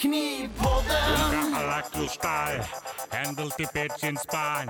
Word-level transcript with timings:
Knipodden! 0.00 1.52
Galaktuskai, 1.52 2.64
in 3.60 3.66
petsin 3.66 4.16
spain. 4.16 4.68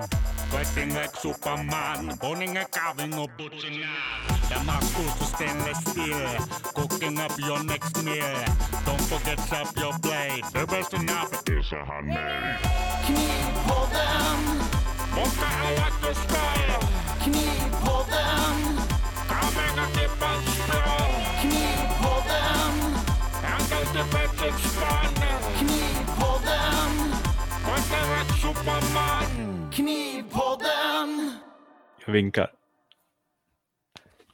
like 0.93 1.15
superman, 1.15 2.17
boninge 2.21 2.65
kaving 2.71 3.13
och 3.13 3.29
The 3.37 4.55
Där 4.55 4.63
matchfokus 4.65 5.29
stainless 5.29 5.77
steel. 5.77 6.29
cooking 6.75 7.19
up 7.19 7.39
your 7.39 7.63
next 7.63 8.03
meal. 8.03 8.45
Don't 8.85 9.01
forget 9.01 9.39
up 9.53 9.77
your 9.77 9.93
plate, 9.99 10.43
the 10.53 10.65
best 10.67 10.93
enough 10.93 11.31
is 11.47 11.71
a 11.71 11.85
handmade. 11.85 12.59
Knipodden! 13.05 14.39
Monka 15.15 15.47
style. 16.13 16.79
Knipodden! 17.23 17.70
Vinkar. 32.11 32.51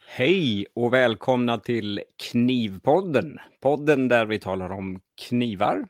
Hej 0.08 0.66
och 0.74 0.94
välkomna 0.94 1.58
till 1.58 2.04
Knivpodden. 2.18 3.40
Podden 3.62 4.08
där 4.08 4.26
vi 4.26 4.40
talar 4.40 4.70
om 4.70 5.00
knivar 5.28 5.88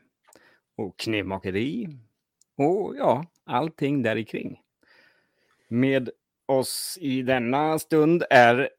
och 0.78 1.00
knivmakeri 1.00 1.88
och 2.58 2.96
ja, 2.98 3.26
allting 3.46 4.02
där 4.02 4.24
kring. 4.24 4.60
Med 5.68 6.10
oss 6.46 6.98
i 7.02 7.22
denna 7.22 7.80
stund 7.80 8.24
är 8.30 8.70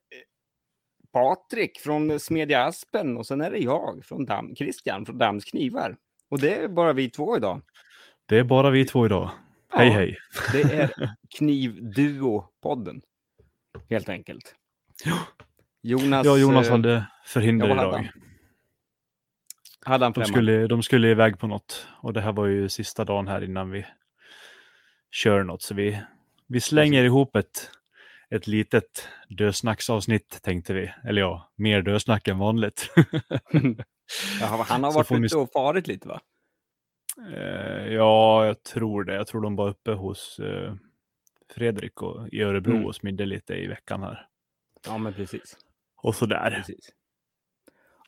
Patrik 1.13 1.81
från 1.81 2.21
Smedja 2.21 2.65
Aspen 2.65 3.17
och 3.17 3.27
sen 3.27 3.41
är 3.41 3.51
det 3.51 3.59
jag 3.59 4.05
från 4.05 4.25
Dam, 4.25 4.57
Christian 4.57 5.07
från 5.07 5.19
Dams 5.19 5.45
Knivar. 5.45 5.97
Och 6.29 6.41
det 6.41 6.55
är 6.55 6.69
bara 6.69 6.93
vi 6.93 7.11
två 7.11 7.37
idag. 7.37 7.63
Det 8.27 8.39
är 8.39 8.45
bara 8.45 8.71
vi 8.71 8.85
två 8.85 9.07
idag. 9.07 9.31
Hej 9.73 9.87
Ja. 9.89 9.93
hej. 9.93 10.17
Det 10.53 10.63
är 10.63 10.91
Knivduo-podden. 11.39 13.01
Helt 13.91 14.09
enkelt. 14.09 14.55
Jonas, 15.83 16.27
Ja, 16.27 16.37
Jonas 16.37 16.67
eh, 16.67 16.73
hade 16.73 17.07
förhinder 17.27 17.67
idag. 17.71 17.93
han? 17.93 18.09
hade 19.81 20.05
han 20.05 20.13
De 20.13 20.25
skulle, 20.25 20.67
de 20.67 20.83
skulle 20.83 21.09
iväg 21.09 21.39
på 21.39 21.47
något. 21.47 21.87
Och 22.03 22.13
det 22.13 22.21
här 22.21 22.33
var 22.33 22.47
ju 22.47 22.69
sista 22.69 23.05
dagen 23.05 23.29
här 23.29 23.45
innan 23.45 23.71
vi 23.71 23.87
kör 25.11 25.43
något. 25.43 25.63
Så 25.63 25.75
vi, 25.75 26.03
vi 26.47 26.61
slänger 26.61 27.05
ihop 27.05 27.37
ett, 27.37 27.71
ett 28.31 28.47
litet 28.47 29.09
dösnacksavsnitt 29.29 30.43
tänkte 30.43 30.75
vi. 30.75 30.93
Eller 31.05 31.21
ja, 31.21 31.53
mer 31.57 31.83
dösnack 31.83 32.29
än 32.29 32.39
vanligt. 32.39 32.91
Ja, 34.41 34.65
han 34.69 34.85
har 34.85 34.93
varit 34.93 35.13
ute 35.25 35.37
och 35.37 35.53
farit 35.53 35.87
lite 35.87 36.09
va? 36.09 36.21
Eh, 37.33 37.93
ja, 37.93 38.47
jag 38.47 38.63
tror 38.63 39.05
det. 39.05 39.15
Jag 39.15 39.27
tror 39.27 39.41
de 39.41 39.57
var 39.57 39.69
uppe 39.69 39.93
hos 39.93 40.39
eh, 40.39 40.75
Fredrik 41.55 42.03
och, 42.03 42.29
i 42.29 42.43
Örebro 42.43 42.73
Mm. 42.73 42.87
och 42.87 42.95
smidde 42.95 43.27
lite 43.27 43.55
i 43.55 43.67
veckan 43.67 44.03
här. 44.03 44.27
Ja, 44.87 44.99
men 44.99 45.13
precis. 45.15 45.57
Och 45.97 46.15
sådär. 46.15 46.51
precis. 46.51 46.91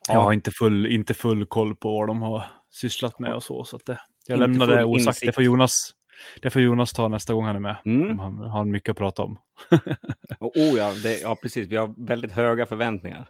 Jag 0.07 0.15
har 0.15 0.21
Ja, 0.23 0.33
inte 0.33 0.51
full, 0.51 0.85
inte 0.87 1.13
full 1.13 1.45
koll 1.45 1.75
på 1.75 1.91
vad 1.99 2.07
de 2.07 2.21
har 2.21 2.43
sysslat 2.69 3.19
med 3.19 3.33
och 3.33 3.43
så. 3.43 3.63
så 3.63 3.75
att 3.75 3.85
det, 3.85 4.01
jag 4.27 4.35
Inte 4.35 4.47
lämnar 4.47 4.67
det 4.67 4.85
osagt. 4.85 5.19
Det 5.21 5.31
får, 5.31 5.43
Jonas, 5.43 5.95
det 6.41 6.49
får 6.49 6.61
Jonas 6.61 6.93
ta 6.93 7.07
nästa 7.07 7.33
gång 7.33 7.45
han 7.45 7.55
är 7.55 7.59
med. 7.59 7.75
mm. 7.85 8.19
Han 8.19 8.37
har 8.37 8.65
mycket 8.65 8.89
att 8.91 8.97
prata 8.97 9.23
om. 9.23 9.37
och, 10.39 10.55
oh, 10.57 10.77
ja, 10.77 10.93
det, 11.03 11.19
ja, 11.21 11.35
precis. 11.41 11.67
Vi 11.67 11.75
har 11.75 11.93
väldigt 11.97 12.31
höga 12.31 12.65
förväntningar 12.65 13.29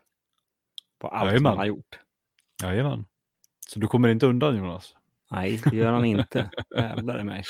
på 1.00 1.08
allt 1.08 1.28
Jajamän. 1.28 1.50
han 1.50 1.58
har 1.58 1.66
gjort. 1.66 2.00
Jajamän. 2.64 3.06
Så 3.68 3.80
du 3.80 3.88
kommer 3.88 4.10
inte 4.10 4.26
undan 4.26 4.58
Jonas. 4.58 4.96
Nej, 5.32 5.62
det 5.66 5.76
gör 5.76 5.92
han 5.92 6.06
inte. 6.06 6.50
Jävlar 6.78 7.20
i 7.20 7.24
mig. 7.24 7.44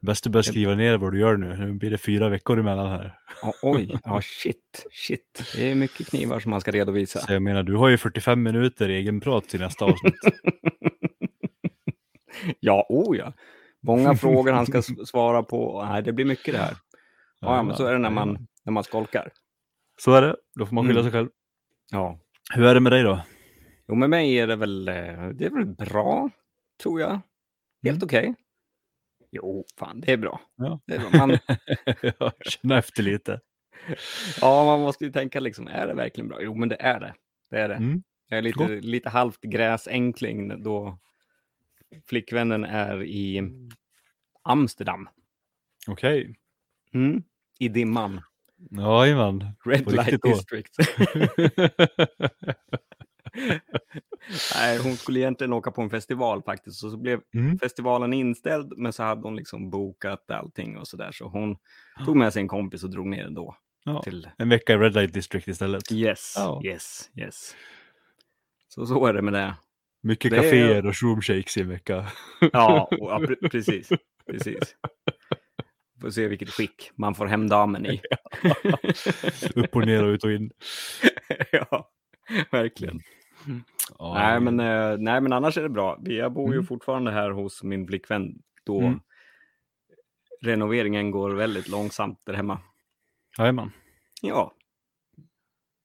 Bäst 0.00 0.24
du 0.24 0.30
börjar 0.30 0.42
skriva 0.42 0.74
ner 0.74 0.98
vad 0.98 1.12
du 1.12 1.20
gör 1.20 1.36
nu. 1.36 1.56
Nu 1.56 1.72
blir 1.72 1.90
det 1.90 1.98
fyra 1.98 2.28
veckor 2.28 2.58
emellan 2.60 2.90
här. 2.90 3.18
Ja, 3.42 3.52
oj, 3.62 3.98
ja 4.04 4.20
shit, 4.22 4.86
shit. 4.92 5.52
Det 5.56 5.70
är 5.70 5.74
mycket 5.74 6.06
knivar 6.06 6.40
som 6.40 6.50
man 6.50 6.60
ska 6.60 6.70
redovisa. 6.70 7.18
Så 7.20 7.32
jag 7.32 7.42
menar, 7.42 7.62
du 7.62 7.76
har 7.76 7.88
ju 7.88 7.98
45 7.98 8.42
minuter 8.42 8.88
egen 8.88 9.20
prat 9.20 9.48
till 9.48 9.60
nästa 9.60 9.84
avsnitt. 9.84 10.14
ja, 12.60 12.86
oh 12.88 13.16
ja. 13.16 13.32
Många 13.82 14.14
frågor 14.16 14.52
han 14.52 14.66
ska 14.66 14.82
svara 14.82 15.42
på. 15.42 15.84
Nej, 15.90 16.02
det 16.02 16.12
blir 16.12 16.24
mycket 16.24 16.54
det 16.54 16.60
här. 16.60 16.76
Ja, 17.40 17.56
ja 17.56 17.62
men 17.62 17.76
så 17.76 17.86
är 17.86 17.92
det 17.92 17.98
när 17.98 18.10
man, 18.10 18.46
när 18.64 18.72
man 18.72 18.84
skolkar. 18.84 19.30
Så 20.00 20.12
är 20.14 20.22
det. 20.22 20.36
Då 20.58 20.66
får 20.66 20.74
man 20.74 20.84
skylla 20.86 21.00
Mm. 21.00 21.12
sig 21.12 21.20
själv. 21.20 21.28
Ja, 21.92 22.18
Hur 22.54 22.64
är 22.64 22.74
det 22.74 22.80
med 22.80 22.92
dig 22.92 23.02
då? 23.02 23.20
Jo, 23.88 23.94
med 23.94 24.10
mig 24.10 24.38
är 24.38 24.46
det 24.46 24.56
väl, 24.56 24.88
eh, 24.88 24.94
det 25.34 25.44
är 25.44 25.50
väl 25.50 25.66
bra, 25.66 26.30
tror 26.80 27.00
jag. 27.00 27.20
Helt 27.82 27.96
Mm. 27.96 28.04
okej. 28.04 28.34
Jo, 29.30 29.64
fan, 29.78 30.00
det 30.00 30.12
är 30.12 30.16
bra. 30.16 30.40
Ja. 30.56 30.80
Det 30.86 30.94
är 30.94 30.98
bra. 30.98 31.10
Man, 31.26 31.38
känner 32.44 32.78
efter 32.78 33.02
lite. 33.02 33.40
ja, 34.40 34.64
man 34.64 34.80
måste 34.80 35.04
ju 35.04 35.12
tänka 35.12 35.40
liksom, 35.40 35.66
är 35.68 35.86
det 35.86 35.94
verkligen 35.94 36.28
bra? 36.28 36.42
Jo, 36.42 36.54
men 36.54 36.68
det 36.68 36.76
är 36.80 37.00
det. 37.00 37.14
Det 37.50 37.60
är 37.60 37.68
det. 37.68 37.74
Mm. 37.74 38.02
Jag 38.28 38.38
är 38.38 38.42
lite, 38.42 38.66
lite 38.68 39.08
halvt 39.08 39.40
gräsänkling 39.40 40.62
då 40.62 40.98
flickvännen 42.06 42.64
är 42.64 43.02
i 43.02 43.42
Amsterdam. 44.42 45.08
Okej. 45.88 46.36
Mm. 46.94 47.22
I 47.58 47.68
dimman. 47.68 48.20
Jajamän. 48.70 49.44
Red 49.64 49.92
Light? 49.92 50.22
District. 50.22 50.74
Nej, 54.54 54.78
hon 54.78 54.96
skulle 54.96 55.20
egentligen 55.20 55.52
åka 55.52 55.70
på 55.70 55.82
en 55.82 55.90
festival 55.90 56.42
faktiskt. 56.42 56.84
Och 56.84 56.90
så 56.90 56.96
blev 56.96 57.20
Mm. 57.34 57.58
festivalen 57.58 58.12
inställd, 58.12 58.72
men 58.76 58.92
så 58.92 59.02
hade 59.02 59.20
hon 59.22 59.36
liksom 59.36 59.70
bokat 59.70 60.30
allting 60.30 60.76
och 60.78 60.88
så 60.88 60.96
där. 60.96 61.12
Så 61.12 61.28
hon 61.28 61.56
tog 62.06 62.16
med 62.16 62.32
sig 62.32 62.42
en 62.42 62.48
kompis 62.48 62.84
och 62.84 62.90
drog 62.90 63.06
ner 63.06 63.30
då 63.30 63.56
Ja. 63.84 64.02
till... 64.02 64.28
En 64.38 64.48
vecka 64.48 64.72
i 64.72 64.76
Red 64.76 64.94
Light 64.94 65.12
District 65.12 65.48
istället. 65.48 65.92
Yes, 65.92 66.34
Ja. 66.36 66.62
yes, 66.64 67.10
yes. 67.16 67.56
Så 68.68 68.86
så 68.86 69.06
är 69.06 69.12
det 69.12 69.22
med 69.22 69.32
det. 69.32 69.54
Mycket 70.02 70.30
Det 70.30 70.36
är- 70.36 70.42
kaféer 70.42 70.86
och 70.86 70.96
shroomshakes 70.96 71.56
i 71.56 71.60
en 71.60 71.68
vecka. 71.68 72.06
Ja, 72.52 72.88
och, 72.90 73.10
ja 73.10 73.18
pre- 73.18 73.48
precis. 73.50 73.88
precis. 74.30 74.76
Får 76.00 76.10
se 76.10 76.28
vilket 76.28 76.50
skick 76.50 76.90
man 76.96 77.14
får 77.14 77.26
hem 77.26 77.48
damen 77.48 77.86
i. 77.86 78.00
Upp 79.54 79.76
och 79.76 79.86
ner 79.86 80.04
och 80.04 80.08
ut 80.12 80.24
och 80.24 80.32
in. 80.32 80.50
ja, 81.52 81.90
verkligen. 82.50 83.00
Nej, 83.98 84.40
men, 84.40 84.60
eh, 84.60 84.98
nej, 84.98 85.20
men 85.20 85.32
annars 85.32 85.58
är 85.58 85.62
det 85.62 85.68
bra. 85.68 85.98
Vi- 86.02 86.18
Jag 86.18 86.32
bor 86.32 86.48
ju 86.48 86.54
Mm. 86.54 86.66
fortfarande 86.66 87.10
här 87.10 87.30
hos 87.30 87.62
min 87.62 87.86
flickvän 87.86 88.42
då 88.64 88.80
Mm. 88.80 89.00
renoveringen 90.42 91.10
går 91.10 91.30
väldigt 91.30 91.68
långsamt 91.68 92.20
där 92.24 92.34
hemma. 92.34 92.58
Jajamän. 93.38 93.70
Ja. 94.22 94.54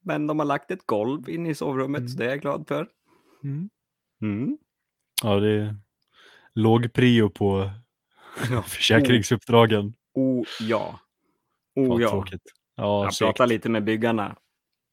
Men 0.03 0.27
de 0.27 0.39
har 0.39 0.45
lagt 0.45 0.71
ett 0.71 0.85
golv 0.85 1.29
in 1.29 1.45
i 1.45 1.55
sovrummet, 1.55 1.99
Mm. 1.99 2.09
så 2.09 2.17
det 2.17 2.25
är 2.25 2.29
jag 2.29 2.41
glad 2.41 2.67
för. 2.67 2.87
Mm. 3.43 3.69
Mm. 4.21 4.57
Ja, 5.23 5.39
det 5.39 5.51
är 5.51 5.75
låg 6.53 6.93
prio 6.93 7.29
på 7.29 7.69
Ja. 8.51 8.61
försäkringsuppdragen. 8.67 9.93
Oh 10.13 10.43
ja. 10.59 10.99
Oh 11.75 12.01
ja. 12.01 12.09
tråkigt. 12.09 12.41
Ja, 12.75 13.03
Jag 13.03 13.17
pratade 13.19 13.49
lite 13.49 13.69
med 13.69 13.83
byggarna 13.83 14.35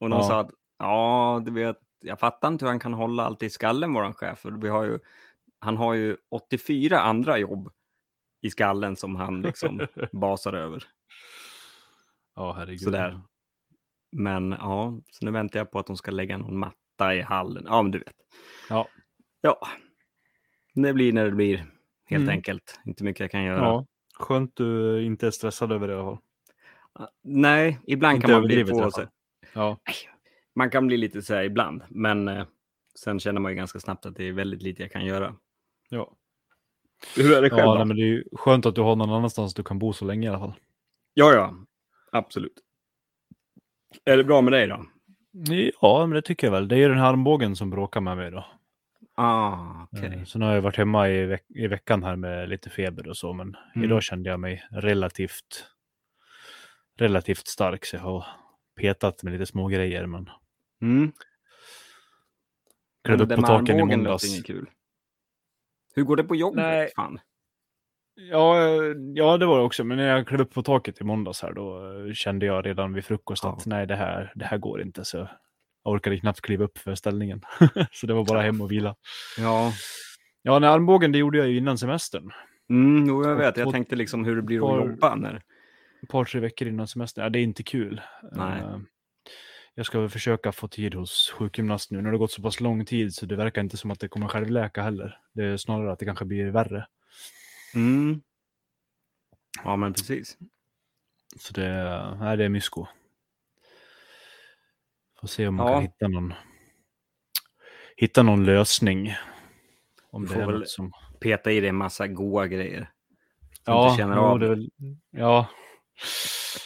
och 0.00 0.10
de 0.10 0.16
Ja. 0.16 0.22
sa 0.22 0.40
att 0.40 0.50
ja, 0.78 1.42
du 1.44 1.50
vet, 1.50 1.76
jag 2.02 2.20
fattar 2.20 2.48
inte 2.48 2.64
hur 2.64 2.70
han 2.70 2.80
kan 2.80 2.92
hålla 2.94 3.22
allt 3.24 3.42
i 3.42 3.50
skallen, 3.50 3.92
våran 3.94 4.14
chef. 4.14 4.38
För 4.38 4.50
vi 4.50 4.68
har 4.68 4.84
ju, 4.84 4.98
han 5.58 5.76
har 5.76 5.94
ju 5.94 6.16
84 6.30 7.00
andra 7.00 7.38
jobb 7.38 7.70
i 8.40 8.50
skallen 8.50 8.96
som 8.96 9.16
han 9.16 9.42
liksom 9.42 9.86
basar 10.12 10.52
över. 10.52 10.84
Ja, 12.34 12.52
herregud. 12.52 12.80
Sådär. 12.80 13.20
Men 14.12 14.50
ja, 14.50 15.00
så 15.10 15.24
nu 15.24 15.30
väntar 15.30 15.60
jag 15.60 15.70
på 15.70 15.78
att 15.78 15.86
de 15.86 15.96
ska 15.96 16.10
lägga 16.10 16.38
någon 16.38 16.58
matta 16.58 17.14
i 17.14 17.20
hallen. 17.22 17.64
Ja, 17.66 17.82
men 17.82 17.90
du 17.92 17.98
vet. 17.98 18.16
Ja. 18.68 18.88
Ja, 19.40 19.58
det 20.74 20.92
blir 20.92 21.12
när 21.12 21.24
det 21.24 21.30
blir, 21.30 21.56
helt 22.04 22.22
Mm. 22.22 22.28
enkelt. 22.28 22.80
Inte 22.84 23.04
mycket 23.04 23.20
jag 23.20 23.30
kan 23.30 23.42
göra. 23.44 23.58
Ja. 23.58 23.86
Skönt 24.14 24.56
du 24.56 25.02
inte 25.04 25.26
är 25.26 25.30
stressad 25.30 25.72
över 25.72 25.88
det 25.88 25.94
i 25.94 25.96
alla 25.96 26.04
fall. 26.04 26.18
Nej, 27.22 27.80
ibland 27.86 28.16
Inte 28.16 28.26
kan 28.26 28.34
man 28.40 28.46
bli 28.46 28.64
på 28.64 28.90
sig. 28.90 29.06
Ja. 29.52 29.78
Man 30.54 30.70
kan 30.70 30.86
bli 30.86 30.96
lite 30.96 31.22
så 31.22 31.34
här 31.34 31.42
ibland, 31.44 31.82
men 31.88 32.28
eh, 32.28 32.46
sen 32.98 33.20
känner 33.20 33.40
man 33.40 33.52
ju 33.52 33.56
ganska 33.56 33.80
snabbt 33.80 34.06
att 34.06 34.16
det 34.16 34.24
är 34.28 34.32
väldigt 34.32 34.62
lite 34.62 34.82
jag 34.82 34.92
kan 34.92 35.04
göra. 35.06 35.34
Ja, 35.88 36.16
Hur 37.16 37.36
är 37.36 37.42
det 37.42 37.50
själv? 37.50 37.60
ja 37.60 37.66
då? 37.72 37.74
nej, 37.74 37.86
men 37.86 37.96
det 37.96 38.02
är 38.02 38.06
ju 38.06 38.24
skönt 38.32 38.66
att 38.66 38.74
du 38.74 38.80
har 38.80 38.96
någon 38.96 39.10
annanstans 39.10 39.54
du 39.54 39.62
kan 39.62 39.78
bo 39.78 39.92
så 39.92 40.04
länge 40.04 40.26
i 40.26 40.28
alla 40.30 40.38
fall. 40.38 40.54
Ja, 41.14 41.32
ja, 41.34 41.54
absolut. 42.12 42.60
Är 44.04 44.16
det 44.16 44.24
bra 44.24 44.40
med 44.40 44.52
dig 44.52 44.66
då? 44.66 44.86
Ja, 45.82 46.06
men 46.06 46.14
det 46.14 46.22
tycker 46.22 46.46
jag 46.46 46.52
väl. 46.52 46.68
Det 46.68 46.74
är 46.76 46.78
ju 46.78 46.88
den 46.88 46.98
här 46.98 47.06
armbågen 47.12 47.56
som 47.56 47.70
bråkar 47.70 48.00
med 48.00 48.16
mig 48.16 48.30
då. 48.30 48.44
Ah, 49.14 49.86
okej. 49.92 50.14
Eh, 50.18 50.24
Så 50.24 50.38
nu 50.38 50.44
har 50.46 50.54
jag 50.54 50.62
varit 50.62 50.76
hemma 50.76 51.08
i, 51.08 51.26
veck- 51.26 51.50
i 51.56 51.66
veckan 51.66 52.02
här 52.02 52.16
med 52.16 52.48
lite 52.48 52.70
feber 52.70 53.08
och 53.08 53.16
så, 53.16 53.32
men 53.32 53.56
Mm. 53.74 53.84
idag 53.84 54.02
kände 54.02 54.30
jag 54.30 54.40
mig 54.40 54.64
relativt, 54.70 55.66
relativt 56.98 57.46
stark, 57.46 57.84
så 57.84 57.96
jag 57.96 58.00
har 58.02 58.26
petat 58.76 59.22
med 59.22 59.32
lite 59.32 59.46
små 59.46 59.66
grejer 59.68 60.06
men 60.06 60.30
Mm. 60.82 61.12
Men 63.08 63.20
upp 63.20 63.36
på 63.36 63.42
taken 63.42 63.80
i 63.80 63.84
måndags. 63.84 64.42
kul. 64.42 64.70
Hur 65.94 66.02
går 66.02 66.16
det 66.16 66.24
på 66.24 66.36
jobbet? 66.36 66.56
Nej. 66.56 66.90
Fan? 66.96 67.20
Ja, 68.14 68.58
eh, 68.58 68.94
ja, 69.14 69.36
det 69.38 69.46
var 69.46 69.58
det 69.58 69.64
också. 69.64 69.84
Men 69.84 69.96
när 69.96 70.08
jag 70.16 70.26
klev 70.26 70.40
upp 70.40 70.54
på 70.54 70.62
taket 70.62 71.00
i 71.00 71.04
måndags 71.04 71.42
här, 71.42 71.52
då 71.52 71.94
eh, 72.06 72.12
kände 72.12 72.46
jag 72.46 72.66
redan 72.66 72.92
vid 72.92 73.04
frukost 73.04 73.44
att 73.44 73.66
nej, 73.66 73.86
det 73.86 73.96
här, 73.96 74.32
det 74.34 74.44
här 74.44 74.58
går 74.58 74.82
inte. 74.82 75.04
Så 75.04 75.16
jag 75.16 75.28
orkade 75.92 76.18
knappt 76.18 76.40
kliva 76.40 76.64
upp 76.64 76.78
för 76.78 76.94
ställningen. 76.94 77.42
så 77.92 78.06
det 78.06 78.14
var 78.14 78.24
bara 78.24 78.42
hem 78.42 78.60
och 78.60 78.70
vila. 78.72 78.96
Ja. 79.38 79.72
Ja, 80.42 80.58
när 80.58 80.68
armbågen, 80.68 81.12
det 81.12 81.18
gjorde 81.18 81.38
jag 81.38 81.48
ju 81.48 81.56
innan 81.56 81.78
semestern. 81.78 82.30
Mm, 82.70 83.06
jo, 83.06 83.24
jag 83.24 83.36
vet. 83.36 83.56
Jag 83.56 83.66
Och- 83.66 83.72
tänkte 83.72 83.96
liksom 83.96 84.24
hur 84.24 84.36
det 84.36 84.42
blir 84.42 84.80
att 84.80 84.88
jobba 84.88 85.14
när... 85.14 85.42
Ett 86.02 86.08
par, 86.08 86.24
tre 86.24 86.40
veckor 86.40 86.68
innan 86.68 86.88
semestern. 86.88 87.22
Ja, 87.24 87.28
det 87.30 87.38
är 87.38 87.42
inte 87.42 87.62
kul. 87.62 88.00
Nej. 88.32 88.62
Eh, 89.72 89.78
Jag 89.80 89.86
ska 89.86 90.00
väl 90.00 90.08
försöka 90.08 90.52
få 90.52 90.68
tid 90.68 90.94
hos 90.94 91.30
sjukgymnast 91.38 91.90
nu. 91.90 91.98
Nu 91.98 92.04
har 92.04 92.12
det 92.12 92.18
gått 92.18 92.32
så 92.32 92.42
pass 92.42 92.60
lång 92.60 92.84
tid 92.84 93.14
så 93.14 93.26
det 93.26 93.36
verkar 93.36 93.60
inte 93.62 93.76
som 93.76 93.90
att 93.90 94.00
det 94.00 94.08
kommer 94.08 94.28
självläka 94.28 94.82
heller. 94.82 95.18
Det 95.32 95.44
är 95.44 95.56
snarare 95.56 95.92
att 95.92 95.98
det 95.98 96.04
kanske 96.04 96.24
blir 96.24 96.50
värre. 96.50 96.86
Mm. 97.74 98.22
Ja, 99.64 99.76
men 99.76 99.92
precis. 99.92 100.38
Så 101.36 101.52
det, 101.52 102.16
nej, 102.20 102.36
det 102.36 102.44
är 102.44 102.48
mysko. 102.48 102.86
Får 105.20 105.28
se 105.28 105.46
om 105.48 105.54
man 105.54 105.66
Ja. 105.66 105.72
kan 105.72 105.82
hitta 105.82 106.08
någon, 106.08 106.34
hitta 107.96 108.22
någon 108.22 108.44
lösning. 108.44 109.14
Om 110.10 110.22
Du 110.22 110.28
det 110.28 110.34
får 110.34 110.42
är 110.42 110.46
väl 110.46 110.66
som... 110.66 110.92
Peta 111.20 111.52
i 111.52 111.60
dig 111.60 111.68
en 111.68 111.76
massa 111.76 112.06
goa 112.06 112.46
grejer. 112.46 112.90
Ja, 113.64 113.96
det 113.96 114.02
är 114.46 114.48
väl, 114.48 114.70
ja. 115.10 115.48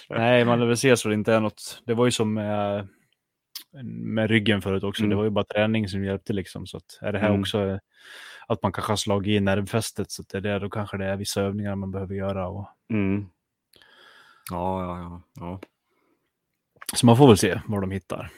Nej, 0.09 0.45
man 0.45 0.61
lär 0.61 0.67
väl 0.67 0.77
se 0.77 0.97
så 0.97 1.09
det 1.09 1.15
inte 1.15 1.35
är 1.35 1.41
något. 1.41 1.83
Det 1.87 1.95
var 1.95 2.05
ju 2.05 2.11
som 2.11 2.35
med, 2.35 2.89
med 3.85 4.31
ryggen 4.31 4.63
förut 4.63 4.85
också. 4.85 5.03
Mm. 5.03 5.11
Det 5.11 5.17
var 5.17 5.25
ju 5.25 5.31
bara 5.31 5.45
träning 5.45 5.89
som 5.89 6.05
hjälpte 6.05 6.33
liksom. 6.33 6.67
Så 6.67 6.77
att 6.77 6.99
är 7.01 7.13
det 7.13 7.19
här 7.19 7.29
Mm. 7.29 7.41
också 7.41 7.67
eh, 7.67 7.79
att 8.47 8.63
man 8.63 8.73
kanske 8.73 8.93
har 8.93 8.97
slagit 8.97 9.31
i 9.37 9.41
nervfästet 9.41 10.11
så 10.11 10.23
att 10.23 10.29
det 10.29 10.39
är 10.39 10.43
det, 10.43 10.59
då 10.59 10.71
kanske 10.71 10.97
det 10.97 11.05
är 11.05 11.17
vissa 11.17 11.43
övningar 11.43 11.75
man 11.75 11.91
behöver 11.91 12.15
göra. 12.15 12.49
Och... 12.49 12.69
Mm. 12.91 13.27
Ja, 14.51 14.83
ja, 14.85 14.99
ja. 15.01 15.23
ja. 15.35 15.61
Så 16.97 17.07
man 17.07 17.17
får 17.17 17.27
väl 17.27 17.37
se 17.39 17.61
vad 17.67 17.81
de 17.81 17.91
hittar. 17.91 18.31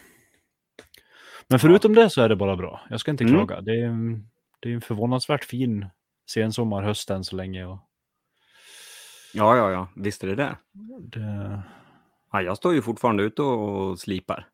Men 1.48 1.58
förutom 1.58 1.94
det 1.94 2.10
så 2.10 2.22
är 2.22 2.28
det 2.28 2.36
bara 2.36 2.56
bra. 2.56 2.80
Jag 2.90 3.00
ska 3.00 3.10
inte 3.10 3.24
Mm. 3.24 3.34
klaga. 3.46 3.60
Det 3.60 3.80
är, 3.80 4.20
det 4.60 4.70
är 4.70 4.74
en 4.74 4.80
förvånansvärt 4.80 5.44
fin 5.44 5.86
sensommar, 6.30 6.82
höst 6.82 7.10
än 7.10 7.24
så 7.24 7.36
länge. 7.36 7.64
Och 7.66 7.78
Ja, 9.34 9.56
ja, 9.56 9.70
ja. 9.70 9.88
Visst 9.96 10.24
är 10.24 10.28
det 10.28 10.34
det. 10.34 10.56
det, 11.00 11.62
Ja, 12.32 12.42
jag 12.42 12.56
står 12.56 12.74
ju 12.74 12.82
fortfarande 12.82 13.22
ute 13.22 13.42
och 13.42 13.98
slipar 13.98 14.46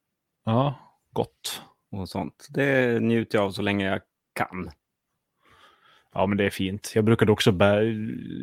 ja, 0.45 0.75
gott. 1.13 1.63
och 1.91 2.09
sånt. 2.09 2.47
Det 2.51 3.03
njuter 3.03 3.39
jag 3.39 3.45
av 3.47 3.51
så 3.51 3.63
länge 3.63 3.87
jag 3.87 4.01
kan. 4.33 4.71
Ja, 6.13 6.27
men 6.27 6.39
det 6.39 6.45
är 6.45 6.51
fint. 6.51 6.93
Jag 6.95 7.05
brukade 7.05 7.33
också 7.33 7.53
bära, 7.53 7.81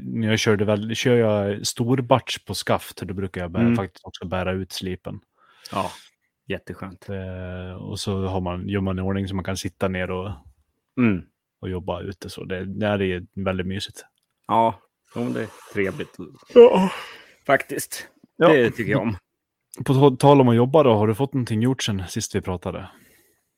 när 0.03 0.29
jag 0.29 0.39
körde 0.39 0.65
väl, 0.65 0.95
kör 0.95 1.15
jag 1.15 1.67
stor 1.67 1.97
batch 2.01 2.37
på 2.37 2.53
skaft, 2.55 2.97
då 3.01 3.13
brukar 3.13 3.41
jag 3.41 3.51
bära, 3.51 3.63
Mm. 3.63 3.75
faktiskt 3.75 4.05
också 4.05 4.25
bära 4.27 4.51
ut 4.51 4.71
slipen. 4.71 5.19
Ja, 5.71 5.91
jätteskönt. 6.47 7.09
Eh, 7.09 7.73
och 7.75 7.99
så 7.99 8.25
har 8.25 8.41
man, 8.41 8.67
gör 8.69 8.81
man 8.81 8.99
i 8.99 9.01
ordning 9.01 9.27
så 9.27 9.35
man 9.35 9.45
kan 9.45 9.57
sitta 9.57 9.87
ner 9.87 10.11
och, 10.11 10.31
Mm. 10.97 11.23
och 11.61 11.69
jobba 11.69 12.01
ute. 12.01 12.29
Så 12.29 12.43
det, 12.43 12.65
det 12.65 12.87
är 12.87 13.25
väldigt 13.45 13.67
mysigt. 13.67 14.05
Ja, 14.47 14.79
det 15.13 15.41
är 15.41 15.73
trevligt 15.73 16.17
faktiskt. 17.45 18.07
Ja. 18.35 18.53
Det 18.53 18.71
tycker 18.71 18.91
jag 18.91 19.01
om. 19.01 19.17
På 19.77 19.93
ta- 19.93 20.15
tal 20.15 20.41
om 20.41 20.47
att 20.47 20.55
jobba 20.55 20.83
då, 20.83 20.93
har 20.93 21.07
du 21.07 21.15
fått 21.15 21.33
någonting 21.33 21.61
gjort 21.61 21.83
sen 21.83 22.07
sist 22.07 22.35
vi 22.35 22.41
pratade? 22.41 22.89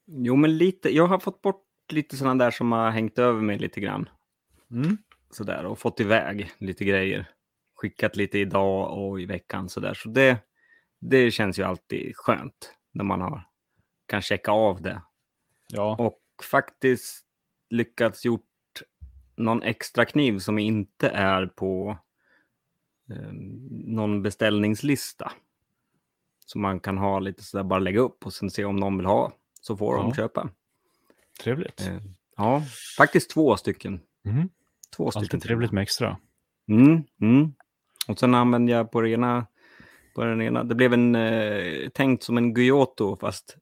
Jo, 0.05 0.35
men 0.35 0.57
lite. 0.57 0.95
Jag 0.95 1.07
har 1.07 1.19
fått 1.19 1.41
bort 1.41 1.65
lite 1.91 2.17
sådana 2.17 2.45
där 2.45 2.51
som 2.51 2.71
har 2.71 2.91
hängt 2.91 3.19
över 3.19 3.41
mig 3.41 3.59
lite 3.59 3.79
grann. 3.79 4.09
Mm. 4.71 4.97
Sådär 5.31 5.65
och 5.65 5.79
fått 5.79 5.99
iväg 5.99 6.51
lite 6.57 6.85
grejer. 6.85 7.29
Skickat 7.75 8.15
lite 8.15 8.39
idag 8.39 8.97
och 8.97 9.21
i 9.21 9.25
veckan 9.25 9.69
sådär. 9.69 9.93
Så 9.93 10.09
det, 10.09 10.37
det 11.01 11.31
känns 11.31 11.59
ju 11.59 11.63
alltid 11.63 12.15
skönt 12.15 12.73
när 12.91 13.03
man 13.03 13.21
har, 13.21 13.47
kan 14.05 14.21
checka 14.21 14.51
av 14.51 14.81
det. 14.81 15.01
Ja. 15.69 15.95
Och 15.99 16.21
faktiskt 16.43 17.25
lyckats 17.69 18.25
gjort 18.25 18.41
någon 19.35 19.63
extra 19.63 20.05
kniv 20.05 20.39
som 20.39 20.59
inte 20.59 21.09
är 21.09 21.45
på 21.45 21.97
eh, 23.09 23.33
någon 23.71 24.21
beställningslista. 24.21 25.31
Som 26.45 26.61
man 26.61 26.79
kan 26.79 26.97
ha 26.97 27.19
lite 27.19 27.43
sådär, 27.43 27.63
bara 27.63 27.79
lägga 27.79 27.99
upp 27.99 28.25
och 28.25 28.33
sen 28.33 28.49
se 28.49 28.65
om 28.65 28.75
någon 28.75 28.97
vill 28.97 29.05
ha. 29.05 29.31
Så 29.61 29.77
får 29.77 29.97
de 29.97 30.07
Ja. 30.07 30.15
köpa. 30.15 30.49
Trevligt. 31.43 31.81
Eh, 31.87 31.97
ja, 32.37 32.63
faktiskt 32.97 33.29
två 33.29 33.57
stycken. 33.57 33.99
Mm. 34.25 34.49
Två 34.95 35.11
stycken. 35.11 35.23
Alltid 35.23 35.41
trevligt 35.41 35.71
med 35.71 35.81
extra. 35.81 36.17
Mm, 36.67 37.03
mm. 37.21 37.53
Och 38.07 38.19
sen 38.19 38.35
använde 38.35 38.71
jag 38.71 38.91
på 38.91 39.07
ena, 39.07 39.47
på 40.15 40.23
den 40.23 40.41
ena, 40.41 40.63
det 40.63 40.75
blev 40.75 40.93
en, 40.93 41.15
eh, 41.15 41.89
tänkt 41.89 42.23
som 42.23 42.37
en 42.37 42.53
Giotto 42.53 43.17
fast 43.17 43.57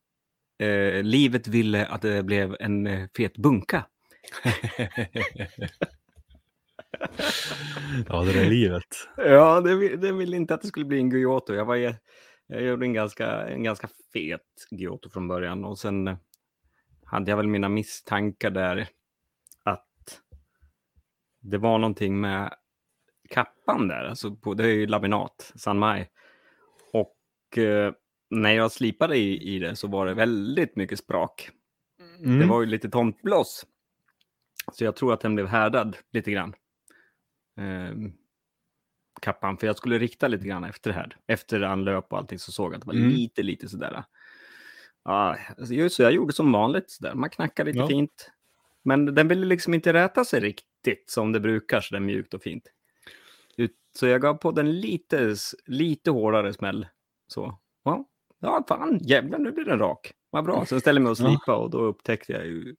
eh, 0.60 1.04
livet 1.04 1.48
ville 1.48 1.86
att 1.86 2.02
det 2.02 2.24
blev 2.24 2.56
en 2.60 2.88
eh, 2.88 3.08
fet 3.18 3.38
bunka. 3.38 3.86
ja, 8.08 8.24
det 8.24 8.40
är 8.40 8.50
livet. 8.50 8.96
Ja, 9.18 9.62
det, 9.62 9.96
det 9.98 10.12
ville 10.12 10.36
inte 10.38 10.54
att 10.54 10.62
det 10.62 10.68
skulle 10.68 10.86
bli 10.86 11.00
en 11.00 11.10
Giotto. 11.10 11.54
Jag, 11.54 11.66
var, 11.66 11.96
jag 12.52 12.62
gjorde 12.62 12.86
en 12.86 12.94
ganska, 12.94 13.48
en 13.48 13.64
ganska 13.64 13.90
fet 14.14 14.68
Giotto 14.72 15.10
från 15.10 15.28
början 15.28 15.66
och 15.66 15.80
sen 15.80 16.08
eh, 16.08 16.18
hade 17.06 17.32
jag 17.32 17.38
väl 17.38 17.48
mina 17.48 17.70
misstankar 17.70 18.50
där 18.50 18.88
att 19.64 20.22
det 21.40 21.58
var 21.58 21.78
någonting 21.78 22.22
med 22.22 22.54
kappan 23.30 23.88
där, 23.88 24.04
alltså 24.04 24.36
på, 24.36 24.54
det 24.54 24.64
är 24.64 24.74
ju 24.74 24.88
laminat, 24.88 25.52
San 25.56 25.80
Mai. 25.80 26.08
Och 26.94 27.58
eh, 27.58 27.94
när 28.30 28.52
jag 28.52 28.72
slipade 28.72 29.18
i, 29.18 29.56
i 29.56 29.60
det 29.60 29.76
så 29.76 29.88
var 29.88 30.06
det 30.06 30.14
väldigt 30.14 30.76
mycket 30.76 31.00
sprak. 31.00 31.50
Mm. 32.20 32.40
Det 32.40 32.46
var 32.46 32.62
ju 32.62 32.68
lite 32.68 32.90
tomtblås. 32.90 33.66
Så 34.72 34.84
jag 34.84 34.96
tror 34.96 35.14
att 35.14 35.22
den 35.22 35.36
blev 35.36 35.48
härdad 35.48 35.98
lite 36.12 36.32
grann. 36.32 36.54
Ehm, 37.58 38.14
kappan, 39.22 39.58
för 39.58 39.68
jag 39.68 39.78
skulle 39.78 40.00
rikta 40.00 40.28
lite 40.28 40.48
grann 40.48 40.64
efter 40.64 40.92
här. 40.92 41.18
Efter 41.28 41.62
anlöp 41.62 42.14
och 42.14 42.18
allting 42.18 42.40
så 42.40 42.52
såg 42.52 42.72
jag 42.74 42.76
att 42.76 42.82
det 42.82 42.88
var 42.88 42.94
Mm. 42.94 43.10
lite, 43.10 43.44
lite 43.44 43.70
sådär. 43.70 44.04
Ja, 45.04 45.38
alltså, 45.58 45.74
just 45.74 45.96
så 45.96 46.02
jag 46.04 46.12
gjorde 46.12 46.34
som 46.34 46.52
vanligt 46.52 46.90
sådär. 46.92 47.14
Man 47.16 47.30
knackar 47.30 47.66
lite 47.66 47.80
Ja. 47.80 47.88
fint. 47.88 48.32
Men 48.84 49.16
den 49.16 49.28
ville 49.28 49.46
liksom 49.46 49.74
inte 49.74 49.94
räta 49.94 50.26
sig 50.26 50.40
riktigt 50.40 51.10
som 51.10 51.32
det 51.32 51.40
brukar, 51.40 51.82
så 51.82 51.94
där 51.96 52.00
mjukt 52.00 52.34
och 52.34 52.42
fint. 52.42 52.64
Så 54.00 54.08
jag 54.08 54.22
gav 54.22 54.34
på 54.34 54.52
den 54.52 54.80
lite, 54.80 55.36
lite 55.66 56.12
hårdare 56.12 56.54
smäll. 56.54 56.88
Så, 57.28 57.60
ja, 57.84 58.06
ja 58.40 58.66
fan, 58.68 58.98
jävlar 59.02 59.40
nu 59.40 59.52
blir 59.52 59.66
den 59.66 59.80
rak. 59.80 60.14
Vad 60.30 60.44
bra. 60.46 60.66
Sen 60.66 60.80
ställde 60.82 61.00
jag 61.00 61.04
mig 61.04 61.12
och 61.12 61.18
Ja. 61.20 61.38
slipa 61.40 61.56
och 61.56 61.70
då 61.70 61.78
upptäckte 61.78 62.32
jag 62.34 62.46
ju 62.46 62.76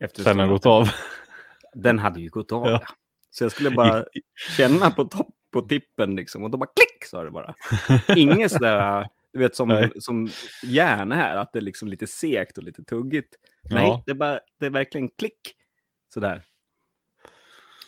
efter 0.00 0.22
Sen 0.22 0.36
det 0.36 0.42
att 0.44 0.50
gått 0.50 0.66
av. 0.66 0.88
Den 1.74 1.98
hade 1.98 2.20
ju 2.20 2.28
gått 2.28 2.52
av. 2.52 2.66
Ja. 2.66 2.82
Så 3.30 3.44
jag 3.44 3.52
skulle 3.52 3.70
bara 3.70 4.04
känna 4.56 4.90
på 4.90 5.04
topp 5.04 5.34
på 5.50 5.60
tippen 5.62 6.16
liksom 6.16 6.44
och 6.44 6.50
då 6.50 6.58
bara 6.58 6.70
klick 6.76 7.04
sa 7.04 7.24
det 7.24 7.30
bara. 7.30 7.54
Inget 8.16 8.52
sådär, 8.52 9.08
du 9.32 9.38
vet 9.38 9.56
som, 9.56 9.68
Nej. 9.68 9.90
som 10.00 10.28
järn 10.64 11.12
här, 11.12 11.36
att 11.36 11.52
det 11.52 11.58
är 11.58 11.60
liksom 11.62 11.88
lite 11.88 12.06
segt 12.06 12.58
och 12.58 12.64
lite 12.64 12.84
tuggigt. 12.84 13.34
Nej, 13.70 13.86
Ja. 13.88 14.02
det 14.06 14.10
är, 14.10 14.14
bara, 14.14 14.40
det 14.60 14.66
är 14.66 14.70
verkligen 14.70 15.08
klick. 15.08 15.54
Sådär. 16.14 16.44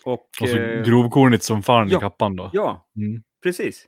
Och, 0.04 0.28
Och 0.42 0.48
så 0.48 0.56
eh, 0.58 0.82
grovkornigt 0.84 1.42
som 1.44 1.62
fan 1.62 1.88
ja. 1.88 1.98
i 1.98 2.00
kappan 2.00 2.36
då. 2.36 2.50
ja, 2.52 2.88
Mm. 2.96 3.22
precis. 3.42 3.86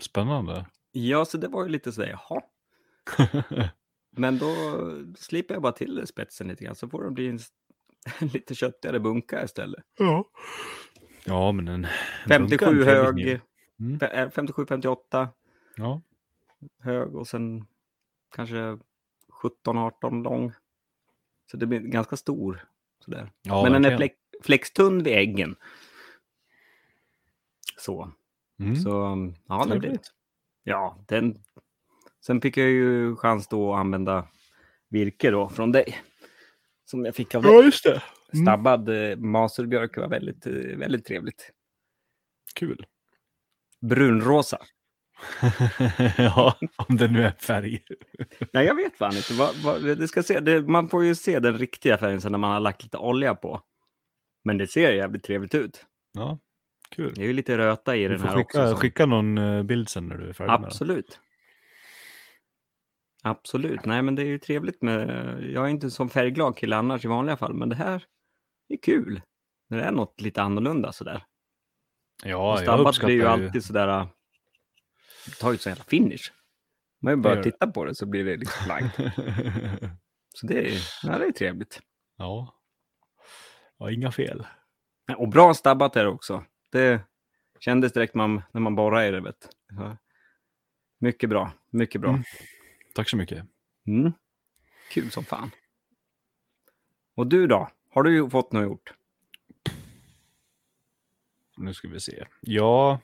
Spännande. 0.00 0.66
Ja, 0.92 1.24
så 1.24 1.38
det 1.38 1.48
var 1.48 1.62
ju 1.64 1.68
lite 1.70 1.92
sådär, 1.92 2.08
jaha. 2.28 2.42
Men 4.16 4.38
då 4.38 4.54
slipper 5.18 5.54
jag 5.54 5.62
bara 5.62 5.72
till 5.72 6.06
spetsen 6.06 6.48
lite 6.48 6.64
grann 6.64 6.74
så 6.74 6.88
får 6.88 7.04
det 7.04 7.10
bli 7.10 7.28
en, 7.28 7.38
en 8.20 8.28
lite 8.34 8.54
köttigare 8.54 9.00
bunka 9.00 9.44
istället. 9.44 9.84
ja. 9.98 10.24
Ja, 11.24 11.52
men 11.52 11.68
en... 11.68 11.84
en 12.30 12.46
bunka 12.46 12.54
är 12.54 12.58
57 12.58 12.66
en 12.80 12.84
trevlig 12.84 13.24
hög. 13.26 13.40
Mm. 13.80 13.98
fe- 13.98 14.30
57-58 14.30 15.28
Ja. 15.76 16.00
hög 16.82 17.14
och 17.16 17.28
sen 17.28 17.66
kanske 18.34 18.78
17-18 19.64 20.22
lång. 20.22 20.52
Så 21.50 21.56
det 21.56 21.66
blir 21.66 21.80
ganska 21.80 22.16
stor. 22.16 22.64
Sådär. 23.04 23.32
ja 23.42 23.62
Men 23.62 23.72
den 23.72 23.84
är 23.84 23.90
verkligen. 23.90 23.98
flex, 23.98 24.46
flextunn 24.46 25.02
vid 25.02 25.12
äggen. 25.18 25.56
Så. 27.78 28.12
Mm. 28.58 28.76
Så 28.76 28.90
ja, 29.48 29.64
det 29.64 29.78
blir. 29.78 29.98
Ja, 30.62 30.98
den. 31.06 31.42
Sen 32.26 32.40
fick 32.40 32.56
jag 32.56 32.68
ju 32.68 33.16
chans 33.16 33.48
då 33.48 33.74
att 33.74 33.80
använda 33.80 34.28
virke 34.88 35.30
då 35.30 35.48
från 35.48 35.72
dig. 35.72 35.98
Som 36.84 37.04
jag 37.04 37.14
fick 37.14 37.34
av 37.34 37.42
dig. 37.42 37.52
Ja, 37.52 37.62
just 37.62 37.84
det. 37.84 38.02
Mm. 38.34 38.44
Stabbad 38.46 38.88
eh, 39.10 39.16
maserbjörk 39.16 39.96
var 39.96 40.08
väldigt, 40.08 40.46
eh, 40.46 40.52
väldigt 40.52 41.04
trevligt. 41.04 41.50
Kul. 42.54 42.86
Brunrosa. 43.80 44.58
ja, 46.18 46.56
om 46.76 46.96
det 46.96 47.08
nu 47.08 47.22
är 47.22 47.30
färg. 47.30 47.82
Nej, 48.52 48.66
jag 48.66 48.74
vet 48.74 48.96
fan 48.96 49.16
inte. 49.16 49.32
Vad, 49.34 49.56
vad, 49.56 49.82
det 49.98 50.08
ska 50.08 50.22
se, 50.22 50.40
det, 50.40 50.62
man 50.62 50.88
får 50.88 51.04
ju 51.04 51.14
se 51.14 51.38
den 51.40 51.58
riktiga 51.58 51.98
färgen 51.98 52.20
sen 52.20 52.32
när 52.32 52.38
man 52.38 52.50
har 52.52 52.60
lagt 52.60 52.82
lite 52.82 52.96
olja 52.98 53.34
på. 53.34 53.62
Men 54.44 54.58
det 54.58 54.66
ser 54.66 54.92
jävligt 54.92 55.24
trevligt 55.24 55.54
ut. 55.54 55.86
Ja, 56.12 56.38
kul. 56.90 57.12
Det 57.14 57.22
är 57.22 57.26
ju 57.26 57.32
lite 57.32 57.58
röta 57.58 57.96
i 57.96 58.02
Du 58.02 58.08
den 58.08 58.20
här 58.20 58.28
skicka, 58.28 58.40
också. 58.40 58.68
som- 58.68 58.76
skicka 58.76 59.06
någon 59.06 59.38
eh, 59.38 59.62
bild 59.62 59.88
sen 59.88 60.08
när 60.08 60.16
du 60.16 60.28
är 60.28 60.32
färdig 60.32 60.50
med 60.50 60.60
den. 60.60 60.66
Absolut. 60.66 61.20
Absolut. 63.22 63.84
Nej, 63.84 64.02
men 64.02 64.14
det 64.14 64.22
är 64.22 64.26
ju 64.26 64.38
trevligt 64.38 64.82
med... 64.82 65.08
Jag 65.54 65.64
är 65.64 65.68
inte 65.68 65.90
som 65.90 66.08
färgglad 66.10 66.56
kille 66.56 66.76
annars 66.76 67.04
i 67.04 67.08
vanliga 67.08 67.36
fall, 67.36 67.54
men 67.54 67.68
det 67.68 67.76
här 67.76 68.04
är 68.74 68.82
kul. 68.82 69.22
När 69.68 69.78
det 69.78 69.84
är 69.84 69.92
något 69.92 70.20
lite 70.20 70.42
annorlunda 70.42 70.92
sådär. 70.92 71.24
Ja, 72.24 72.52
och 72.58 72.64
jag 72.64 72.80
uppskattar 72.80 73.06
blir 73.06 73.16
ju 73.16 73.26
alltid 73.26 73.64
sådär... 73.64 73.88
äh, 73.88 74.08
Det 75.26 75.34
tar 75.34 75.52
ju 75.52 75.58
så 75.58 75.68
jävla 75.68 75.84
finish. 75.84 76.32
Man 77.02 77.22
bara 77.22 77.34
det. 77.34 77.42
titta 77.42 77.66
på 77.66 77.84
det 77.84 77.94
så 77.94 78.06
blir 78.06 78.24
det 78.24 78.36
liksom 78.36 78.64
blankt. 78.64 78.96
Så 80.34 80.46
det 80.46 80.58
är, 80.68 80.78
ja, 81.02 81.18
det 81.18 81.26
är 81.26 81.32
trevligt. 81.32 81.80
ja. 82.16 82.54
ja, 83.78 83.90
inga 83.90 84.12
fel. 84.12 84.46
Och 85.16 85.28
bra 85.28 85.54
stabbat 85.54 85.96
är 85.96 86.04
det 86.04 86.10
också. 86.10 86.44
Det 86.72 87.02
kändes 87.60 87.92
direkt 87.92 88.14
man, 88.14 88.42
när 88.52 88.60
man 88.60 88.74
borrade 88.74 89.06
i 89.08 89.10
det. 89.10 89.20
Vet. 89.20 89.48
Mycket 90.98 91.30
bra, 91.30 91.52
mycket 91.70 92.00
bra. 92.00 92.10
Mm. 92.10 92.22
Tack 92.94 93.08
så 93.08 93.16
mycket. 93.16 93.46
Mm. 93.86 94.12
Kul 94.90 95.10
som 95.10 95.24
fan. 95.24 95.50
Och 97.16 97.26
du 97.26 97.46
då? 97.46 97.68
Har 97.90 98.02
du 98.02 98.30
fått 98.30 98.52
något 98.52 98.64
gjort? 98.64 98.94
Nu 101.56 101.74
ska 101.74 101.88
vi 101.88 102.00
se. 102.00 102.26
Ja, 102.40 103.00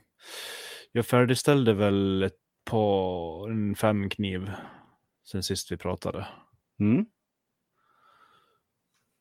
jag 0.93 1.07
färdigställde 1.07 1.75
väl 1.75 2.23
ett 2.23 2.39
par, 2.65 3.51
en 3.51 3.75
fem 3.75 4.11
kniv 4.11 4.51
sen 5.25 5.43
sist 5.43 5.73
vi 5.73 5.77
pratade. 5.77 6.27
Mm. 6.81 7.07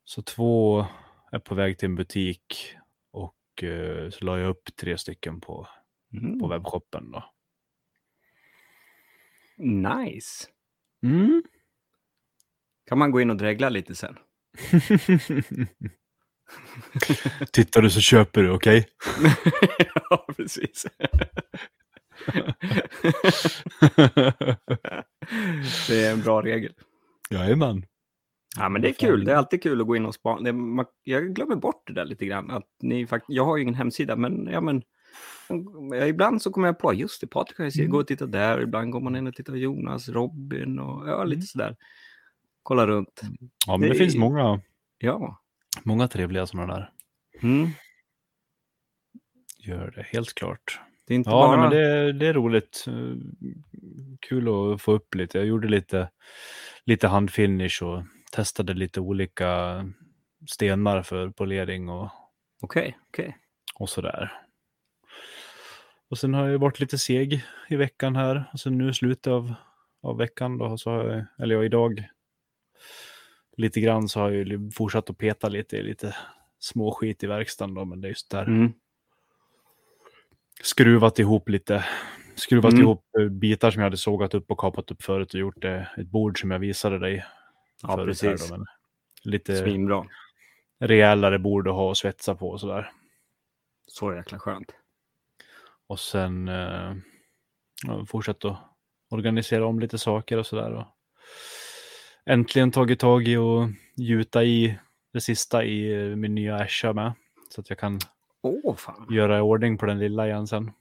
Så 0.03 0.22
två 0.22 0.86
är 1.31 1.39
på 1.39 1.55
väg 1.55 1.77
till 1.79 1.86
en 1.89 1.95
butik 1.95 2.75
och 3.12 3.63
eh, 3.63 4.10
så 4.10 4.25
la 4.25 4.39
jag 4.39 4.50
upp 4.50 4.75
tre 4.75 4.98
stycken 4.98 5.41
på, 5.41 5.67
Mm. 6.13 6.39
på 6.39 6.48
webbshoppen 6.48 7.12
då. 7.12 7.34
Nice. 9.57 10.48
Mm. 11.03 11.43
Kan 12.86 12.98
man 12.98 13.12
gå 13.12 13.22
in 13.22 13.29
och 13.29 13.38
dregla 13.38 13.69
lite 13.69 13.95
sen? 13.95 14.17
Tittar 17.51 17.81
du 17.81 17.89
så 17.89 18.01
köper 18.01 18.43
du, 18.43 18.50
okej? 18.51 18.88
ja, 20.09 20.25
precis. 20.38 20.85
det 25.88 26.05
är 26.05 26.12
en 26.12 26.21
bra 26.21 26.41
regel. 26.41 26.74
Jajamän. 27.29 27.85
Ja, 28.57 28.69
men 28.69 28.81
det 28.81 28.89
är 28.89 28.93
kul. 28.93 29.25
Det 29.25 29.31
är 29.31 29.35
alltid 29.35 29.63
kul 29.63 29.81
att 29.81 29.88
gå 29.88 29.95
in 29.95 30.05
och 30.05 30.15
spana. 30.15 30.85
Jag 31.03 31.35
glömmer 31.35 31.55
bort 31.55 31.83
det 31.88 31.93
där 31.93 32.05
lite 32.05 32.25
grann. 32.25 32.51
Att 32.51 32.67
ni 32.81 33.07
fakt- 33.07 33.25
jag 33.27 33.45
har 33.45 33.57
ju 33.57 33.63
ingen 33.63 33.75
hemsida, 33.75 34.15
men, 34.15 34.47
ja, 34.51 34.62
men 34.62 34.81
ibland 36.09 36.41
så 36.41 36.51
kommer 36.51 36.67
jag 36.67 36.79
på, 36.79 36.93
just 36.93 37.21
det, 37.21 37.27
Patrik 37.27 37.57
har 37.57 37.65
ju 37.65 37.71
mm. 37.81 37.91
gå 37.91 38.00
och 38.00 38.07
titta 38.07 38.25
där. 38.25 38.62
Ibland 38.62 38.91
går 38.91 39.01
man 39.01 39.15
in 39.15 39.27
och 39.27 39.35
tittar 39.35 39.53
på 39.53 39.57
Jonas, 39.57 40.09
Robin 40.09 40.79
och 40.79 41.09
ja, 41.09 41.24
lite 41.24 41.35
Mm. 41.35 41.41
sådär. 41.45 41.75
Kolla 42.65 42.88
runt. 42.88 43.22
Ja, 43.67 43.77
men 43.77 43.81
det, 43.89 43.93
Det 43.95 44.00
finns 44.00 44.15
många, 44.15 44.62
Ja. 44.98 45.41
många 45.84 46.07
trevliga 46.07 46.45
sådana 46.48 46.74
där. 46.74 46.91
Mm. 47.43 47.69
Gör 49.57 49.91
det, 49.95 50.01
helt 50.03 50.34
klart. 50.36 50.79
Det 51.07 51.13
är 51.13 51.15
inte 51.15 51.29
Ja, 51.29 51.48
bara... 51.48 51.57
men 51.62 51.69
det, 51.69 52.13
det 52.13 52.27
är 52.27 52.34
roligt. 52.34 52.86
Kul 54.22 54.48
att 54.74 54.81
få 54.81 54.91
upp 54.91 55.15
lite. 55.15 55.38
Jag 55.38 55.48
gjorde 55.48 55.67
lite, 55.67 56.10
lite 56.86 57.07
handfinish 57.07 57.84
och 57.84 58.03
testade 58.31 58.74
lite 58.74 59.00
olika 59.00 59.84
stenar 60.50 61.01
för 61.03 61.29
polering 61.29 61.89
och, 61.89 62.10
Okej, 62.62 62.98
okej. 63.10 63.38
och 63.75 63.89
sådär. 63.89 64.31
Och 66.10 66.17
sen 66.17 66.34
har 66.34 66.48
jag 66.48 66.60
varit 66.60 66.79
lite 66.79 66.98
seg 66.98 67.45
i 67.69 67.75
veckan 67.75 68.15
här. 68.15 68.50
Och 68.53 68.60
sen 68.60 68.77
nu 68.77 68.89
i 68.89 68.93
slutet 68.93 69.27
av, 69.27 69.53
av 70.01 70.17
veckan 70.17 70.57
då, 70.57 70.77
så 70.77 70.89
har 70.91 71.03
jag, 71.05 71.25
eller 71.39 71.55
ja, 71.55 71.63
idag, 71.63 72.07
lite 73.57 73.79
grann 73.81 74.09
så 74.09 74.19
har 74.19 74.31
jag 74.31 74.47
ju 74.47 74.71
fortsatt 74.71 75.09
att 75.09 75.17
peta 75.17 75.50
lite 75.50 75.81
lite 75.81 76.15
små 76.59 76.91
skit 76.91 77.24
i 77.24 77.27
verkstaden 77.27 77.74
då, 77.75 77.85
men 77.85 78.01
det 78.01 78.07
är 78.07 78.09
just 78.09 78.31
där. 78.31 78.45
Mm. 78.45 78.74
skruvat 80.62 81.19
ihop 81.19 81.50
lite, 81.50 81.85
skruvat 82.35 82.74
Mm. 82.74 82.83
ihop 82.83 83.05
eh, 83.19 83.27
bitar 83.27 83.71
som 83.71 83.79
jag 83.79 83.85
hade 83.85 83.97
sågat 83.97 84.33
upp 84.33 84.51
och 84.51 84.57
kapat 84.57 84.91
upp 84.91 85.03
förut 85.03 85.33
och 85.33 85.39
gjort 85.39 85.62
det, 85.62 85.89
ett 85.97 86.07
bord 86.07 86.39
som 86.41 86.51
jag 86.51 86.59
visade 86.59 87.00
dig. 87.00 87.25
Ja, 87.81 87.97
precis. 88.05 88.50
Då, 88.50 88.65
lite 89.24 89.57
Svinbra. 89.57 90.05
rejälare 90.79 91.39
bord 91.39 91.67
att 91.67 91.74
ha 91.74 91.89
och 91.89 91.97
svetsa 91.97 92.35
på 92.35 92.50
och 92.50 92.59
sådär. 92.59 92.91
Så 93.88 94.13
jäkla 94.13 94.39
skönt. 94.39 94.71
Och 95.88 96.00
sen 96.00 96.47
eh, 96.47 96.95
fortsatt 98.07 98.45
att 98.45 98.57
organisera 99.09 99.65
om 99.65 99.79
lite 99.79 99.97
saker 99.97 100.38
och 100.38 100.45
sådär. 100.45 100.85
Äntligen 102.25 102.72
tagit 102.72 103.00
tag 103.00 103.27
i 103.27 103.38
och 103.38 103.70
gjuta 103.96 104.44
i 104.44 104.79
det 105.13 105.22
sista 105.22 105.63
i 105.63 105.94
eh, 106.10 106.15
min 106.15 106.36
nya 106.36 106.55
Asha 106.55 106.94
med. 106.94 107.13
Så 107.50 107.62
att 107.62 107.70
jag 107.70 107.79
kan 107.79 108.00
fan. 108.77 109.08
göra 109.10 109.38
i 109.38 109.41
ordning 109.41 109.77
på 109.77 109.86
den 109.86 110.00
lilla 110.00 110.27
igen 110.27 110.48
sen. 110.48 110.72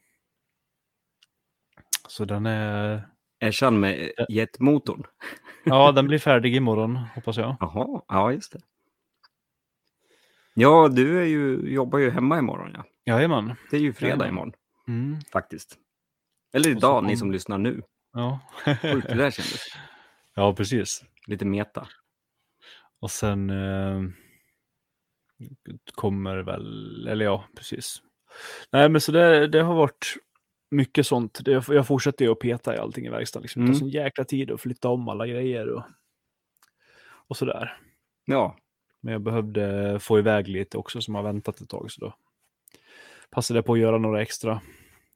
Så 2.08 2.24
den 2.24 2.46
är 2.46 3.08
Äschan 3.40 3.80
med 3.80 4.12
jetmotorn. 4.28 5.02
Ja, 5.66 5.92
den 5.92 6.06
blir 6.06 6.18
färdig 6.18 6.56
imorgon, 6.56 6.96
hoppas 6.96 7.36
jag. 7.36 7.56
Jaha, 7.60 8.02
ja 8.08 8.32
just 8.32 8.52
det. 8.52 8.60
Ja, 10.54 10.88
du 10.88 11.20
är 11.20 11.24
ju, 11.24 11.72
jobbar 11.72 11.98
ju 11.98 12.10
hemma 12.10 12.38
imorgon 12.38 12.70
ja. 12.74 12.84
Jajamän. 13.14 13.54
Det 13.70 13.76
är 13.76 13.80
ju 13.80 13.92
fredag 13.92 14.10
Jajamän. 14.10 14.28
imorgon 14.32 14.52
Mm. 14.88 15.16
faktiskt. 15.32 15.76
Eller 16.52 16.70
idag, 16.70 17.04
ni 17.04 17.16
som 17.16 17.32
lyssnar 17.32 17.58
nu. 17.58 17.82
Ja. 18.12 18.40
Sjukt 18.82 19.08
det 19.08 19.14
där 19.14 19.30
kändes. 19.30 19.60
ja, 20.34 20.54
precis. 20.54 21.04
Lite 21.26 21.44
meta. 21.44 21.88
Och 23.00 23.10
sen 23.10 23.50
eh, 23.50 24.02
kommer 25.94 26.36
väl, 26.36 27.06
eller 27.08 27.24
ja, 27.24 27.44
precis. 27.56 28.02
Nej, 28.72 28.88
men 28.88 29.00
så 29.00 29.12
det, 29.12 29.46
det 29.48 29.62
har 29.62 29.74
varit 29.74 30.14
mycket 30.70 31.06
sånt. 31.06 31.40
Det, 31.44 31.68
jag 31.68 31.86
fortsätter 31.86 32.24
ju 32.24 32.32
att 32.32 32.38
peta 32.38 32.74
i 32.74 32.78
allting 32.78 33.06
i 33.06 33.10
verkstaden. 33.10 33.42
Liksom. 33.42 33.62
Det 33.62 33.66
Mm. 33.66 33.72
tar 33.74 33.78
sån 33.78 33.88
jäkla 33.88 34.24
tid 34.24 34.50
att 34.50 34.60
flytta 34.60 34.88
om 34.88 35.08
alla 35.08 35.26
grejer 35.26 35.68
och, 35.68 35.82
och 37.28 37.36
sådär. 37.36 37.76
Ja, 38.24 38.56
Men 39.00 39.12
jag 39.12 39.22
behövde 39.22 39.98
få 40.00 40.18
iväg 40.18 40.48
lite 40.48 40.78
också 40.78 41.00
som 41.00 41.14
har 41.14 41.22
väntat 41.22 41.60
ett 41.60 41.68
tag. 41.68 41.90
Så 41.90 42.00
då 42.00 42.14
passade 43.30 43.58
jag 43.58 43.64
på 43.66 43.72
att 43.72 43.78
göra 43.78 43.98
några 43.98 44.22
extra 44.22 44.60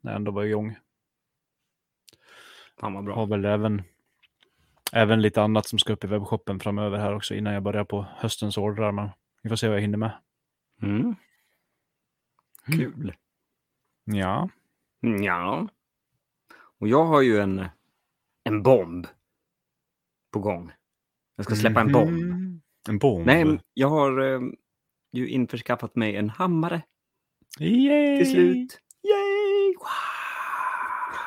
när 0.00 0.12
jag 0.12 0.17
ändå 0.17 0.31
var 0.33 0.45
igång. 0.45 0.77
fan 2.81 2.95
vad 2.95 3.05
bra. 3.05 3.15
har 3.15 3.27
väl 3.27 3.45
även, 3.45 3.83
även 4.92 5.23
lite 5.23 5.42
annat 5.42 5.66
som 5.66 5.78
ska 5.78 5.92
upp 5.92 6.04
i 6.04 6.07
webbshoppen 6.07 6.61
framöver 6.61 6.99
här 6.99 7.14
också 7.14 7.35
innan 7.35 7.54
jag 7.54 7.62
börjar 7.62 7.85
på 7.85 8.07
höstens 8.16 8.59
ordrar. 8.59 8.92
Men 8.92 9.09
vi 9.42 9.49
får 9.49 9.57
se 9.57 9.68
vad 9.68 9.76
jag 9.76 9.83
hinner 9.83 9.99
med. 9.99 10.11
Mm. 10.83 11.14
Kul. 12.66 13.14
Ja. 14.04 14.49
Ja. 15.00 15.68
Och 16.78 16.88
jag 16.88 17.04
har 17.04 17.23
ju 17.23 17.38
en, 17.38 17.66
en 18.45 18.62
bomb 18.62 19.07
på 20.30 20.38
gång. 20.38 20.73
Jag 21.37 21.45
ska 21.45 21.54
släppa 21.54 21.80
en 21.80 21.92
bomb. 21.92 22.18
Mhm. 22.18 22.61
En 22.88 22.99
bomb? 22.99 23.26
Nej, 23.26 23.61
jag 23.75 23.88
har 23.88 24.21
eh, 24.21 24.40
ju 25.12 25.28
införskaffat 25.28 25.97
mig 25.97 26.16
en 26.16 26.30
hammare 26.30 26.83
Yay! 27.59 28.18
till 28.18 28.30
slut. 28.30 28.80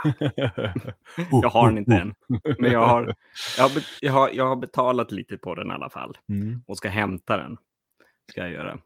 Jag 1.31 1.49
har 1.49 1.67
den 1.69 1.77
inte 1.77 1.95
än. 1.95 2.13
Men 2.59 2.71
jag 2.71 2.87
har, 2.87 3.15
jag, 3.57 3.63
har, 3.69 3.81
jag, 4.01 4.13
har, 4.13 4.29
jag 4.33 4.47
har 4.47 4.55
betalat 4.55 5.11
lite 5.11 5.37
på 5.37 5.55
den 5.55 5.67
i 5.67 5.71
alla 5.71 5.89
fall. 5.89 6.17
Mm. 6.29 6.63
Och 6.67 6.77
ska 6.77 6.89
hämta 6.89 7.37
den. 7.37 7.57
Ska 8.31 8.41
jag 8.41 8.51
göra. 8.51 8.79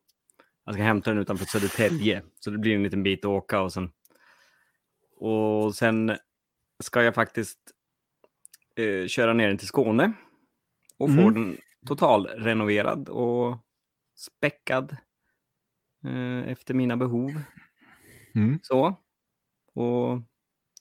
Jag 0.66 0.74
ska 0.76 0.84
hämta 0.84 1.10
den 1.12 1.20
utanför 1.20 1.46
Södertälje. 1.46 2.24
Så 2.40 2.50
det 2.50 2.58
blir 2.58 2.76
en 2.76 2.84
liten 2.84 3.04
bit 3.04 3.20
att 3.20 3.30
åka 3.30 3.62
och 3.62 3.74
sen. 3.74 3.92
Och 5.18 5.76
sen 5.76 6.18
ska 6.84 7.04
jag 7.04 7.16
faktiskt 7.16 7.60
eh, 8.76 9.08
köra 9.08 9.34
ner 9.34 9.48
den 9.48 9.58
till 9.58 9.68
Skåne. 9.68 10.14
Och 10.98 11.10
få 11.10 11.22
Mm. 11.22 11.34
den 11.34 11.58
total 11.88 12.28
renoverad 12.28 13.10
och 13.10 13.58
späckad. 14.16 14.98
Eh, 16.06 16.52
efter 16.52 16.74
mina 16.74 16.98
behov. 16.98 17.42
Mm. 18.36 18.60
Så. 18.64 18.96
Och, 19.74 20.22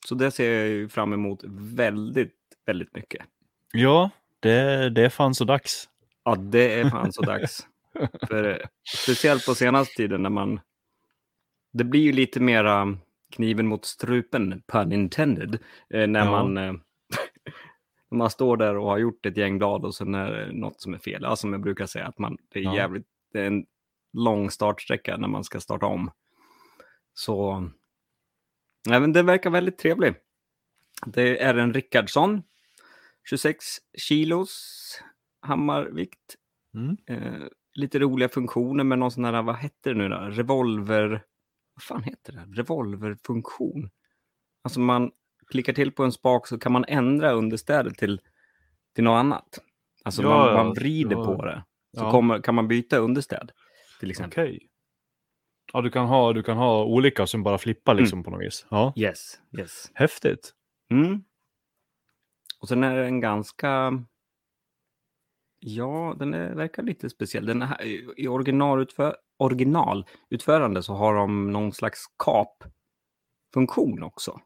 så 0.05 0.15
det 0.15 0.31
ser 0.31 0.53
jag 0.53 0.69
ju 0.69 0.89
fram 0.89 1.13
emot 1.13 1.41
väldigt, 1.75 2.35
väldigt 2.67 2.95
mycket. 2.95 3.27
Ja, 3.73 4.11
det, 4.41 4.91
det 4.91 5.05
är 5.05 5.09
fan 5.09 5.35
så 5.35 5.45
dags. 5.45 5.89
Ja, 6.25 6.35
det 6.35 6.81
är 6.81 6.91
fan 6.91 7.13
så 7.13 7.23
dags. 7.27 7.67
För, 8.29 8.63
speciellt 9.05 9.47
på 9.47 9.55
senaste 9.55 9.95
tiden 9.95 10.23
när 10.23 10.31
man... 10.31 10.61
Det 11.73 11.85
blir 11.85 12.01
ju 12.01 12.13
lite 12.13 12.41
mera 12.41 12.99
kniven 13.33 13.67
mot 13.67 13.85
strupen, 13.85 14.63
pun 14.67 14.93
intended, 14.93 15.59
eh, 15.95 16.07
när 16.07 16.25
Ja. 16.25 16.31
man... 16.31 16.57
Eh, 16.59 16.73
när 18.11 18.19
man 18.19 18.31
står 18.31 18.57
där 18.57 18.77
och 18.77 18.87
har 18.87 18.99
gjort 18.99 19.27
ett 19.27 19.37
gäng 19.37 19.59
blad 19.59 19.85
och 19.85 19.95
sen 19.95 20.15
är 20.15 20.31
det 20.33 20.53
något 20.53 20.81
som 20.81 20.95
är 20.95 20.99
fel. 20.99 21.23
Ja, 21.23 21.37
som 21.37 21.53
jag 21.53 21.63
brukar 21.63 21.87
säga, 21.87 22.07
att 22.07 22.19
man, 22.19 22.37
det 22.53 22.59
är 22.59 22.63
Ja. 22.63 22.77
jävligt... 22.77 23.07
Det 23.33 23.41
är 23.41 23.47
en 23.47 23.67
lång 24.13 24.51
startsträcka 24.51 25.17
när 25.17 25.29
man 25.29 25.45
ska 25.45 25.61
starta 25.61 25.87
om. 25.87 26.11
Så 27.15 27.69
nej, 28.89 29.01
men 29.01 29.13
det 29.13 29.23
verkar 29.23 29.51
väldigt 29.51 29.79
trevlig. 29.79 30.15
Det 31.07 31.43
är 31.43 31.55
en 31.55 31.75
Rickardsson, 31.75 32.43
26 33.29 33.65
kilos 33.99 34.81
hammarvikt. 35.41 36.37
Mm. 36.75 36.97
Eh, 37.07 37.43
lite 37.75 37.99
roliga 37.99 38.29
funktioner 38.29 38.85
med 38.85 38.99
någon 38.99 39.11
sån 39.11 39.25
här, 39.25 39.43
vad 39.43 39.57
hette 39.57 39.91
det 39.91 39.95
nu 39.95 40.09
då? 40.09 40.17
Revolver... 40.17 41.23
Vad 41.75 41.83
fan 41.83 42.03
heter 42.03 42.33
det? 42.33 42.45
Revolverfunktion. 42.63 43.91
Alltså 44.63 44.81
man 44.81 45.11
klickar 45.51 45.73
till 45.73 45.93
på 45.93 46.05
en 46.05 46.13
spak 46.13 46.47
så 46.47 46.59
kan 46.59 46.73
man 46.73 46.85
ändra 46.89 47.33
understädet 47.33 47.99
till, 47.99 48.21
till 48.95 49.05
något 49.05 49.19
annat. 49.19 49.59
Alltså 50.05 50.23
Ja, 50.23 50.29
man, 50.29 50.55
man 50.67 50.75
vrider 50.75 51.17
ja. 51.17 51.25
på 51.25 51.45
det. 51.45 51.65
Så 51.97 52.05
Ja. 52.05 52.11
kommer, 52.11 52.43
kan 52.43 52.55
man 52.55 52.69
byta 52.69 52.97
understäd. 52.99 53.53
Till 54.01 54.11
exempel. 54.11 54.45
Okej. 54.45 54.69
Ja, 55.73 55.81
du 55.81 55.91
kan, 55.91 56.07
ha, 56.07 56.33
du 56.33 56.43
kan 56.43 56.57
ha 56.57 56.85
olika 56.85 57.27
som 57.27 57.43
bara 57.43 57.59
flippar 57.59 57.95
liksom 57.95 58.23
på 58.25 58.31
något 58.31 58.43
vis. 58.43 58.67
Ja, 58.71 58.93
Yes, 58.97 59.41
yes. 59.59 59.91
häftigt. 59.95 60.53
Mm. 60.91 61.25
Och 62.61 62.69
sen 62.69 62.85
är 62.85 62.97
den 62.97 63.21
ganska... 63.21 63.93
Ja, 65.59 66.17
den 66.19 66.35
är, 66.35 66.55
verkar 66.55 66.83
lite 66.83 67.11
speciell. 67.11 67.47
Den 67.47 67.63
här, 67.63 67.83
I 68.21 68.29
originalutför, 68.29 69.17
originalutförande 69.39 70.83
så 70.83 70.95
har 70.95 71.15
de 71.15 71.53
någon 71.53 71.73
slags 71.73 72.05
kapfunktion 72.25 74.03
också. 74.03 74.41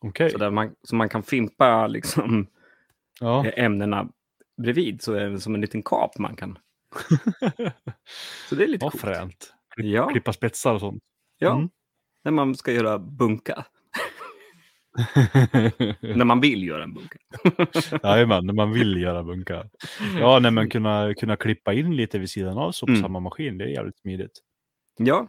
Okej. 0.00 0.30
Så, 0.30 0.38
där 0.38 0.50
man, 0.50 0.74
så 0.82 0.96
man 0.96 1.08
kan 1.08 1.22
fimpa 1.22 1.86
liksom, 1.86 2.46
Ja. 3.20 3.44
ämnena 3.56 4.08
bredvid 4.62 5.02
så 5.02 5.12
är 5.12 5.30
det 5.30 5.40
som 5.40 5.54
en 5.54 5.60
liten 5.60 5.82
kap 5.82 6.18
man 6.18 6.36
kan. 6.36 6.58
Så 8.48 8.54
det 8.54 8.64
är 8.64 8.68
lite 8.68 8.84
Vad 8.84 8.92
coolt. 8.92 9.04
fränt. 9.04 9.54
Ja, 9.78 10.08
Klippa 10.08 10.32
spetsar 10.32 10.74
och 10.74 10.80
sånt. 10.80 11.02
ja. 11.38 11.52
Mm. 11.56 11.68
när 12.24 12.32
man 12.32 12.54
ska 12.54 12.72
göra 12.72 12.98
bunka. 12.98 13.66
När 16.00 16.24
man 16.24 16.40
vill 16.40 16.66
göra 16.66 16.84
en 16.84 16.94
bunka. 16.94 17.18
Jajamän, 18.02 18.46
när 18.46 18.54
man 18.54 18.72
vill 18.72 18.96
göra 19.02 19.22
bunkar. 19.24 19.70
Ja, 20.18 20.38
nej, 20.38 20.50
men 20.50 20.70
kunna, 20.70 21.14
kunna 21.14 21.36
klippa 21.36 21.72
in 21.72 21.96
lite 21.96 22.18
vid 22.18 22.30
sidan 22.30 22.58
av 22.58 22.72
så 22.72 22.86
på 22.86 22.90
Mm. 22.92 23.02
samma 23.02 23.20
maskin, 23.20 23.58
det 23.58 23.64
är 23.64 23.68
jävligt 23.68 23.98
smidigt. 23.98 24.32
Ja, 24.98 25.28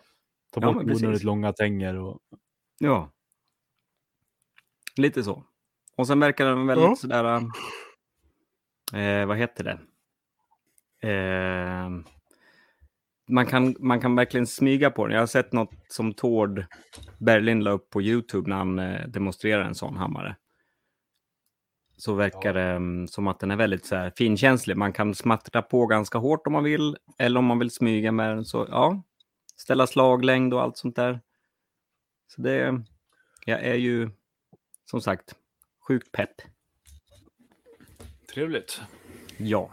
Ta 0.53 0.61
Ja, 0.61 0.73
bort 0.73 0.85
precis. 0.85 1.03
onödigt 1.03 1.23
långa 1.23 1.53
tänger 1.53 1.95
och... 1.95 2.19
Ja. 2.79 3.11
Lite 4.97 5.23
så. 5.23 5.43
Och 5.95 6.07
sen 6.07 6.19
verkar 6.19 6.45
den 6.45 6.67
väldigt 6.67 6.85
Ja. 6.87 6.95
sådär... 6.95 7.41
Eh, 8.93 9.25
vad 9.25 9.37
heter 9.37 9.63
det? 9.63 9.79
Eh, 11.09 11.89
man, 13.29 13.45
kan, 13.45 13.75
man 13.79 14.01
kan 14.01 14.15
verkligen 14.15 14.47
smyga 14.47 14.91
på 14.91 15.07
den. 15.07 15.13
Jag 15.13 15.21
har 15.21 15.27
sett 15.27 15.53
något 15.53 15.73
som 15.87 16.13
Tord 16.13 16.65
Berlin 17.17 17.63
la 17.63 17.71
upp 17.71 17.89
på 17.89 18.01
YouTube 18.01 18.49
när 18.49 18.55
han 18.55 18.79
eh, 18.79 19.07
demonstrerar 19.07 19.63
en 19.63 19.75
sån 19.75 19.97
hammare. 19.97 20.35
Så 21.97 22.13
verkar 22.13 22.53
det 22.53 22.61
mm, 22.61 23.07
som 23.07 23.27
att 23.27 23.39
den 23.39 23.51
är 23.51 23.55
väldigt 23.55 23.85
så 23.85 23.95
här, 23.95 24.11
finkänslig. 24.17 24.77
Man 24.77 24.93
kan 24.93 25.15
smattra 25.15 25.61
på 25.61 25.85
ganska 25.85 26.17
hårt 26.17 26.47
om 26.47 26.53
man 26.53 26.63
vill. 26.63 26.97
Eller 27.17 27.39
om 27.39 27.45
man 27.45 27.59
vill 27.59 27.71
smyga 27.71 28.11
med 28.11 28.29
den. 28.29 28.45
Så 28.45 28.67
ja, 28.69 29.03
ställa 29.55 29.87
slaglängd 29.87 30.53
och 30.53 30.61
allt 30.61 30.77
sånt 30.77 30.95
där. 30.95 31.21
Så 32.27 32.41
det, 32.41 32.83
jag 33.45 33.63
är 33.63 33.75
ju 33.75 34.09
som 34.85 35.01
sagt 35.01 35.35
sjukt 35.87 36.11
pepp. 36.11 36.41
Trevligt. 38.33 38.81
Ja, 39.37 39.71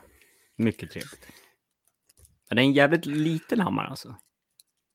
mycket 0.56 0.90
trevligt. 0.90 1.26
Men 2.48 2.56
det 2.56 2.62
är 2.62 2.64
en 2.64 2.72
jävligt 2.72 3.06
liten 3.06 3.60
hammare 3.60 3.86
alltså. 3.88 4.16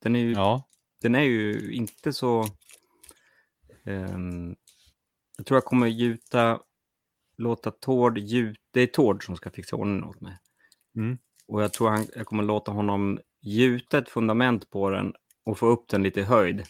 Den 0.04 0.16
är 0.16 0.20
ju, 0.20 0.32
Ja, 0.32 0.64
den 1.02 1.16
är 1.16 1.22
ju 1.22 1.72
inte 1.74 2.14
så... 2.14 2.46
ehm, 3.86 4.56
jag 5.38 5.46
tror 5.46 5.56
jag 5.56 5.66
kommer 5.66 5.88
gjuta, 5.88 6.60
låta 7.38 7.72
Tord 7.72 8.18
gjuta... 8.18 8.60
Det 8.72 8.82
är 8.82 8.88
Tord 8.88 9.26
som 9.26 9.36
ska 9.36 9.50
fixa 9.50 9.76
ordning 9.76 10.04
åt 10.04 10.22
mig. 10.22 10.38
Mm. 10.96 11.18
Och 11.48 11.64
jag 11.64 11.74
tror 11.74 11.90
han, 11.90 12.08
jag 12.16 12.26
kommer 12.26 12.44
låta 12.44 12.72
honom 12.72 13.20
gjuta 13.42 13.98
ett 13.98 14.10
fundament 14.10 14.70
på 14.70 14.90
den 14.90 15.14
och 15.44 15.58
få 15.58 15.68
upp 15.68 15.88
den 15.88 16.04
lite 16.04 16.20
i 16.20 16.24
höjd. 16.24 16.64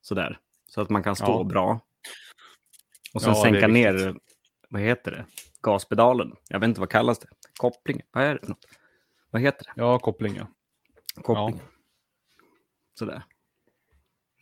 Sådär. 0.00 0.38
Så 0.68 0.80
att 0.80 0.90
man 0.90 1.02
kan 1.02 1.16
stå 1.16 1.26
Ja. 1.26 1.44
bra. 1.44 1.80
Och 3.14 3.22
sen 3.22 3.34
Ja, 3.34 3.42
sänka 3.42 3.68
ner, 3.68 4.16
vad 4.68 4.82
heter 4.82 5.10
det? 5.10 5.26
Gaspedalen. 5.62 6.36
Jag 6.48 6.60
vet 6.60 6.68
inte 6.68 6.80
vad 6.80 6.90
kallas 6.90 7.18
det? 7.18 7.28
Koppling? 7.58 8.02
Vad 8.10 8.24
är 8.24 8.34
det 8.34 8.40
för 8.40 8.48
något? 8.48 8.64
Vad 9.36 9.42
heter 9.42 9.64
det? 9.64 9.72
ja 9.76 9.98
kopplingar. 9.98 10.46
Koppling. 11.22 11.60
Sådär. 12.98 13.22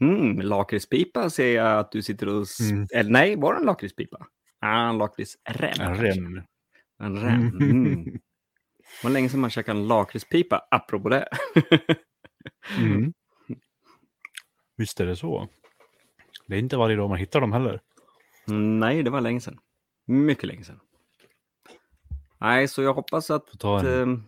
Mm, 0.00 0.40
lakritspipa 0.40 1.30
ser 1.30 1.54
jag 1.54 1.78
att 1.78 1.92
du 1.92 2.02
sitter 2.02 2.28
och... 2.28 2.46
Mm. 2.70 2.86
Eller 2.94 3.10
nej, 3.10 3.36
var 3.36 3.54
det 3.54 3.60
en 3.60 3.66
lakritspipa? 3.66 4.26
Ah, 4.60 4.88
en 4.88 4.98
lakritsrem. 4.98 5.80
En 5.80 5.96
rem. 5.96 6.42
En 6.98 7.20
rem. 7.20 7.48
Mm. 7.48 8.04
Det 8.04 8.20
var 9.02 9.10
länge 9.10 9.28
sedan 9.28 9.40
man 9.40 9.50
käkade 9.50 9.78
en 9.78 9.86
lakritspipa, 9.86 10.68
apropå 10.70 11.08
det. 11.08 11.28
Mm. 12.78 13.12
Visst 14.76 15.00
är 15.00 15.06
det 15.06 15.16
så. 15.16 15.48
Det 16.46 16.54
är 16.54 16.58
inte 16.58 16.76
varje 16.76 16.96
dag 16.96 17.08
man 17.08 17.18
hittar 17.18 17.40
dem 17.40 17.52
heller. 17.52 17.80
Nej, 18.46 19.02
det 19.02 19.10
var 19.10 19.20
länge 19.20 19.40
sedan. 19.40 19.58
Mycket 20.06 20.44
länge 20.44 20.64
sedan. 20.64 20.80
Nej, 22.40 22.68
så 22.68 22.82
jag 22.82 22.94
hoppas 22.94 23.30
att... 23.30 23.58
Ta 23.58 23.86
en... 23.86 24.24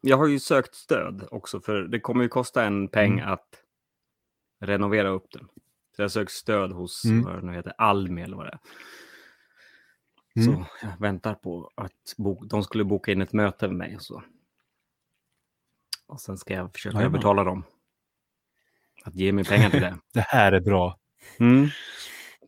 Jag 0.00 0.16
har 0.16 0.26
ju 0.26 0.40
sökt 0.40 0.74
stöd 0.74 1.28
också, 1.30 1.60
för 1.60 1.82
det 1.82 2.00
kommer 2.00 2.22
ju 2.22 2.28
kosta 2.28 2.64
en 2.64 2.88
peng 2.88 3.18
Mm. 3.18 3.32
att 3.32 3.62
renovera 4.60 5.08
upp 5.08 5.32
den. 5.32 5.48
Så 5.96 6.02
jag 6.02 6.10
sökt 6.10 6.32
stöd 6.32 6.72
hos, 6.72 7.04
Mm. 7.04 7.24
vad 7.24 7.34
det 7.34 7.46
nu 7.46 7.52
heter, 7.52 7.72
Almi 7.78 8.22
eller 8.22 8.36
vad 8.36 8.46
det 8.46 8.50
är. 8.52 8.60
Mm. 10.42 10.54
Så 10.54 10.66
jag 10.82 11.00
väntar 11.00 11.34
på 11.34 11.70
att 11.74 12.14
bo- 12.16 12.44
de 12.44 12.62
skulle 12.62 12.84
boka 12.84 13.12
in 13.12 13.22
ett 13.22 13.32
möte 13.32 13.68
med 13.68 13.76
mig 13.76 13.96
och 13.96 14.02
så. 14.02 14.22
Och 16.06 16.20
sen 16.20 16.38
ska 16.38 16.54
jag 16.54 16.72
försöka 16.72 16.96
Jajamän. 16.96 17.14
övertala 17.14 17.44
dem 17.44 17.64
att 19.04 19.14
ge 19.14 19.32
mig 19.32 19.44
pengar 19.44 19.70
till 19.70 19.80
det. 19.80 19.98
Det 20.14 20.20
här 20.20 20.52
är 20.52 20.60
bra. 20.60 20.98
Mm. 21.40 21.68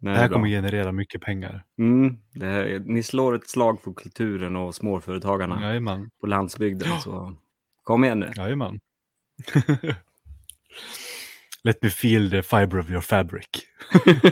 Det 0.01 0.11
här 0.11 0.29
kommer 0.29 0.49
generera 0.49 0.93
mycket 0.93 1.21
pengar. 1.21 1.65
Mm, 1.79 2.17
det 2.35 2.47
här, 2.47 2.83
ni 2.87 3.03
slår 3.03 3.35
ett 3.35 3.49
slag 3.49 3.83
för 3.83 3.93
kulturen 3.93 4.57
och 4.57 4.75
småföretagarna 4.75 5.63
Jajamän. 5.63 6.11
på 6.21 6.27
landsbygden. 6.27 7.01
Så 7.01 7.37
kom 7.83 8.05
igen 8.05 8.21
nu. 8.21 8.33
Jajamän. 8.37 8.81
Let 11.65 11.83
me 11.83 11.91
feel 11.91 12.31
the 12.31 12.43
fiber 12.43 12.79
of 12.79 12.91
your 12.91 13.01
fabric. 13.01 13.47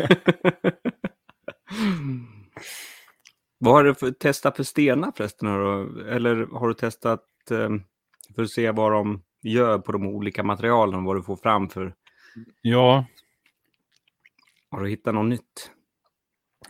Vad 3.59 3.75
har 3.75 3.85
du 3.85 3.95
för, 3.95 4.11
testat 4.11 4.57
för 4.57 4.63
stenar 4.63 5.13
förresten? 5.17 5.49
Eller 6.09 6.59
har 6.59 6.69
du 6.69 6.75
testat 6.75 7.25
eh, 7.51 7.69
för 8.35 8.43
att 8.43 8.51
se 8.51 8.71
vad 8.71 8.93
de 8.93 9.23
gör 9.43 9.79
på 9.79 9.93
de 9.93 10.07
olika 10.07 10.43
materialen? 10.43 11.05
Vad 11.05 11.17
du 11.17 11.23
får 11.23 11.37
fram 11.37 11.69
för... 11.69 11.95
Ja, 12.63 13.05
Har 14.71 14.81
du 14.81 14.89
hittat 14.89 15.15
något 15.15 15.27
nytt? 15.27 15.71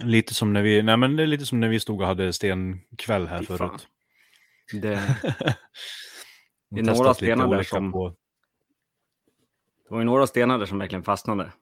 lite 0.00 0.34
som 0.34 0.52
när 0.52 0.62
vi, 0.62 0.82
nej 0.82 0.96
men 0.96 1.16
det 1.16 1.22
är 1.22 1.26
lite 1.26 1.46
som 1.46 1.60
när 1.60 1.68
vi 1.68 1.80
stod 1.80 2.00
och 2.00 2.06
hade 2.06 2.32
stenkväll 2.32 3.26
här 3.26 3.38
Fy 3.38 3.46
fan. 3.46 3.58
förut. 3.58 3.88
Det, 4.72 4.78
Det 6.70 6.80
är 6.80 6.84
några 6.84 7.14
stenar 7.14 7.48
där 7.56 7.62
som- 7.62 7.92
på- 7.92 8.08
det 9.84 9.94
var 9.94 9.98
ju 9.98 10.04
några 10.04 10.26
stenar 10.26 10.58
där 10.58 10.66
som 10.66 10.78
verkligen 10.78 11.02
fastnade 11.02 11.52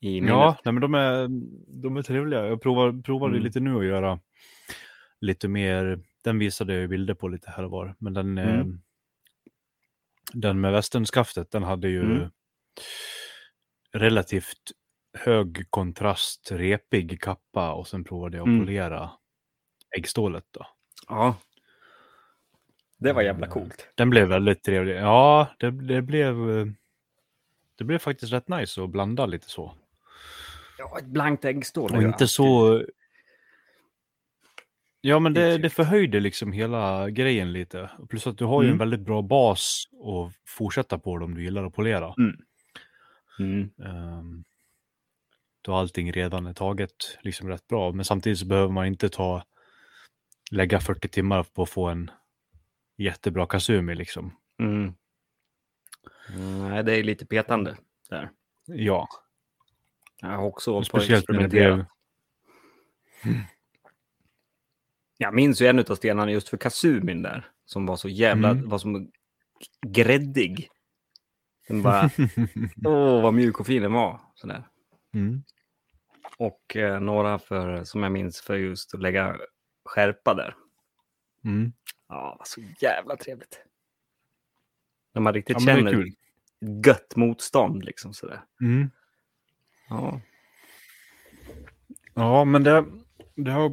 i 0.00 0.08
minnet. 0.20 0.28
Ja, 0.30 0.56
nej, 0.64 0.72
men 0.72 0.80
de 0.80 0.94
är, 0.94 1.28
de 1.82 1.96
är 1.96 2.02
trevliga. 2.02 2.46
Jag 2.46 2.62
provar, 2.62 3.02
provade 3.02 3.32
Mm. 3.32 3.44
lite 3.44 3.60
nu 3.60 3.78
att 3.78 3.84
göra 3.84 4.20
lite 5.20 5.48
mer. 5.48 6.00
Den 6.24 6.38
visade 6.38 6.72
jag 6.72 6.82
ju 6.82 6.88
bilder 6.88 7.14
på 7.14 7.28
lite 7.28 7.50
här 7.50 7.64
och 7.64 7.70
var. 7.70 7.94
Men 7.98 8.14
den, 8.14 8.38
eh, 8.38 8.54
Mm. 8.54 8.80
den 10.32 10.60
med 10.60 10.72
västernskaftet, 10.72 11.50
den 11.50 11.62
hade 11.62 11.88
ju 11.88 12.00
Mm. 12.02 12.28
relativt 13.92 14.72
hög 15.16 15.70
kontrast, 15.70 16.52
repig 16.52 17.20
kappa 17.20 17.72
och 17.72 17.88
sen 17.88 18.04
provade 18.04 18.36
jag 18.36 18.42
att 18.44 18.48
Mm. 18.48 18.60
polera 18.60 19.10
äggstålet 19.96 20.44
då. 20.50 20.66
ja. 21.08 21.36
Det 22.98 23.12
var 23.12 23.22
Mm. 23.22 23.26
jävla 23.34 23.46
coolt. 23.46 23.88
Den 23.94 24.10
blev 24.10 24.28
väldigt 24.28 24.62
trevlig. 24.62 24.96
Ja, 24.96 25.48
det, 25.58 25.70
det 25.70 26.02
blev 26.02 26.58
eh, 26.58 26.66
det 27.76 27.84
blev 27.84 27.98
faktiskt 27.98 28.32
rätt 28.32 28.48
nice 28.48 28.82
att 28.82 28.90
blanda 28.90 29.26
lite 29.26 29.48
så. 29.50 29.74
Ja, 30.78 30.98
ett 30.98 31.06
blankt 31.06 31.44
äggstål. 31.44 31.94
Och 31.94 32.02
ju 32.02 32.08
inte 32.08 32.28
så... 32.28 32.82
Ja, 35.00 35.18
men 35.18 35.34
Det 35.34 35.42
är 35.42 35.58
det, 35.58 35.70
förhöjde 35.70 36.20
liksom 36.20 36.52
hela 36.52 37.10
grejen 37.10 37.52
lite. 37.52 37.90
Plus 38.08 38.26
att 38.26 38.38
du 38.38 38.44
har 38.44 38.62
ju 38.62 38.68
Mm. 38.68 38.74
en 38.74 38.78
väldigt 38.78 39.00
bra 39.06 39.22
bas 39.22 39.84
att 39.92 40.32
fortsätta 40.46 40.98
på 40.98 41.10
om 41.12 41.34
du 41.34 41.42
gillar 41.42 41.64
att 41.64 41.74
polera. 41.74 42.14
Mm. 43.38 43.70
Um, 43.78 44.44
då 45.66 45.74
allting 45.74 46.12
redan 46.12 46.46
är 46.46 46.52
taget 46.52 47.18
liksom 47.20 47.48
rätt 47.48 47.66
bra. 47.68 47.92
Men 47.92 48.04
samtidigt 48.04 48.38
så 48.38 48.46
behöver 48.46 48.72
man 48.72 48.86
inte 48.86 49.08
ta 49.08 49.44
lägga 50.50 50.80
40 50.80 51.08
timmar 51.08 51.42
på 51.42 51.62
att 51.62 51.70
få 51.70 51.88
en 51.88 52.10
jättebra 52.96 53.46
kasumi 53.46 53.94
liksom. 53.94 54.36
Mm. 54.60 54.94
Mm, 56.34 56.68
Nej, 56.68 56.84
det 56.84 56.96
är 56.98 57.02
lite 57.02 57.26
petande 57.26 57.76
där. 58.10 58.30
Ja, 58.66 59.08
Jag 60.20 60.28
har 60.28 60.44
också 60.44 60.72
hållit 60.72 60.90
på 60.90 60.96
att 60.96 61.02
speciellt 61.02 61.28
när 61.28 61.38
det 61.38 61.44
experimentera. 61.44 61.74
blev... 63.22 63.36
Jag 65.18 65.34
minns 65.34 65.62
ju 65.62 65.66
en 65.66 65.78
av 65.78 65.94
stenarna 65.94 66.30
just 66.32 66.48
för 66.48 66.56
Kasumin 66.56 67.22
där, 67.22 67.50
som 67.64 67.86
var 67.86 67.96
så 67.96 68.08
jävla, 68.08 68.50
Mm. 68.50 68.68
var 68.68 68.78
som 68.78 69.10
gräddig. 69.86 70.68
Den 71.68 71.82
bara, 71.82 72.10
åh 72.84 73.22
vad 73.22 73.34
mjuk 73.34 73.60
och 73.60 73.66
fin 73.66 73.82
den 73.82 73.92
var. 73.92 74.20
Sådär. 74.34 74.68
Mm. 75.14 75.42
Och 76.38 76.76
eh, 76.76 77.00
några 77.00 77.38
för, 77.38 77.84
som 77.84 78.02
jag 78.02 78.12
minns 78.12 78.40
för 78.40 78.56
just 78.56 78.94
att 78.94 79.00
lägga 79.02 79.36
skärpa 79.84 80.34
där. 80.34 80.54
Mm. 81.44 81.72
Ja, 82.08 82.40
så 82.44 82.60
jävla 82.80 83.16
trevligt. 83.16 83.60
När 85.14 85.22
man 85.22 85.34
riktigt 85.34 85.56
Ja, 85.60 85.66
känner 85.66 85.92
kul. 85.92 86.12
gött 86.86 87.16
motstånd 87.16 87.84
liksom 87.84 88.14
sådär. 88.14 88.44
Mm. 88.60 88.90
Ja. 89.88 90.20
Ja, 92.14 92.44
men 92.44 92.62
det, 92.62 92.84
det 93.34 93.50
har 93.50 93.70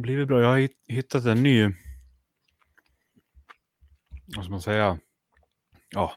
blivit 0.00 0.28
bra. 0.28 0.40
Jag 0.42 0.48
har 0.48 0.58
hitt- 0.58 0.84
hittat 0.88 1.24
en 1.24 1.42
ny... 1.42 1.64
Vad 4.36 4.44
ska 4.44 4.50
man 4.50 4.60
säga? 4.62 4.98
Ja, 5.90 6.12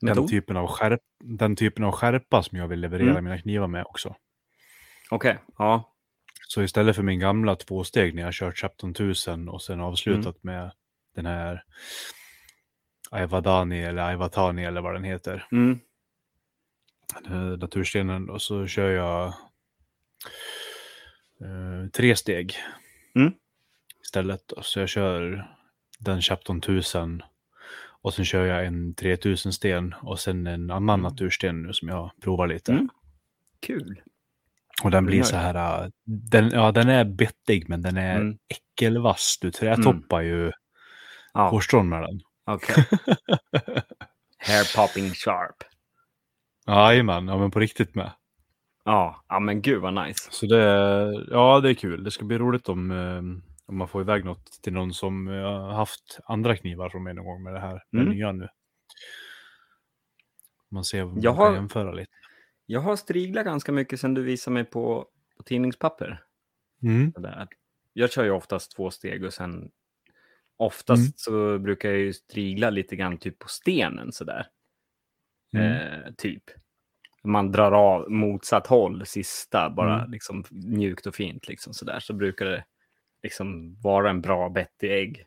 den 0.00 0.28
typen, 0.28 0.56
av 0.56 0.66
skärp, 0.66 1.00
den 1.24 1.56
typen 1.56 1.84
av 1.84 1.92
skärpa 1.92 2.42
som 2.42 2.58
jag 2.58 2.68
vill 2.68 2.80
leverera 2.80 3.10
Mm. 3.10 3.24
mina 3.24 3.38
knivar 3.38 3.66
med 3.66 3.84
också. 3.84 4.16
Okej, 5.10 5.38
ja. 5.58 5.92
Så 6.48 6.62
istället 6.62 6.96
för 6.96 7.02
min 7.02 7.18
gamla 7.20 7.56
tvåsteg 7.56 8.14
när 8.14 8.22
jag 8.22 8.34
kört 8.34 8.58
17 8.60 8.94
000 9.26 9.48
och 9.48 9.62
sen 9.62 9.80
avslutat 9.80 10.42
med 10.42 10.72
den 11.14 11.26
här 11.26 11.64
Aivadani 13.10 13.82
eller 13.82 14.02
Aivatani 14.02 14.64
eller 14.64 14.80
vad 14.80 14.94
den 14.94 15.04
heter. 15.04 15.46
Mm. 15.52 15.78
den 17.24 17.58
naturstenen 17.58 18.30
och 18.30 18.42
så 18.42 18.66
kör 18.66 18.90
jag 18.90 19.26
eh, 21.40 21.90
tre 21.92 22.16
steg 22.16 22.56
Mm. 23.14 23.32
istället. 24.04 24.52
Så 24.62 24.80
jag 24.80 24.88
kör 24.88 25.48
den 25.98 26.22
17 26.22 26.60
000 26.94 27.22
och 28.02 28.14
sen 28.14 28.24
kör 28.24 28.46
jag 28.46 28.66
en 28.66 28.94
3000 28.94 29.52
sten 29.52 29.94
och 30.02 30.20
sen 30.20 30.46
en 30.46 30.70
annan 30.70 31.00
natursten 31.00 31.62
nu 31.62 31.72
som 31.72 31.88
jag 31.88 32.10
provar 32.20 32.46
lite. 32.46 32.72
Mm. 32.72 32.88
Kul. 33.60 34.00
Och 34.84 34.90
den 34.90 35.06
blir 35.06 35.22
så 35.22 35.36
här, 35.36 35.82
äh, 35.84 35.88
den, 36.06 36.50
ja 36.50 36.72
den 36.72 36.88
är 36.88 37.04
bettig 37.04 37.68
men 37.68 37.82
den 37.82 37.96
är 37.96 38.16
Mm. 38.20 38.38
äckelvass. 38.48 39.38
Du 39.40 39.50
trätoppar 39.50 40.20
ju 40.20 40.52
Ja, 41.34 41.48
hårstrån 41.48 41.88
med 41.88 42.02
den. 42.02 42.20
okej. 42.46 42.84
Hair 44.38 44.76
popping 44.76 45.10
sharp. 45.14 45.56
Jajamän, 46.66 47.28
ja 47.28 47.38
men 47.38 47.50
på 47.50 47.60
riktigt 47.60 47.94
med. 47.94 48.12
Ja, 48.84 49.24
ja 49.28 49.40
men 49.40 49.62
gud 49.62 49.80
vad 49.82 49.94
nice. 50.06 50.28
Så 50.30 50.46
det, 50.46 50.64
ja, 51.30 51.60
det 51.60 51.70
är 51.70 51.74
kul. 51.74 52.04
Det 52.04 52.10
ska 52.10 52.24
bli 52.24 52.38
roligt 52.38 52.68
om, 52.68 52.90
eh, 52.90 53.18
om 53.66 53.78
man 53.78 53.88
får 53.88 54.00
iväg 54.02 54.24
något 54.24 54.46
till 54.62 54.72
någon 54.72 54.94
som 54.94 55.26
har 55.26 55.72
haft 55.72 56.18
andra 56.24 56.56
knivar 56.56 56.88
från 56.90 57.02
mig 57.02 57.14
någon 57.14 57.24
gång 57.24 57.42
med 57.42 57.54
det 57.54 57.60
här 57.60 57.82
med 57.90 58.02
Mm. 58.02 58.14
nya 58.14 58.32
nu. 58.32 58.48
Man 60.70 60.84
ser 60.84 61.02
vad 61.04 61.12
man 61.14 61.22
Jag 61.22 61.34
kan 61.36 61.46
har- 61.46 61.54
jämföra 61.54 61.92
lite. 61.92 62.10
Jag 62.72 62.80
har 62.80 62.96
striglat 62.96 63.44
ganska 63.44 63.72
mycket 63.72 64.00
sedan 64.00 64.14
du 64.14 64.22
visade 64.22 64.54
mig 64.54 64.64
på, 64.64 65.06
på 65.36 65.42
tidningspapper. 65.42 66.24
Mm. 66.82 67.12
Jag 67.92 68.12
kör 68.12 68.24
ju 68.24 68.30
oftast 68.30 68.76
två 68.76 68.90
steg 68.90 69.24
och 69.24 69.32
sen 69.32 69.70
oftast 70.56 71.00
Mm. 71.00 71.12
så 71.16 71.58
brukar 71.58 71.88
jag 71.88 71.98
ju 71.98 72.12
strigla 72.12 72.70
lite 72.70 72.96
grann 72.96 73.18
typ 73.18 73.38
på 73.38 73.48
stenen 73.48 74.12
sådär. 74.12 74.46
Mm. 75.54 75.72
Eh, 75.72 76.12
typ. 76.16 76.42
Man 77.24 77.52
drar 77.52 77.72
av 77.72 78.10
motsatt 78.10 78.66
håll 78.66 79.06
sista, 79.06 79.70
bara 79.70 79.98
Mm. 79.98 80.10
liksom 80.10 80.44
mjukt 80.50 81.06
och 81.06 81.14
fint 81.14 81.48
liksom 81.48 81.74
sådär. 81.74 82.00
Så 82.00 82.12
brukar 82.14 82.44
det 82.46 82.64
liksom 83.22 83.76
vara 83.80 84.10
en 84.10 84.20
bra 84.20 84.48
bett 84.48 84.82
i 84.82 84.88
ägg. 84.88 85.26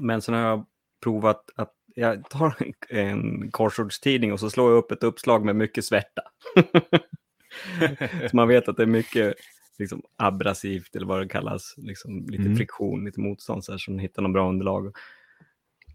Men 0.00 0.22
sen 0.22 0.34
har 0.34 0.40
jag 0.42 0.66
provat 1.02 1.50
att 1.54 1.75
jag 1.98 2.30
tar 2.30 2.54
en 2.88 3.50
korsordstidning 3.50 4.32
och 4.32 4.40
så 4.40 4.50
slår 4.50 4.70
jag 4.70 4.78
upp 4.78 4.92
ett 4.92 5.02
uppslag 5.02 5.44
med 5.44 5.56
mycket 5.56 5.84
svärta. 5.84 6.22
så 8.30 8.36
man 8.36 8.48
vet 8.48 8.68
att 8.68 8.76
det 8.76 8.82
är 8.82 8.86
mycket 8.86 9.34
liksom, 9.78 10.02
abrasivt 10.16 10.96
eller 10.96 11.06
vad 11.06 11.20
det 11.20 11.28
kallas. 11.28 11.74
Liksom, 11.76 12.26
lite 12.28 12.42
Mm. 12.42 12.56
friktion, 12.56 13.04
lite 13.04 13.20
motstånd 13.20 13.64
så, 13.64 13.72
här, 13.72 13.78
så 13.78 13.90
man 13.90 13.98
hittar 13.98 14.22
något 14.22 14.32
bra 14.32 14.48
underlag. 14.48 14.96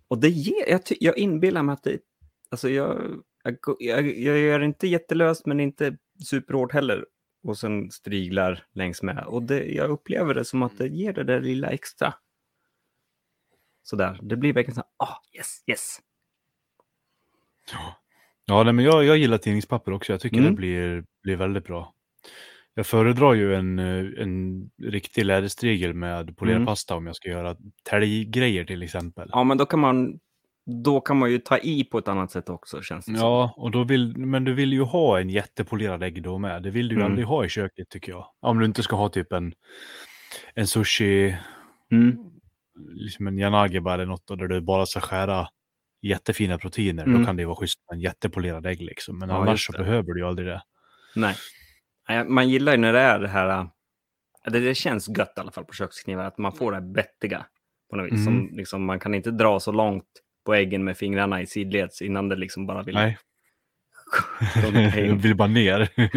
Och 0.08 0.18
det 0.18 0.30
ger, 0.30 0.70
jag, 0.70 0.82
jag 1.00 1.18
inbillar 1.18 1.64
mig 1.64 1.74
att 1.74 1.84
det, 1.84 2.00
alltså 2.50 2.70
jag, 2.70 3.22
jag, 3.44 3.58
jag, 3.80 4.18
jag 4.18 4.38
gör 4.40 4.60
det 4.60 4.66
inte 4.66 4.88
jättelöst 4.88 5.46
men 5.46 5.60
inte 5.60 5.98
superhårt 6.26 6.72
heller. 6.74 7.06
Och 7.44 7.58
sen 7.58 7.92
striglar 7.92 8.64
längs 8.74 9.04
med. 9.04 9.24
Och 9.28 9.44
det, 9.44 9.64
jag 9.66 9.90
upplever 9.90 10.34
det 10.34 10.46
som 10.46 10.64
att 10.64 10.78
det 10.78 10.88
ger 10.88 11.14
det 11.14 11.24
där 11.24 11.42
lilla 11.42 11.68
extra. 11.70 12.14
Sådär, 13.84 14.20
det 14.22 14.36
blir 14.36 14.54
verkligen 14.54 14.76
så 14.76 14.82
här, 14.82 15.08
ah, 15.10 15.18
yes, 15.38 15.64
yes. 15.68 15.98
Ja, 18.46 18.64
nej, 18.64 18.74
men 18.74 18.86
jag, 18.86 19.04
jag 19.06 19.18
gillar 19.18 19.38
tidningspapper 19.38 19.92
också. 19.94 20.14
Jag 20.14 20.20
tycker 20.22 20.38
Mm. 20.38 20.50
det 20.52 20.56
blir, 20.58 21.04
blir 21.24 21.36
väldigt 21.36 21.64
bra. 21.66 21.94
Jag 22.74 22.86
föredrar 22.88 23.34
ju 23.34 23.56
en, 23.56 23.80
eh, 23.80 24.24
en 24.24 24.70
riktig 24.84 25.26
läderstrigel 25.26 25.94
med 25.94 26.38
polerpasta 26.38 26.96
om 26.96 27.08
jag 27.08 27.16
ska 27.16 27.30
göra 27.30 27.56
täljgrejer 27.84 28.66
till 28.66 28.84
exempel. 28.84 29.30
Ja, 29.32 29.44
men 29.44 29.58
då 29.58 29.66
kan 29.66 29.80
man, 29.80 30.20
då 30.84 31.02
kan 31.02 31.18
man 31.18 31.32
ju 31.32 31.40
ta 31.40 31.58
i 31.58 31.84
på 31.84 31.98
ett 31.98 32.08
annat 32.08 32.32
sätt 32.32 32.50
också, 32.50 32.82
känns 32.82 33.06
det 33.06 33.12
som. 33.16 33.22
Ja, 33.28 33.54
och 33.58 33.72
då 33.72 33.84
vill, 33.84 34.18
men 34.18 34.44
du 34.44 34.54
vill 34.54 34.74
ju 34.74 34.82
ha 34.82 35.20
en 35.20 35.30
jättepolerad 35.30 36.04
ägg 36.04 36.24
då 36.24 36.38
med. 36.38 36.64
Det 36.64 36.70
vill 36.70 36.88
du 36.88 36.96
ju 36.96 37.00
Mm. 37.02 37.12
aldrig 37.12 37.28
ha 37.28 37.46
i 37.46 37.50
köket 37.50 37.90
tycker 37.90 38.12
jag. 38.12 38.28
Om 38.40 38.60
du 38.60 38.66
inte 38.66 38.84
ska 38.84 38.96
ha 38.96 39.10
typ 39.10 39.32
en, 39.34 39.54
en 40.56 40.68
sushi, 40.68 41.38
Mm. 41.92 42.18
Liksom 42.76 43.28
en 43.28 43.40
yanagiba 43.40 43.94
eller 43.94 44.06
något, 44.06 44.28
där 44.28 44.48
du 44.48 44.62
bara 44.62 44.86
ska 44.86 45.00
skära 45.00 45.48
jättefina 46.02 46.58
proteiner. 46.58 47.04
Mm. 47.04 47.20
Då 47.20 47.26
kan 47.26 47.36
det 47.36 47.46
vara 47.46 47.56
schysst 47.56 47.80
med 47.90 47.96
en 47.96 48.02
jättepolerad 48.02 48.66
ägg 48.66 48.82
liksom. 48.82 49.20
Men 49.20 49.30
Ja, 49.30 49.36
annars 49.36 49.66
så 49.66 49.72
behöver 49.72 50.14
du 50.14 50.20
ju 50.20 50.28
aldrig 50.28 50.48
det. 50.48 50.62
Nej. 51.16 51.36
Man 52.28 52.50
gillar 52.50 52.72
ju 52.72 52.78
när 52.78 52.94
det 52.94 53.00
är 53.00 53.20
det 53.20 53.28
här, 53.28 53.68
det, 54.46 54.60
det 54.60 54.76
känns 54.76 55.10
gött 55.18 55.34
i 55.38 55.40
alla 55.40 55.52
fall 55.52 55.66
på 55.66 55.74
köksknivar, 55.74 56.26
att 56.26 56.38
man 56.38 56.52
får 56.52 56.72
det 56.72 56.78
här 56.78 56.94
bettiga 56.94 57.46
på 57.90 57.96
något 57.96 58.06
vis. 58.06 58.12
Mm. 58.12 58.26
Som, 58.26 58.58
liksom, 58.58 58.86
man 58.86 59.00
kan 59.00 59.14
inte 59.14 59.32
dra 59.32 59.60
så 59.60 59.72
långt 59.72 60.06
på 60.46 60.54
äggen 60.54 60.84
med 60.84 60.98
fingrarna 60.98 61.42
i 61.42 61.48
sidleds 61.48 62.02
innan 62.02 62.30
det 62.30 62.36
liksom 62.36 62.68
bara 62.68 62.84
vill... 62.84 62.96
Nej, 62.96 63.18
jag 64.96 65.16
vill 65.22 65.36
bara 65.36 65.48
ner. 65.48 65.90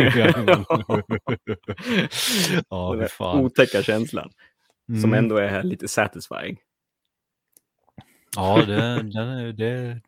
ja, 2.69 2.95
Den 2.95 3.09
fan. 3.09 3.41
otäcka 3.41 3.83
känslan, 3.83 4.31
som 4.87 4.95
Mm. 4.95 5.15
ändå 5.15 5.37
är 5.37 5.63
lite 5.63 5.89
satisfying. 5.89 6.59
Ja, 8.37 8.65
det, 8.67 8.75
är, 8.75 9.53
det, 9.53 10.01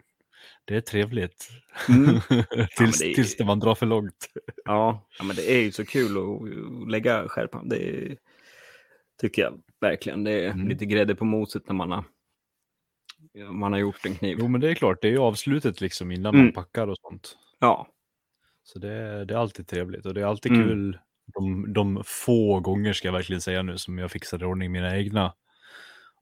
det 0.65 0.77
är 0.77 0.81
trevligt. 0.81 1.49
Mm. 1.89 2.21
tills, 2.77 2.99
det 2.99 3.11
är- 3.11 3.15
tills 3.15 3.37
det 3.37 3.45
man 3.45 3.61
drar 3.61 3.75
för 3.75 3.87
långt. 3.87 4.29
Ja, 4.65 5.07
ja, 5.19 5.25
men 5.25 5.37
det 5.37 5.53
är 5.53 5.61
ju 5.63 5.73
så 5.73 5.85
kul 5.85 6.17
att 6.19 6.91
lägga 6.91 7.29
skärpan. 7.29 7.69
Det 7.69 7.77
är, 7.89 8.17
tycker 9.21 9.43
jag 9.43 9.63
verkligen. 9.81 10.25
Det 10.25 10.33
är 10.45 10.51
Mm. 10.51 10.69
lite 10.69 10.87
grädde 10.87 11.15
på 11.15 11.25
moset 11.25 11.69
när 11.69 11.75
man 11.75 11.91
har, 11.91 12.05
man 13.53 13.73
har 13.73 13.79
gjort 13.81 14.07
en 14.07 14.15
kniv. 14.15 14.37
Jo, 14.41 14.49
men 14.49 14.61
det 14.61 14.71
är 14.71 14.75
klart, 14.75 15.03
det 15.03 15.09
är 15.09 15.13
ju 15.13 15.19
avslutet 15.19 15.81
liksom 15.81 16.11
innan 16.13 16.35
Mm. 16.35 16.47
man 16.47 16.53
packar 16.53 16.87
och 16.89 16.99
sånt. 16.99 17.39
Ja, 17.59 17.89
Så 18.63 18.79
det, 18.79 18.93
är- 18.93 19.25
det 19.25 19.35
är 19.35 19.39
alltid 19.39 19.69
trevligt 19.69 20.07
och 20.07 20.15
det 20.15 20.21
är 20.21 20.25
alltid 20.25 20.53
Mm. 20.53 20.69
kul 20.69 20.99
de, 21.35 21.73
de 21.73 22.03
få 22.07 22.61
gånger 22.61 22.93
ska 22.93 23.09
jag 23.09 23.13
verkligen 23.13 23.41
säga 23.41 23.63
nu 23.63 23.79
som 23.79 23.99
jag 23.99 24.11
fixar 24.11 24.43
i 24.43 24.45
ordning 24.45 24.73
mina 24.73 24.97
egna. 24.97 25.35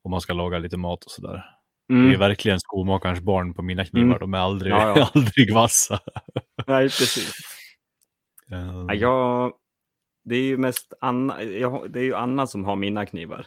Om 0.03 0.11
man 0.11 0.21
ska 0.21 0.33
laga 0.33 0.59
lite 0.59 0.77
mat 0.77 1.05
och 1.05 1.11
sådär. 1.11 1.45
Det 1.89 1.95
är 1.95 1.99
mm. 1.99 2.19
verkligen 2.19 2.61
skomakarens 2.61 3.21
barn 3.21 3.55
på 3.55 3.63
mina 3.63 3.85
knivar. 3.85 4.07
Mm. 4.07 4.19
De 4.19 4.35
är 4.35 4.39
aldrig, 4.39 4.73
Ja, 4.73 4.99
ja. 4.99 5.11
aldrig 5.15 5.55
vassa. 5.55 6.01
Nej, 6.67 6.85
precis. 6.85 7.33
Eh, 8.53 8.85
Ja, 8.89 8.95
jag, 8.95 9.53
det 10.25 10.37
är 10.37 10.43
ju 10.43 10.57
mest 10.57 10.93
Anna, 11.01 11.43
jag, 11.43 11.93
det 11.93 12.01
är 12.01 12.05
ju 12.05 12.15
Anna 12.15 12.47
som 12.47 12.65
har 12.65 12.77
mina 12.77 13.07
knivar, 13.07 13.47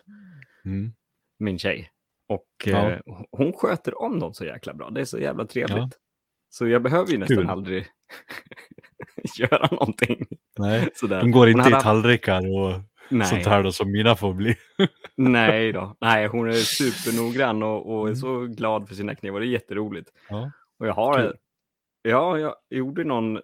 mm. 0.66 0.94
min 1.40 1.60
tjej. 1.60 1.92
Och 2.30 2.48
Ja. 2.66 2.92
eh, 2.92 3.00
hon 3.32 3.54
sköter 3.54 4.02
om 4.02 4.20
dem 4.20 4.34
så 4.34 4.46
jäkla 4.46 4.74
bra. 4.74 4.90
Det 4.90 5.02
är 5.02 5.06
så 5.06 5.20
jävla 5.20 5.46
trevligt. 5.46 5.98
Så 6.50 6.68
jag 6.68 6.82
behöver 6.82 7.12
ju 7.12 7.18
nästan 7.18 7.38
Kul. 7.38 7.50
aldrig 7.50 7.88
göra 9.40 9.68
någonting. 9.72 10.26
Nej, 10.60 10.90
Sådär. 10.96 11.20
de 11.22 11.32
går 11.32 11.50
inte 11.50 11.62
hade 11.64 11.78
i 11.78 11.82
tallrikar 11.82 12.40
och 12.58 12.74
Nej. 13.10 13.28
sånt 13.28 13.46
här 13.46 13.64
då 13.64 13.72
som 13.72 13.92
mina 13.92 14.16
får 14.16 14.34
bli. 14.34 14.56
Nej 15.16 15.72
då. 15.72 15.96
Nej, 16.02 16.28
hon 16.28 16.48
är 16.50 16.54
supernoggrann 16.54 17.64
och, 17.64 17.94
och 17.94 18.02
är 18.04 18.08
Mm. 18.08 18.16
så 18.16 18.40
glad 18.46 18.88
för 18.88 18.96
sina 18.96 19.16
knivar. 19.16 19.40
Det 19.40 19.46
är 19.46 19.50
jätteroligt. 19.50 20.10
Ja. 20.30 20.52
Och 20.80 20.88
jag 20.88 20.94
har, 20.94 21.14
Kul. 21.22 21.38
ja, 22.02 22.38
jag 22.40 22.56
gjorde 22.70 23.04
någon 23.04 23.40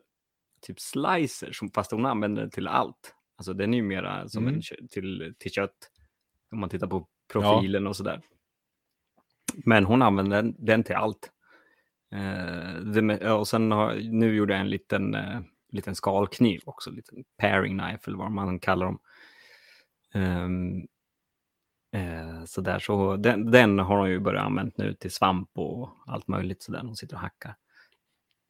typ 0.62 0.80
slicer, 0.80 1.52
som, 1.52 1.72
fast 1.72 1.92
hon 1.92 2.06
använder 2.06 2.42
den 2.42 2.52
till 2.52 2.68
allt. 2.68 3.16
Alltså 3.38 3.54
den 3.54 3.74
är 3.74 3.78
ju 3.78 3.84
mera 3.84 4.30
som 4.30 4.44
Mm. 4.48 4.56
en 4.56 4.88
till, 4.88 5.34
till 5.40 5.52
kött, 5.52 5.78
om 6.52 6.60
man 6.60 6.70
tittar 6.70 6.88
på 6.88 7.08
profilen 7.32 7.88
och 7.88 7.96
sådär. 7.96 8.22
Men 9.66 9.86
hon 9.86 10.02
använder 10.02 10.42
den, 10.42 10.56
den 10.58 10.84
till 10.84 10.96
allt. 10.96 11.32
Eh, 12.16 12.76
det 12.82 13.20
ja, 13.22 13.34
och 13.34 13.48
sen 13.48 13.72
har, 13.72 13.94
nu 13.96 14.36
gjorde 14.36 14.54
jag 14.54 14.62
en 14.62 14.70
liten, 14.70 15.16
eh, 15.16 15.40
liten 15.76 15.96
skalkniv 15.96 16.62
också, 16.66 16.90
en 16.90 16.96
liten 16.96 17.24
paring 17.38 17.80
knife 17.80 18.04
eller 18.06 18.18
vad 18.18 18.32
man 18.32 18.60
kallar 18.60 18.86
dem. 18.86 19.00
Ehm, 20.14 20.88
eh, 21.92 22.46
så 22.46 22.62
där, 22.62 22.80
så 22.80 23.16
den, 23.16 23.52
den 23.52 23.80
har 23.80 23.98
hon 23.98 24.10
ju 24.10 24.20
börjat 24.20 24.46
använda 24.46 24.74
nu 24.78 24.94
till 24.94 25.12
svamp 25.12 25.50
och 25.54 25.90
allt 26.06 26.28
möjligt 26.28 26.64
så 26.64 26.72
den 26.72 26.86
hon 26.86 26.96
sitter 26.96 27.16
och 27.16 27.22
hackar. 27.22 27.56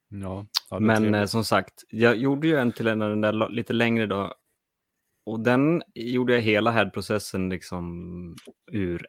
Ja, 0.08 0.46
ja, 0.70 0.80
Men 0.80 1.16
eh, 1.16 1.26
som 1.26 1.46
sagt, 1.46 1.84
jag 1.90 2.16
gjorde 2.16 2.48
ju 2.48 2.58
en 2.58 2.72
till 2.72 2.88
en 2.88 3.00
den 3.00 3.22
där 3.22 3.50
lite 3.50 3.74
längre 3.74 4.06
då. 4.06 4.34
Och 5.26 5.40
den 5.40 5.84
gjorde 5.96 6.34
jag 6.34 6.42
hela 6.42 6.72
härdprocessen 6.72 7.50
liksom 7.50 8.36
ur 8.72 9.06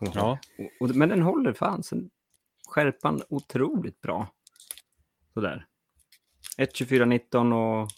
ihåg. 0.00 0.16
Ja, 0.16 0.38
Och, 0.58 0.88
och, 0.88 0.96
men 0.96 1.08
den 1.08 1.22
håller 1.22 1.52
fan 1.52 1.82
sen 1.82 2.10
skärpan 2.68 3.22
otroligt 3.28 4.00
bra. 4.00 4.28
Sådär. 5.34 5.66
1.24.19 6.58 7.52
och 7.82 7.88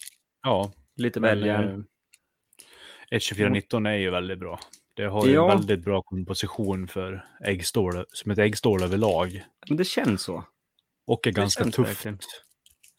ja. 0.42 0.72
lite 0.96 1.20
Men, 1.20 1.28
väljärn. 1.38 1.68
eh, 3.10 3.18
12419 3.18 3.86
är 3.86 3.94
ju 3.96 4.10
väldigt 4.10 4.38
bra. 4.38 4.60
Det 4.94 5.04
har 5.04 5.26
ju 5.26 5.32
Ja. 5.32 5.52
en 5.52 5.58
väldigt 5.58 5.84
bra 5.84 6.02
komposition 6.02 6.88
för 6.88 7.24
äggstål, 7.44 8.04
som 8.08 8.30
ett 8.30 8.38
äggstål 8.38 8.82
överlag. 8.82 9.44
Men 9.68 9.76
det 9.76 9.84
känns 9.84 10.22
så. 10.22 10.44
Och 11.06 11.26
är 11.26 11.32
Det 11.32 11.36
ganska 11.40 11.64
tufft 11.64 11.78
verkligen. 11.78 12.18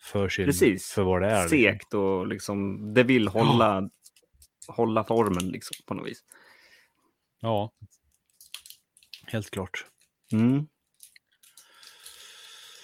för, 0.02 0.30
sin, 0.30 0.46
Precis. 0.46 0.92
för 0.92 1.04
vad 1.04 1.22
det 1.22 1.28
är. 1.28 1.42
liksom. 1.44 1.58
Segt 1.58 1.94
och 1.94 2.28
liksom, 2.28 2.94
det 2.94 3.04
vill 3.04 3.28
hålla, 3.28 3.90
hålla 4.68 5.04
formen 5.04 5.48
liksom 5.50 5.76
på 5.86 5.94
något 5.94 6.08
vis. 6.08 6.24
Ja. 7.42 7.72
Helt 9.26 9.50
klart. 9.50 9.86
Mm. 10.32 10.68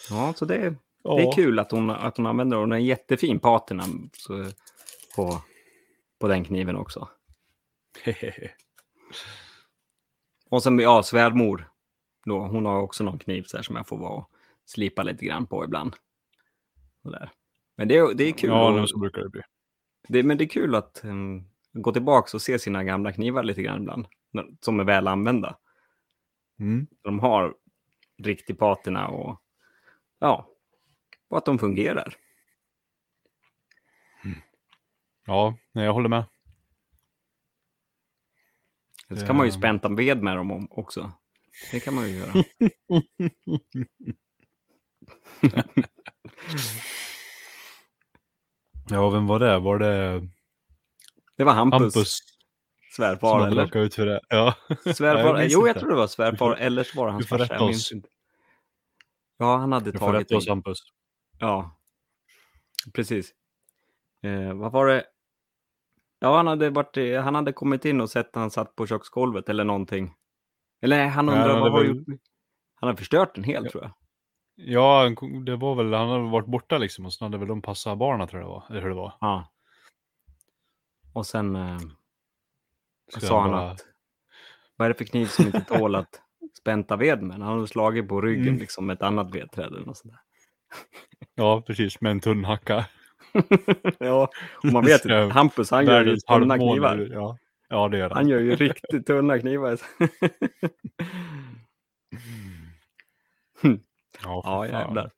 Ja, 0.10 0.34
så 0.38 0.46
det, 0.46 0.76
Ja. 1.04 1.16
det 1.16 1.22
är 1.24 1.32
kul 1.32 1.60
att 1.60 1.72
hon, 1.72 1.90
att 1.90 2.18
hon 2.18 2.26
använder 2.26 2.58
den. 2.58 2.70
Den 2.70 2.76
är 2.76 2.82
en 2.82 2.86
jättefin 2.86 3.40
patina 3.40 3.84
så, 4.14 4.46
på, 5.16 5.42
på 6.20 6.28
den 6.28 6.44
kniven 6.44 6.76
också. 6.76 7.10
Och 10.50 10.64
sen, 10.64 10.80
ja, 10.80 11.04
svärmor. 11.04 11.70
Då, 12.26 12.40
hon 12.40 12.66
har 12.66 12.82
också 12.82 13.04
någon 13.04 13.20
kniv 13.20 13.44
så 13.44 13.58
här, 13.58 13.64
som 13.64 13.76
jag 13.76 13.88
får 13.88 13.98
vara 13.98 14.14
och 14.14 14.30
slipa 14.66 15.04
lite 15.04 15.26
grann 15.26 15.46
på 15.48 15.66
ibland. 15.66 15.96
Där. 17.04 17.32
Men 17.78 17.88
det, 17.88 17.98
är- 17.98 18.14
det 18.14 18.24
är 18.24 18.32
kul. 18.32 18.50
ja, 18.50 18.82
och- 18.82 18.90
så 18.90 18.98
brukar 19.00 19.22
det 19.22 19.30
bli. 19.30 19.42
det, 20.08 20.24
men 20.24 20.38
det 20.38 20.44
är 20.44 20.50
kul 20.50 20.76
att 20.76 21.02
um, 21.04 21.44
gå 21.74 21.92
tillbaka 21.92 22.38
och 22.38 22.42
se 22.42 22.60
sina 22.60 22.84
gamla 22.84 23.12
knivar 23.12 23.44
lite 23.44 23.62
grann 23.62 23.82
ibland. 23.82 24.08
Som 24.62 24.80
är 24.80 24.84
väl 24.84 25.08
använda. 25.08 25.58
Mm. 26.60 26.88
De 27.02 27.20
har 27.20 27.56
riktig 28.24 28.60
patina 28.60 29.08
och 29.08 29.42
ja, 30.20 30.48
och 31.34 31.38
att 31.38 31.46
de 31.46 31.60
fungerar. 31.60 32.16
Ja, 35.26 35.58
nej, 35.72 35.86
jag 35.86 35.94
håller 35.94 36.10
med. 36.10 36.24
Så 39.20 39.26
kan 39.28 39.36
man 39.38 39.46
ju 39.46 39.52
Ehm. 39.52 39.60
spänta 39.60 39.90
ved 39.90 40.24
med 40.24 40.38
dem 40.38 40.52
om- 40.52 40.68
också. 40.72 41.12
Det 41.72 41.80
kan 41.80 41.94
man 41.96 42.10
ju 42.10 42.16
göra. 42.16 42.34
Ja, 48.90 49.10
vem 49.10 49.28
var 49.28 49.40
det? 49.40 49.60
Var 49.60 49.80
det 49.80 50.28
Det 51.38 51.44
var 51.44 51.54
Hampus, 51.54 51.80
Hampus 51.96 52.18
som 52.18 52.26
svärfar 52.96 53.40
hade 53.40 53.52
eller? 53.62 53.78
ut 53.78 53.96
för 53.96 54.06
det? 54.06 54.22
Ja. 54.30 54.56
Svärfar, 54.96 55.06
jag 55.28 55.40
minns 55.40 55.54
jo, 55.54 55.68
jag 55.68 55.80
tror 55.80 55.90
det 55.90 55.96
var 55.96 56.08
svärfar 56.08 56.32
Du 56.32 56.38
får- 56.38 56.58
eller 56.58 56.84
så 56.84 56.98
var 57.00 57.06
det 57.06 57.12
hans 57.12 57.26
du 57.26 57.28
får 57.28 57.38
farsa. 57.38 57.54
rätta 57.54 57.64
jag 57.64 57.68
minns 57.70 57.92
oss. 57.92 58.00
Ja, 59.38 59.58
han 59.58 59.72
hade 59.72 59.92
Du 59.92 60.00
får 60.00 60.06
tagit 60.06 60.22
rätta 60.22 60.38
oss. 60.38 60.48
Hampus. 60.48 60.80
Ja, 61.44 61.72
precis. 62.94 63.34
Eh, 64.22 64.54
vad 64.54 64.72
var 64.72 64.88
det? 64.88 65.04
Ja, 66.20 66.36
han 66.38 66.48
hade, 66.48 66.70
varit, 66.70 66.98
han 67.24 67.36
hade 67.36 67.54
kommit 67.54 67.86
in 67.86 68.02
och 68.02 68.10
sett 68.10 68.28
att 68.28 68.36
han 68.36 68.52
satt 68.52 68.76
på 68.76 68.88
köksgolvet 68.88 69.50
eller 69.50 69.64
någonting. 69.64 70.14
Eller 70.82 70.98
nej, 70.98 71.08
han 71.08 71.28
Ja, 71.28 71.34
undrar 71.34 71.50
han 71.50 71.60
vad 71.62 71.72
har 71.72 71.80
väl-? 71.84 72.06
Han 72.76 72.88
har 72.90 72.96
förstört 72.96 73.36
den 73.36 73.44
helt 73.44 73.70
tror 73.70 73.84
jag. 73.84 73.92
Ja, 74.56 75.10
det 75.46 75.56
var 75.56 75.76
väl, 75.76 75.94
han 75.94 76.10
hade 76.10 76.30
varit 76.30 76.48
borta 76.48 76.78
liksom 76.78 77.06
och 77.06 77.14
så 77.14 77.26
hade 77.26 77.38
väl 77.38 77.48
de 77.48 77.62
passat 77.62 77.98
barnen 77.98 78.28
tror 78.28 78.42
jag 78.42 78.50
det 78.50 78.54
var. 78.54 78.66
Eller 78.70 78.82
hur 78.82 78.90
det 78.90 78.96
var. 78.96 79.14
Ja. 79.22 79.52
Och 81.14 81.26
sen 81.26 81.56
eh, 81.56 81.78
sa 83.20 83.42
han 83.42 83.52
bara- 83.52 83.72
att 83.72 83.86
vad 84.76 84.86
är 84.86 84.90
det 84.90 84.98
för 84.98 85.06
kniv 85.06 85.26
som 85.26 85.46
inte 85.46 85.62
tål 85.62 85.96
att 85.96 86.22
spänta 86.60 86.96
ved 86.96 87.22
med? 87.24 87.38
Han 87.40 87.56
hade 87.56 87.68
slagit 87.68 88.08
på 88.08 88.22
ryggen 88.22 88.48
Mm. 88.48 88.60
liksom 88.60 88.86
med 88.86 88.94
ett 88.94 89.02
annat 89.02 89.36
vedträd 89.36 89.68
eller 89.68 89.86
något 89.86 89.98
sånt 89.98 90.14
där. 90.14 90.22
Ja, 91.36 91.62
precis. 91.62 92.02
Med 92.02 92.12
en 92.12 92.20
tunn 92.20 92.46
hacka. 92.46 92.86
ja, 94.00 94.30
och 94.64 94.66
man 94.66 94.86
vet 94.86 95.06
att 95.12 95.32
Hampus 95.32 95.72
han 95.72 95.86
gör 95.86 96.06
ju 96.06 96.18
tunna 96.18 96.58
knivar. 96.58 97.08
Ja. 97.12 97.38
ja, 97.70 97.88
det 97.88 97.98
gör 97.98 98.10
han. 98.10 98.18
Han 98.18 98.28
gör 98.28 98.40
ju 98.40 98.56
riktigt 98.56 99.06
tunna 99.06 99.40
knivar. 99.40 99.80
Ja, 104.24 104.42
Ja, 104.46 104.68
jävlar. 104.68 105.12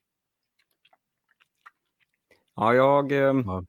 Ja, 2.56 2.74
jag 2.74 3.12
eh, 3.12 3.18
Ja. 3.46 3.66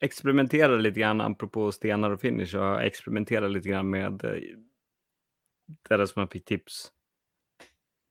experimenterar 0.00 0.78
lite 0.78 1.00
grann, 1.00 1.20
apropå 1.20 1.72
stenar 1.72 2.10
och 2.10 2.20
finish, 2.20 2.54
jag 2.54 2.86
experimenterar 2.86 3.48
lite 3.48 3.68
grann 3.68 3.90
med 3.90 4.24
eh, 4.24 4.40
det 5.88 5.96
där 5.96 6.06
som 6.06 6.20
jag 6.20 6.30
fick 6.30 6.44
tips 6.44 6.92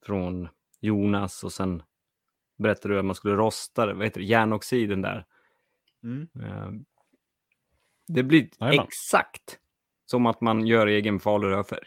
från 0.05 0.49
Jonas 0.81 1.43
och 1.43 1.51
sen 1.53 1.83
berättade 2.57 2.93
du 2.93 2.99
att 2.99 3.05
man 3.05 3.15
skulle 3.15 3.35
rosta 3.35 3.93
vad 3.93 4.03
heter 4.03 4.19
det, 4.19 4.25
järnoxiden 4.25 5.01
där. 5.01 5.25
Mm. 6.03 6.27
Eh, 6.43 6.69
Det 8.07 8.23
blir 8.23 8.49
Jajamän. 8.59 8.85
exakt 8.87 9.59
som 10.05 10.25
att 10.25 10.41
man 10.41 10.67
gör 10.67 10.87
egen 10.87 11.19
falu 11.19 11.47
rödfärg. 11.49 11.85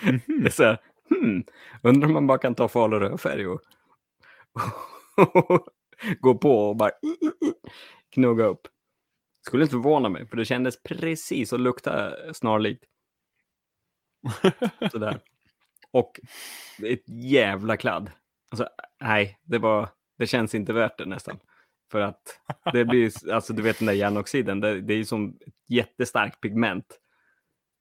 Det 0.26 0.46
är 0.46 0.50
så 0.50 0.64
här, 0.64 0.78
hmm, 1.10 1.44
undrar 1.82 2.06
om 2.08 2.14
man 2.14 2.26
bara 2.26 2.38
kan 2.38 2.54
ta 2.54 2.68
falu 2.68 2.98
rödfärg 2.98 3.46
och, 3.46 3.60
och 5.16 5.68
gå 6.20 6.34
på 6.38 6.68
och 6.68 6.76
bara 6.76 6.90
knugga 8.14 8.44
upp. 8.44 8.68
Skulle 9.46 9.62
inte 9.62 9.72
förvåna 9.72 10.08
mig, 10.08 10.26
för 10.26 10.36
det 10.36 10.44
kändes 10.44 10.82
precis 10.82 11.52
och 11.52 11.58
luktade 11.60 12.34
snarlikt. 12.34 12.84
Sådär. 14.92 15.20
Och 15.98 16.20
ett 16.82 17.08
jävla 17.08 17.76
kladd. 17.76 18.10
Alltså, 18.50 18.68
nej, 19.00 19.38
det 19.42 19.58
var, 19.58 19.88
det 20.18 20.26
känns 20.26 20.54
inte 20.54 20.72
värt 20.72 20.98
det 20.98 21.06
nästan. 21.06 21.38
För 21.92 22.00
att 22.00 22.40
det 22.72 22.84
blir, 22.84 23.30
alltså 23.32 23.52
du 23.52 23.62
vet 23.62 23.78
den 23.78 23.86
där 23.86 23.92
järnoxiden, 23.94 24.60
det, 24.60 24.80
det 24.80 24.94
är 24.94 24.98
ju 24.98 25.04
som 25.04 25.38
ett 25.46 25.54
jättestarkt 25.68 26.40
pigment 26.40 27.00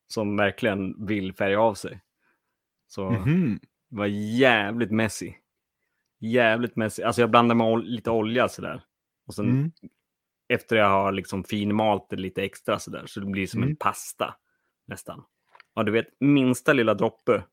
som 0.08 0.38
verkligen 0.38 1.06
vill 1.06 1.34
färga 1.34 1.60
av 1.62 1.74
sig. 1.74 2.02
Så 2.88 3.10
Mhm. 3.12 3.60
det 3.90 3.98
var 3.98 4.06
jävligt 4.40 4.92
messy. 4.92 5.34
Jävligt 6.20 6.76
messy. 6.76 7.04
Alltså 7.04 7.22
jag 7.22 7.30
blandade 7.32 7.58
med 7.58 7.80
lite 7.84 8.12
olja 8.12 8.48
sådär. 8.50 8.84
Och 9.28 9.36
sen 9.36 9.50
Mm. 9.50 9.72
efter 10.48 10.76
jag 10.76 10.90
har 10.90 11.12
liksom 11.12 11.44
finmalt 11.44 12.10
det 12.10 12.16
lite 12.16 12.44
extra 12.44 12.80
sådär 12.80 13.04
så 13.06 13.20
det 13.20 13.26
blir 13.26 13.48
som 13.48 13.60
en 13.64 13.68
Mm. 13.70 13.78
pasta 13.78 14.36
nästan. 14.88 15.24
Ja, 15.74 15.84
du 15.84 15.92
vet 15.92 16.08
minsta 16.20 16.74
lilla 16.74 16.94
droppe 16.94 17.44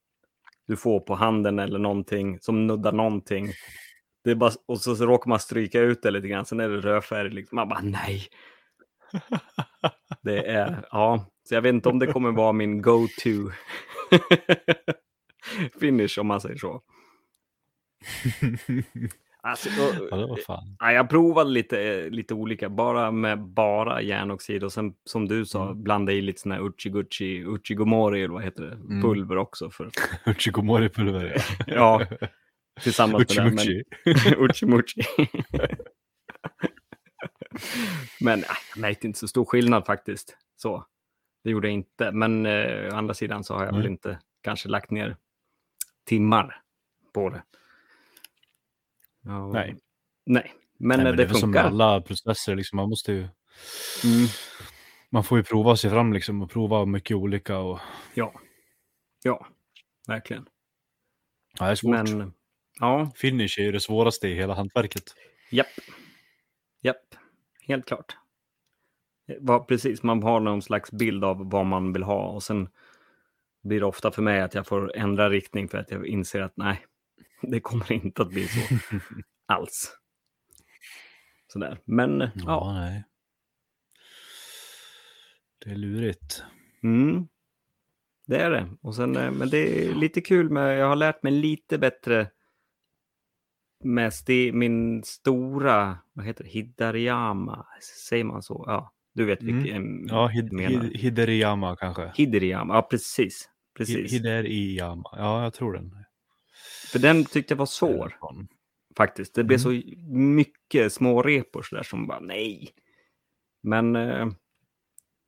du 0.68 0.77
får 0.77 1.01
på 1.01 1.14
handen 1.14 1.59
eller 1.59 1.79
någonting 1.79 2.40
som 2.40 2.66
nuddar 2.66 2.92
någonting. 2.92 3.53
Det 4.25 4.31
är 4.31 4.35
bara, 4.35 4.53
och 4.66 4.81
så, 4.81 4.96
så 4.96 5.07
råkar 5.07 5.29
man 5.29 5.40
stryka 5.40 5.81
ut 5.81 6.03
det 6.03 6.11
lite 6.11 6.29
grann, 6.29 6.46
sen 6.46 6.61
är 6.61 6.68
det 6.68 6.81
rödfärg. 6.81 7.31
Liksom. 7.31 7.57
Man 7.57 7.68
bara 7.68 7.81
nej. 7.83 8.29
Det 10.22 10.46
är, 10.46 10.88
ja, 10.90 11.27
så 11.48 11.55
jag 11.55 11.62
vet 11.62 11.75
inte 11.75 11.88
om 11.88 11.98
det 11.98 12.07
kommer 12.07 12.33
vara 12.33 12.53
min 12.53 12.83
go-to 12.83 13.51
finish 15.81 16.18
om 16.18 16.27
man 16.27 16.40
säger 16.40 16.57
så. 16.57 16.83
Alltså, 19.45 19.69
och, 19.69 20.09
ja, 20.21 20.37
fan. 20.47 20.77
Ja, 20.79 20.93
jag 20.93 21.09
provade 21.11 21.51
lite, 21.51 22.09
lite 22.11 22.35
olika, 22.35 22.69
bara 22.69 23.11
med 23.11 23.39
bara 23.43 24.03
järnoxid 24.03 24.65
och 24.65 24.73
sen 24.73 24.95
som 25.05 25.29
du 25.29 25.47
sa, 25.47 25.65
Mm. 25.71 25.83
blanda 25.83 26.13
i 26.13 26.21
lite 26.23 26.41
sån 26.41 26.53
här 26.53 26.61
uchi-gucci, 26.61 27.45
uchi-gomori 27.47 28.19
eller 28.25 28.35
vad 28.35 28.43
heter 28.45 28.63
det, 28.63 28.73
Mm. 28.75 29.03
pulver 29.03 29.37
också. 29.37 29.71
För, 29.71 29.91
Uchikomori-pulver. 30.25 31.37
ja, 31.67 32.07
tillsammans 32.81 33.37
med 33.37 33.57
det. 33.57 33.85
Men, 34.05 34.51
Uchimuchi. 34.51 35.03
men 38.21 38.39
äh, 38.39 38.45
jag 38.75 38.81
märkte 38.81 39.07
inte 39.07 39.19
så 39.19 39.29
stor 39.29 39.45
skillnad 39.45 39.87
faktiskt. 39.87 40.37
Så, 40.57 40.85
det 41.45 41.51
gjorde 41.51 41.69
jag 41.69 41.75
inte. 41.75 42.13
Men 42.13 42.47
eh, 42.47 42.93
å 42.93 42.97
andra 42.97 43.15
sidan 43.15 43.45
så 43.45 43.55
har 43.55 43.65
jag 43.65 43.73
väl 43.73 43.81
Nej. 43.83 43.91
inte 43.91 44.19
kanske 44.43 44.69
lagt 44.69 44.91
ner 44.91 45.17
timmar 46.07 46.61
på 47.15 47.31
det. 47.31 47.43
Ja, 49.25 49.53
Nej. 49.53 49.77
Nej, 50.27 50.55
men, 50.79 50.99
Nej, 50.99 51.05
men 51.05 51.17
det 51.17 51.23
är 51.23 51.27
väl 51.27 51.37
som 51.37 51.41
funkar. 51.41 51.63
med 51.63 51.73
alla 51.73 52.01
processer, 52.01 52.57
liksom, 52.57 52.77
man 52.77 52.89
måste 52.89 53.13
ju... 53.13 53.19
Mm. 53.19 54.27
Man 55.11 55.25
får 55.25 55.39
ju 55.39 55.45
prova 55.45 55.77
sig 55.77 55.91
fram 55.91 56.13
liksom 56.13 56.43
och 56.43 56.51
prova 56.51 56.85
mycket 56.85 57.17
olika 57.17 57.59
och... 57.59 57.81
Ja, 58.15 58.33
ja, 59.23 59.47
verkligen. 60.07 60.47
Ja, 61.59 61.65
det 61.65 61.71
är 61.71 61.75
svårt. 61.75 61.91
Men 61.91 62.33
ja, 62.81 63.11
Finish 63.17 63.59
är 63.59 63.63
ju 63.63 63.73
det 63.73 63.81
svåraste 63.81 64.29
i 64.29 64.35
hela 64.35 64.55
hantverket. 64.55 65.05
japp. 65.51 65.67
Japp, 66.83 67.15
helt 67.67 67.87
klart. 67.87 68.17
Vad, 69.41 69.69
precis, 69.69 70.03
man 70.03 70.23
har 70.23 70.41
någon 70.41 70.63
slags 70.63 70.91
bild 70.93 71.25
av 71.25 71.51
vad 71.51 71.67
man 71.67 71.93
vill 71.93 72.03
ha 72.03 72.27
och 72.29 72.43
sen 72.43 72.69
blir 73.63 73.81
det 73.81 73.87
ofta 73.87 74.11
för 74.11 74.23
mig 74.23 74.41
att 74.41 74.55
jag 74.55 74.67
får 74.67 74.97
ändra 74.97 75.31
riktning 75.31 75.69
för 75.69 75.79
att 75.79 75.91
jag 75.91 76.07
inser 76.07 76.41
att 76.41 76.57
nej, 76.57 76.87
det 77.51 77.61
kommer 77.61 77.93
inte 77.93 78.23
att 78.23 78.29
bli 78.29 78.49
så 78.49 78.61
alls. 79.47 79.97
Sådär, 81.53 81.81
men 81.85 82.21
Ja, 82.21 82.31
ja. 82.35 82.73
nej. 82.73 83.05
Det 85.65 85.71
är 85.71 85.77
lurigt. 85.77 86.43
Mm. 86.83 87.27
Det 88.27 88.37
är 88.37 88.51
det. 88.51 88.69
Och 88.81 88.95
sen, 88.95 89.17
eh, 89.17 89.31
men 89.31 89.51
det 89.51 89.87
är 89.89 89.95
lite 89.95 90.21
kul 90.21 90.51
med, 90.51 90.79
jag 90.79 90.87
har 90.89 90.97
lärt 90.97 91.23
mig 91.23 91.33
lite 91.33 91.79
bättre 91.79 92.31
med 93.85 94.15
sti, 94.15 94.53
min 94.53 95.03
stora, 95.05 95.99
vad 96.13 96.27
heter 96.27 96.45
det, 96.45 96.51
Hidariyama, 96.51 97.67
säger 98.09 98.25
man 98.25 98.43
så? 98.43 98.65
Ja, 98.67 98.93
du 99.15 99.25
vet 99.25 99.43
Mm. 99.43 99.63
vilken 99.63 100.07
Ja, 100.09 100.27
hid, 100.27 100.53
menar. 100.53 100.83
hid, 100.83 100.97
Hideriyama 100.97 101.77
kanske. 101.77 102.13
Hidariyama, 102.17 102.75
ja 102.75 102.83
precis. 102.83 103.49
Precis. 103.77 104.13
Hideriyama. 104.13 105.11
Ja, 105.17 105.43
jag 105.43 105.55
tror 105.55 105.73
den. 105.73 106.05
För 106.90 106.99
den 106.99 107.25
tyckte 107.25 107.53
jag 107.55 107.59
var 107.59 107.66
svår 107.66 108.16
faktiskt. 108.97 109.35
Det 109.35 109.45
blev 109.45 109.59
så 109.59 109.81
mycket 110.09 110.92
små 110.92 111.23
repor 111.23 111.66
där 111.71 111.83
som 111.83 112.07
bara 112.07 112.21
nej. 112.21 112.68
Men 113.62 113.97
eh, 113.97 114.27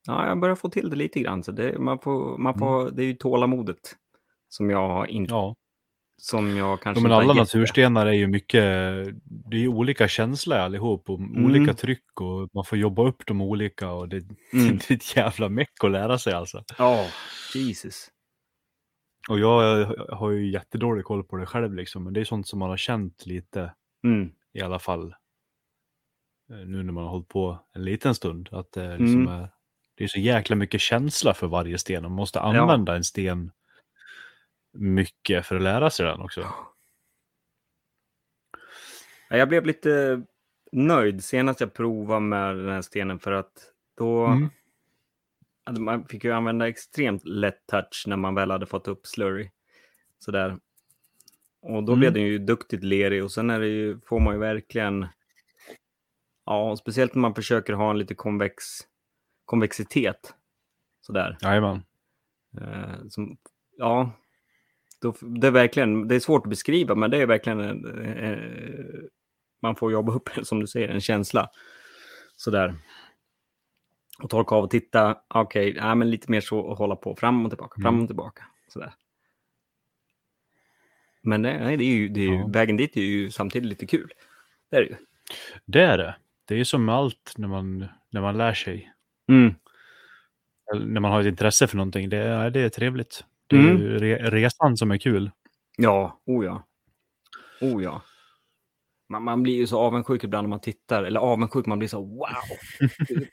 ja, 0.07 0.27
jag 0.29 0.41
börjar 0.41 0.57
få 0.57 0.69
till 0.69 0.91
det 0.91 0.97
lite 0.97 1.21
grann. 1.21 1.43
Så 1.45 1.53
det, 1.53 1.79
man 1.79 1.99
får, 1.99 2.39
man 2.39 2.59
får, 2.59 2.91
det 2.91 3.03
är 3.03 3.07
ju 3.07 3.15
tålamodet 3.15 3.97
som 4.49 4.71
jag 4.71 5.09
inte 5.09 5.33
Ja, 5.33 5.55
som 6.23 6.57
jag 6.57 6.81
kanske 6.83 6.99
Ja, 6.99 7.03
men 7.03 7.13
alla 7.13 7.35
naturstenar 7.35 8.07
är 8.07 8.13
ju 8.13 8.27
mycket, 8.27 8.63
det 9.25 9.57
är 9.57 9.61
ju 9.61 9.69
olika 9.69 10.09
känslor 10.09 10.57
allihop 10.59 11.11
och 11.11 11.19
Mm. 11.19 11.45
olika 11.45 11.75
tryck 11.75 12.21
och 12.21 12.49
man 12.55 12.65
får 12.65 12.79
jobba 12.79 13.09
upp 13.09 13.27
dem 13.27 13.41
olika 13.41 13.91
och 13.91 14.09
det, 14.09 14.17
Mm. 14.53 14.79
det 14.79 14.91
är 14.91 14.95
ett 14.97 15.17
jävla 15.17 15.49
meck 15.49 15.85
att 15.85 15.91
lära 15.91 16.19
sig 16.19 16.33
alltså. 16.33 16.65
Ja, 16.79 17.07
Jesus. 17.55 18.11
Och 19.29 19.39
jag 19.39 19.85
har 20.09 20.31
ju 20.31 20.51
jättedålig 20.51 21.05
koll 21.05 21.25
på 21.25 21.37
det 21.37 21.47
själv 21.47 21.75
liksom, 21.75 22.05
men 22.05 22.13
det 22.13 22.21
är 22.21 22.25
sånt 22.25 22.49
som 22.49 22.59
man 22.59 22.71
har 22.71 22.77
känt 22.77 23.27
lite 23.27 23.75
Mm. 24.05 24.33
i 24.53 24.61
alla 24.61 24.79
fall. 24.79 25.15
eh, 26.51 26.57
Nu 26.67 26.83
när 26.83 26.93
man 26.93 27.05
har 27.05 27.11
hållit 27.11 27.29
på 27.29 27.59
en 27.73 27.85
liten 27.85 28.15
stund, 28.15 28.49
att 28.53 28.73
det, 28.73 28.99
liksom 28.99 29.21
Mm. 29.23 29.29
är, 29.43 29.49
det 29.95 30.05
är 30.05 30.09
så 30.09 30.19
jäkla 30.21 30.57
mycket 30.57 30.81
känsla 30.81 31.35
för 31.35 31.47
varje 31.47 31.79
sten 31.79 32.03
man 32.03 32.13
måste 32.13 32.41
använda 32.41 32.97
en 32.97 33.05
sten 33.05 33.51
mycket 34.73 35.47
för 35.47 35.57
att 35.57 35.63
lära 35.63 35.91
sig 35.91 36.07
den 36.07 36.21
också. 36.21 36.41
Ja, 39.29 39.37
Jag 39.37 39.49
blev 39.49 39.67
lite 39.67 40.23
nöjd 40.73 41.25
senast 41.25 41.61
jag 41.61 41.75
provade 41.75 42.21
med 42.21 42.57
den 42.57 42.69
här 42.69 42.83
stenen 42.83 43.19
för 43.19 43.33
att 43.33 43.53
då 43.97 44.27
Mm. 44.27 44.51
Man 45.71 46.07
fick 46.07 46.25
ju 46.25 46.33
använda 46.33 46.69
extremt 46.69 47.25
lätt 47.25 47.67
touch 47.67 48.05
när 48.07 48.17
man 48.17 48.35
väl 48.35 48.51
hade 48.51 48.67
fått 48.67 48.89
upp 48.89 49.07
slurry. 49.07 49.51
Sådär. 50.19 50.59
Och 51.61 51.85
då 51.85 51.93
Mm. 51.93 52.01
blev 52.01 52.13
den 52.13 52.23
ju 52.23 52.39
duktigt 52.39 52.85
lerig 52.85 53.25
och 53.25 53.33
sen 53.33 53.51
är 53.51 53.61
det 53.61 53.67
ju, 53.69 54.01
får 54.07 54.21
man 54.21 54.35
ju 54.35 54.41
verkligen, 54.41 55.07
ja, 56.47 56.77
speciellt 56.77 57.15
när 57.15 57.21
man 57.21 57.35
försöker 57.35 57.73
ha 57.73 57.91
en 57.91 57.99
lite 57.99 58.15
konvex, 58.15 58.65
konvexitet. 59.45 60.35
Sådär. 61.01 61.39
Jajamän. 61.43 61.83
Eh, 62.61 63.09
som, 63.09 63.37
ja, 63.77 64.13
då, 65.01 65.15
det 65.21 65.47
är 65.47 65.51
verkligen, 65.51 66.09
det 66.09 66.15
är 66.15 66.21
svårt 66.21 66.47
att 66.47 66.51
beskriva, 66.51 66.95
men 66.95 67.11
det 67.11 67.19
är 67.23 67.27
verkligen, 67.27 67.61
en, 67.61 67.85
eh, 68.17 68.39
man 69.63 69.77
får 69.77 69.93
jobba 69.93 70.13
upp, 70.13 70.29
som 70.43 70.61
du 70.61 70.67
säger, 70.67 70.89
en 70.89 71.01
känsla. 71.01 71.51
Sådär. 72.37 72.75
Och 74.23 74.31
torka 74.31 74.55
av 74.55 74.65
och 74.65 74.71
titta, 74.71 75.19
okej, 75.29 75.75
ja, 75.77 75.95
men 75.95 76.11
lite 76.11 76.31
mer 76.31 76.41
så 76.41 76.59
och 76.59 76.77
hålla 76.79 76.97
på 76.97 77.17
fram 77.17 77.45
och 77.45 77.51
tillbaka, 77.51 77.81
fram 77.83 77.95
Mm. 77.95 78.03
och 78.03 78.09
tillbaka. 78.09 78.45
Sådär. 78.69 78.93
Men 81.23 81.43
nej, 81.43 81.77
det 81.77 81.85
är 81.85 81.95
ju, 81.95 82.09
det 82.09 82.21
är 82.21 82.25
ju, 82.25 82.35
Ja. 82.35 82.47
vägen 82.47 82.77
dit 82.77 82.97
är 82.97 83.01
ju 83.01 83.31
samtidigt 83.31 83.69
lite 83.69 83.87
kul. 83.87 84.13
Det 84.71 84.77
är 84.77 84.81
det 84.81 84.87
ju. 84.89 84.97
Det 85.65 85.81
är 85.83 85.99
det. 85.99 86.17
Det 86.45 86.55
är 86.55 86.59
ju 86.59 86.65
som 86.65 86.89
allt 86.89 87.35
när 87.37 87.49
man, 87.49 87.87
när 88.11 88.21
man 88.21 88.39
lär 88.39 88.55
sig. 88.55 88.93
Mm. 89.29 89.55
När 90.75 91.01
man 91.01 91.13
har 91.13 91.21
ett 91.21 91.27
intresse 91.27 91.67
för 91.67 91.77
någonting. 91.77 92.09
Det 92.09 92.17
är, 92.19 92.51
det 92.51 92.61
är 92.61 92.69
trevligt. 92.69 93.25
Det 93.47 93.57
är 93.57 93.61
Mm. 93.61 93.77
ju 93.83 93.99
re, 93.99 94.31
resan 94.31 94.77
som 94.77 94.91
är 94.91 94.99
kul. 94.99 95.31
Ja, 95.77 96.21
oh 96.27 96.45
ja. 96.45 96.65
Oh 97.61 97.83
ja. 97.83 98.03
Man, 99.15 99.23
man 99.25 99.43
blir 99.43 99.55
ju 99.57 99.67
så 99.67 99.79
avundsjuk 99.79 100.25
ibland 100.25 100.45
när 100.45 100.51
man 100.51 100.61
tittar, 100.61 101.05
eller 101.05 101.21
avundsjuk, 101.21 101.67
man 101.67 101.79
blir 101.79 101.89
så 101.89 102.01
wow. 102.03 102.29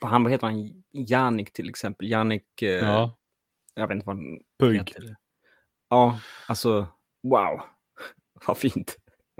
Han, 0.00 0.22
vad 0.22 0.32
heter 0.32 0.46
han, 0.46 0.82
Jannik 0.92 1.52
till 1.52 1.68
exempel, 1.68 2.10
Jannik, 2.10 2.62
eh, 2.62 2.68
Ja, 2.70 3.18
jag 3.74 3.88
vet 3.88 3.94
inte 3.94 4.06
vad 4.06 4.16
han 4.16 4.38
Pugg. 4.60 4.76
heter. 4.76 5.16
Ja, 5.90 6.20
alltså 6.48 6.86
wow. 7.22 7.60
Vad 8.46 8.58
fint. 8.58 8.96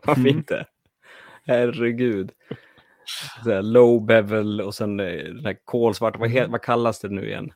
Vad 0.07 0.19
Mm. 0.19 0.33
fint 0.33 0.49
det 0.49 0.57
är. 0.59 0.67
Herregud. 1.45 2.33
Så 3.45 3.51
här, 3.51 3.63
low 3.63 4.07
bevel 4.07 4.61
och 4.61 4.75
sen 4.75 5.01
eh, 5.01 5.07
den 5.25 5.45
här 5.47 5.59
kolsvarta, 5.65 6.19
vad, 6.19 6.31
he, 6.31 6.47
vad 6.47 6.63
kallas 6.63 7.01
det 7.01 7.09
nu 7.09 7.27
igen? 7.29 7.53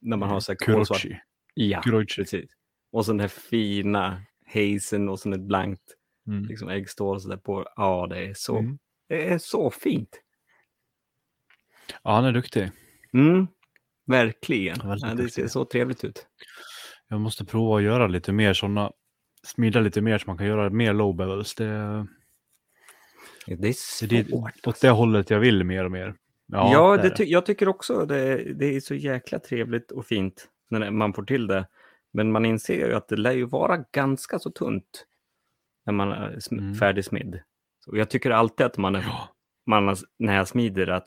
När 0.00 0.16
man 0.16 0.28
har 0.28 0.40
så 0.40 0.52
här 0.52 0.56
kolsvart. 0.74 1.00
Kurochi. 1.02 1.20
Ja, 1.54 1.82
Kurochi. 1.82 2.22
precis. 2.22 2.50
Och 2.92 3.06
sen 3.06 3.16
den 3.16 3.20
här 3.20 3.28
fina 3.28 4.22
hazen 4.46 5.08
och 5.08 5.20
sen 5.20 5.32
ett 5.32 5.40
blankt 5.40 5.82
Mm. 6.26 6.44
liksom 6.44 6.68
äggstål 6.68 7.20
så 7.20 7.28
där 7.28 7.36
på. 7.36 7.66
Ja, 7.76 8.06
det 8.10 8.18
är 8.26 8.34
så, 8.36 8.58
Mm. 8.58 8.78
det 9.08 9.28
är 9.32 9.38
så 9.38 9.70
fint. 9.70 10.20
Ja, 12.02 12.10
han 12.14 12.24
är 12.24 12.32
duktig. 12.32 12.70
Mm, 13.14 13.46
verkligen. 14.06 14.76
Ja, 14.82 14.96
Ja, 15.00 15.14
det 15.14 15.28
ser 15.28 15.46
så 15.46 15.64
trevligt 15.64 16.04
ut. 16.04 16.26
Jag 17.08 17.20
måste 17.20 17.44
prova 17.44 17.76
att 17.76 17.82
göra 17.82 18.06
lite 18.06 18.32
mer 18.32 18.54
sådana. 18.54 18.92
Smida 19.46 19.80
lite 19.80 20.00
mer 20.00 20.18
så 20.18 20.24
man 20.26 20.38
kan 20.38 20.46
göra 20.46 20.70
mer 20.70 20.92
low 20.92 21.16
bevels. 21.16 21.54
Det, 21.54 21.66
Det 23.46 23.52
är 23.52 23.56
det 23.56 23.68
är 23.68 23.72
svårt. 23.72 24.10
det, 24.10 24.32
åt 24.32 24.66
alltså. 24.66 24.86
det 24.86 24.90
hållet 24.92 25.30
jag 25.30 25.40
vill 25.40 25.64
mer 25.64 25.84
och 25.84 25.90
mer. 25.90 26.14
Ja, 26.46 26.94
är 26.98 27.02
det 27.02 27.16
ty- 27.16 27.24
jag 27.24 27.46
tycker 27.46 27.68
också 27.68 28.06
det, 28.06 28.52
det 28.54 28.76
är 28.76 28.80
så 28.80 28.94
jäkla 28.94 29.38
trevligt 29.38 29.90
och 29.90 30.06
fint 30.06 30.48
när 30.70 30.90
man 30.90 31.12
får 31.12 31.22
till 31.22 31.46
det. 31.46 31.66
Men 32.12 32.32
man 32.32 32.44
inser 32.44 32.74
ju 32.88 32.94
att 32.94 33.08
det 33.08 33.16
lär 33.16 33.32
ju 33.32 33.44
vara 33.44 33.84
ganska 33.92 34.38
så 34.38 34.50
tunt 34.50 35.06
när 35.86 35.92
man 35.92 36.12
är 36.12 36.38
Mm. 36.52 36.74
färdigsmidd. 36.74 37.40
Så 37.84 37.96
jag 37.96 38.10
tycker 38.10 38.30
alltid 38.30 38.66
att 38.66 38.76
man, 38.78 38.94
är, 38.94 39.02
Ja. 39.02 39.28
man 39.66 39.88
har, 39.88 39.96
när 40.18 40.36
jag 40.36 40.48
smider 40.48 40.86
att 40.86 41.06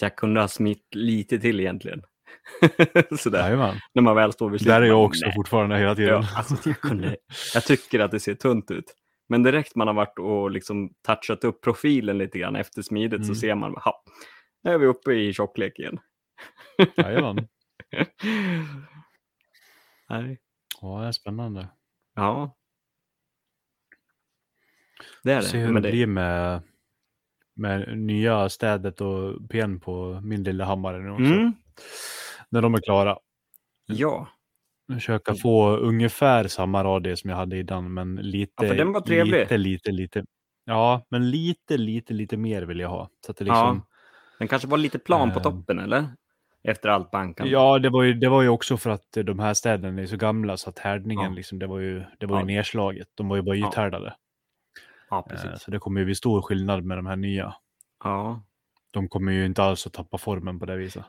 jag 0.00 0.16
kunde 0.16 0.40
ha 0.40 0.48
smitt 0.48 0.94
lite 0.94 1.38
till 1.38 1.60
egentligen. 1.60 2.02
Sådär, 3.18 3.38
Jajamän. 3.44 3.74
när 3.94 4.02
man 4.02 4.16
väl 4.16 4.32
står 4.32 4.50
vid 4.50 4.60
slutet. 4.60 4.74
Där 4.76 4.82
är 4.82 4.86
jag 4.86 5.04
också 5.04 5.24
"Nej." 5.26 5.34
fortfarande 5.34 5.78
hela 5.78 5.94
tiden. 5.94 6.22
Ja, 6.22 6.28
alltså, 6.36 6.68
jag, 6.68 6.80
kunde, 6.80 7.16
jag 7.54 7.64
tycker 7.64 8.00
att 8.00 8.10
det 8.10 8.20
ser 8.20 8.34
tunt 8.34 8.70
ut. 8.70 8.94
Men 9.28 9.42
direkt 9.42 9.74
man 9.76 9.86
har 9.86 9.94
varit 9.94 10.18
och 10.18 10.50
liksom 10.50 10.90
touchat 11.06 11.44
upp 11.44 11.60
profilen 11.62 12.18
lite 12.18 12.38
grann 12.38 12.56
efter 12.56 12.82
smidet 12.82 13.20
så 13.20 13.24
Mm. 13.32 13.34
ser 13.34 13.54
man, 13.54 13.74
ha, 13.76 14.02
nu 14.62 14.70
är 14.70 14.78
vi 14.78 14.86
uppe 14.86 15.12
i 15.12 15.32
tjocklek 15.32 15.78
igen. 15.78 15.98
Jajamän. 16.96 17.48
Nej. 20.08 20.38
Ja, 20.80 21.00
det 21.00 21.06
är 21.06 21.12
spännande. 21.12 21.68
Ja. 22.14 22.56
Det 25.24 25.32
är 25.32 25.40
Se 25.40 25.56
det. 25.58 25.64
hur 25.64 25.72
Men 25.72 25.82
det 25.82 25.90
blir 25.90 26.06
med, 26.06 26.62
med 27.56 27.98
nya 27.98 28.48
städet 28.48 29.00
och 29.00 29.48
pen 29.48 29.80
på 29.80 30.20
min 30.24 30.42
lilla 30.42 30.64
hammare 30.64 30.98
nu 30.98 31.10
också. 31.10 31.24
mm, 31.24 31.52
När 32.50 32.62
de 32.62 32.74
är 32.74 32.78
klara. 32.80 33.18
ja, 33.86 34.28
Försöka 34.92 35.34
få 35.34 35.76
ungefär 35.76 36.48
samma 36.48 36.84
radie 36.84 37.16
som 37.16 37.30
jag 37.30 37.36
hade 37.36 37.58
innan, 37.60 37.94
men 37.94 38.14
lite, 38.16 38.52
Ja, 38.62 38.68
för 38.68 38.74
den 38.76 38.92
var 38.92 39.00
trevlig. 39.00 39.40
lite, 39.40 39.56
lite, 39.58 39.90
lite. 39.90 40.24
Ja, 40.64 41.06
men 41.08 41.30
lite, 41.30 41.76
lite, 41.76 42.14
lite 42.14 42.36
mer 42.36 42.62
vill 42.62 42.80
jag 42.80 42.88
ha. 42.88 43.10
Så 43.26 43.30
att 43.32 43.36
det 43.38 43.44
ja. 43.44 43.52
liksom, 43.52 43.86
Den 44.38 44.48
kanske 44.48 44.68
var 44.68 44.78
lite 44.78 44.98
plan 44.98 45.30
på 45.32 45.36
Ehm. 45.38 45.42
toppen, 45.42 45.78
eller? 45.78 46.04
Efter 46.68 46.88
allt 46.88 47.10
bankan. 47.10 47.48
ja, 47.50 47.78
det 47.78 47.88
var, 47.90 48.02
ju, 48.02 48.14
det 48.14 48.28
var 48.28 48.42
ju 48.42 48.48
också 48.48 48.76
för 48.76 48.90
att 48.90 49.12
de 49.24 49.38
här 49.38 49.54
städerna 49.54 50.02
är 50.02 50.06
så 50.06 50.16
gamla 50.16 50.56
så 50.56 50.70
att 50.70 50.78
härdningen, 50.78 51.24
Ja. 51.24 51.36
liksom, 51.36 51.58
det 51.58 51.66
var 51.66 51.78
ju, 51.78 52.04
det 52.18 52.26
var 52.26 52.36
ju 52.36 52.42
Ja. 52.42 52.46
nedslaget. 52.46 53.08
De 53.14 53.28
var 53.28 53.36
ju 53.36 53.42
bara 53.42 53.56
Ja, 53.56 53.68
ythärdade. 53.68 54.14
Ja 55.10 55.18
Eh, 55.18 55.32
precis. 55.36 55.62
Så 55.62 55.70
det 55.70 55.78
kommer 55.78 56.00
ju 56.00 56.04
bli 56.04 56.14
stor 56.14 56.42
skillnad 56.42 56.84
med 56.84 56.98
de 56.98 57.06
här 57.06 57.16
nya. 57.16 57.54
Ja. 58.04 58.42
De 58.92 59.08
kommer 59.08 59.32
ju 59.32 59.44
inte 59.46 59.62
alls 59.62 59.86
att 59.86 59.92
tappa 59.92 60.18
formen 60.18 60.58
på 60.58 60.66
det 60.66 60.76
viset. 60.76 61.04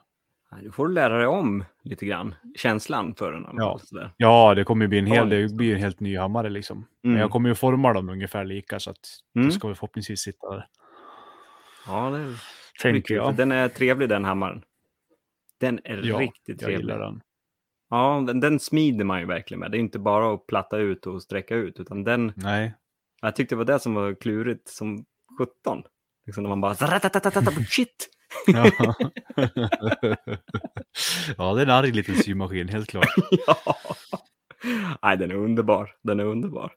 Du 0.62 0.72
får 0.72 0.90
lära 0.90 1.18
dig 1.18 1.28
om 1.28 1.64
lite 1.84 2.06
grann. 2.06 2.36
Känslan 2.58 3.16
för 3.16 3.32
den. 3.32 3.46
Ja. 3.54 3.80
Ja, 4.18 4.54
det 4.56 4.64
kommer 4.64 4.86
ju 4.86 4.90
bli 4.90 5.00
en 5.00 5.06
hel, 5.08 5.30
det 5.30 5.56
blir 5.56 5.76
en 5.76 5.82
helt 5.82 6.00
ny 6.00 6.18
hammare 6.18 6.50
liksom. 6.50 6.88
Men 7.04 7.12
Mm. 7.12 7.22
jag 7.22 7.32
kommer 7.32 7.50
ju 7.50 7.56
forma 7.56 7.94
dem 7.94 8.10
ungefär 8.10 8.46
lika 8.46 8.80
så 8.80 8.90
att 8.90 8.98
Mm. 9.36 9.48
det 9.48 9.54
ska 9.54 9.68
väl 9.68 9.76
förhoppningsvis 9.76 10.20
sitta 10.20 10.50
där. 10.50 10.68
Ja, 11.88 12.10
det 12.10 12.18
är 12.20 12.36
Tänker 12.82 13.16
jag. 13.16 13.36
Den 13.36 13.52
är 13.52 13.70
trevlig 13.70 14.10
den 14.10 14.26
hammaren. 14.26 14.64
Den 15.60 15.80
är 15.84 16.02
Ja, 16.04 16.20
riktigt 16.20 16.60
trevlig. 16.60 16.96
den. 16.98 17.22
Ja, 17.90 18.24
den, 18.28 18.40
den 18.40 18.60
smider 18.60 19.06
man 19.06 19.20
ju 19.20 19.26
verkligen 19.26 19.60
med. 19.60 19.72
Det 19.72 19.78
är 19.78 19.80
inte 19.80 20.00
bara 20.00 20.34
att 20.34 20.48
platta 20.48 20.78
ut 20.78 21.06
och 21.08 21.22
sträcka 21.24 21.56
ut, 21.56 21.80
utan 21.80 22.04
den, 22.04 22.34
Nej. 22.36 22.74
Jag 23.22 23.36
tyckte 23.36 23.56
det 23.56 23.58
var 23.58 23.66
det 23.66 23.80
som 23.80 23.94
var 23.94 24.14
klurigt 24.22 24.68
som 24.70 25.06
17. 25.40 25.84
Liksom 26.26 26.44
när 26.44 26.50
man 26.50 26.62
bara, 26.62 26.76
"Zaratatatatat, 26.76 27.54
shit! 27.70 28.10
Ja. 28.48 28.72
ja, 31.38 31.54
det 31.54 31.62
är 31.62 31.66
en 31.66 31.70
arg 31.70 31.92
liten 31.92 32.16
symaskin, 32.16 32.68
helt 32.70 32.90
klart. 32.90 33.08
ja. 33.48 33.76
Nej, 35.02 35.18
den 35.18 35.32
är 35.32 35.36
underbar. 35.36 35.96
Den 36.04 36.20
är 36.20 36.24
underbar. 36.26 36.74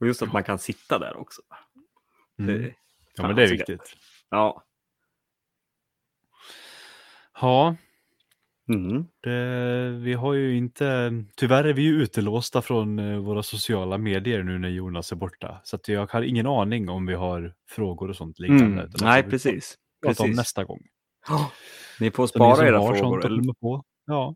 Och 0.00 0.06
just 0.06 0.22
att 0.22 0.32
man 0.32 0.44
kan 0.44 0.58
sitta 0.58 0.98
där 0.98 1.16
också. 1.16 1.42
Mm. 2.38 2.62
Det, 2.62 2.74
Ja, 3.14 3.26
men 3.26 3.36
det 3.36 3.42
är 3.42 3.48
viktigt. 3.50 3.96
ja. 4.30 4.64
Ja, 7.40 7.76
Mm. 8.68 9.04
det, 9.22 9.90
vi 9.90 10.14
har 10.14 10.32
ju 10.34 10.56
inte, 10.56 11.12
tyvärr 11.36 11.64
är 11.64 11.72
vi 11.72 11.82
ju 11.82 12.02
utelåsta 12.02 12.62
från 12.62 12.98
eh, 12.98 13.18
våra 13.18 13.42
sociala 13.42 13.98
medier 13.98 14.42
nu 14.42 14.58
när 14.58 14.68
Jonas 14.68 15.12
är 15.12 15.16
borta. 15.16 15.60
Så 15.64 15.76
att 15.76 15.88
jag 15.88 16.06
har 16.12 16.22
ingen 16.22 16.46
aning 16.46 16.88
om 16.88 17.06
vi 17.06 17.14
har 17.14 17.54
frågor 17.68 18.08
och 18.10 18.16
sånt 18.16 18.38
liggande. 18.38 18.82
Mm. 18.82 18.90
Nej, 19.00 19.22
precis. 19.22 19.78
Prata 20.06 20.22
om 20.24 20.30
nästa 20.30 20.64
gång. 20.64 20.80
Ja. 21.28 21.50
Ni 22.00 22.10
får 22.10 22.26
Så 22.26 22.28
spara 22.34 22.56
som 22.56 22.66
era 22.66 22.94
frågor. 22.96 23.18
att 23.18 23.24
Eller? 23.24 23.52
på. 23.60 23.84
Ja. 24.06 24.34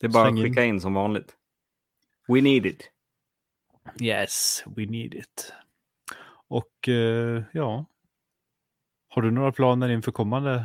Det 0.00 0.06
är 0.06 0.10
bara 0.10 0.22
att 0.22 0.28
släng 0.28 0.38
in. 0.38 0.44
skicka 0.44 0.64
in 0.64 0.80
som 0.80 0.94
vanligt. 0.94 1.36
We 2.28 2.40
need 2.40 2.66
it. 2.66 2.90
Yes, 4.00 4.64
we 4.66 4.86
need 4.86 5.14
it. 5.14 5.52
Och 6.48 6.88
eh, 6.88 7.42
ja, 7.52 7.84
har 9.08 9.22
du 9.22 9.30
några 9.30 9.52
planer 9.52 9.88
inför 9.88 10.12
kommande 10.12 10.64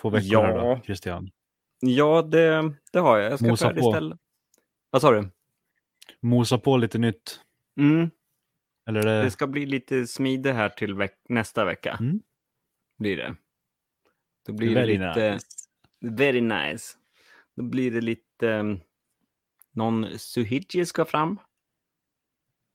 två 0.00 0.10
veckor 0.10 0.28
Ja. 0.32 0.74
då, 0.76 0.80
Christian? 0.84 1.30
Ja, 1.86 2.22
det, 2.22 2.74
det 2.92 2.98
har 2.98 3.18
jag. 3.18 3.32
Jag 3.32 3.38
ska 3.38 3.48
Mosa 3.48 3.68
på. 3.68 3.74
färdigställa. 3.74 4.18
Vad 4.90 5.02
sa 5.02 5.10
du? 5.10 5.30
Mosa 6.20 6.58
på 6.58 6.76
lite 6.76 6.98
nytt? 6.98 7.40
Mm. 7.78 8.10
Eller 8.88 9.02
det... 9.02 9.22
Det 9.22 9.30
ska 9.30 9.46
bli 9.46 9.66
lite 9.66 10.06
smide 10.06 10.52
här 10.52 10.68
till 10.68 10.94
veck- 10.94 11.24
nästa 11.28 11.64
vecka. 11.64 11.96
Mm. 12.00 12.20
Blir 12.98 13.16
det. 13.16 13.36
Då 14.46 14.52
blir 14.52 14.68
det 14.68 14.74
Very 14.74 14.98
lite... 14.98 15.32
nice. 15.34 15.46
Very 16.00 16.40
nice. 16.40 16.96
Då 17.56 17.62
blir 17.62 17.90
det 17.90 18.00
lite... 18.00 18.46
um, 18.46 18.80
Någon 19.74 20.18
suhiji 20.18 20.86
ska 20.86 21.04
fram. 21.04 21.38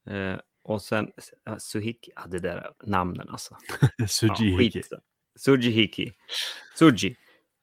Eh, 0.10 0.40
och 0.64 0.82
sen... 0.82 1.12
Uh, 1.50 1.58
suhiki, 1.58 2.12
ja 2.16 2.26
det 2.28 2.40
där 2.40 2.72
namnen 2.84 3.30
alltså. 3.30 3.58
Ja, 3.98 4.08
Sujihiki. 4.08 4.82
skit. 4.82 4.90
Sujihiki. 5.40 6.14
Suji. 6.76 7.16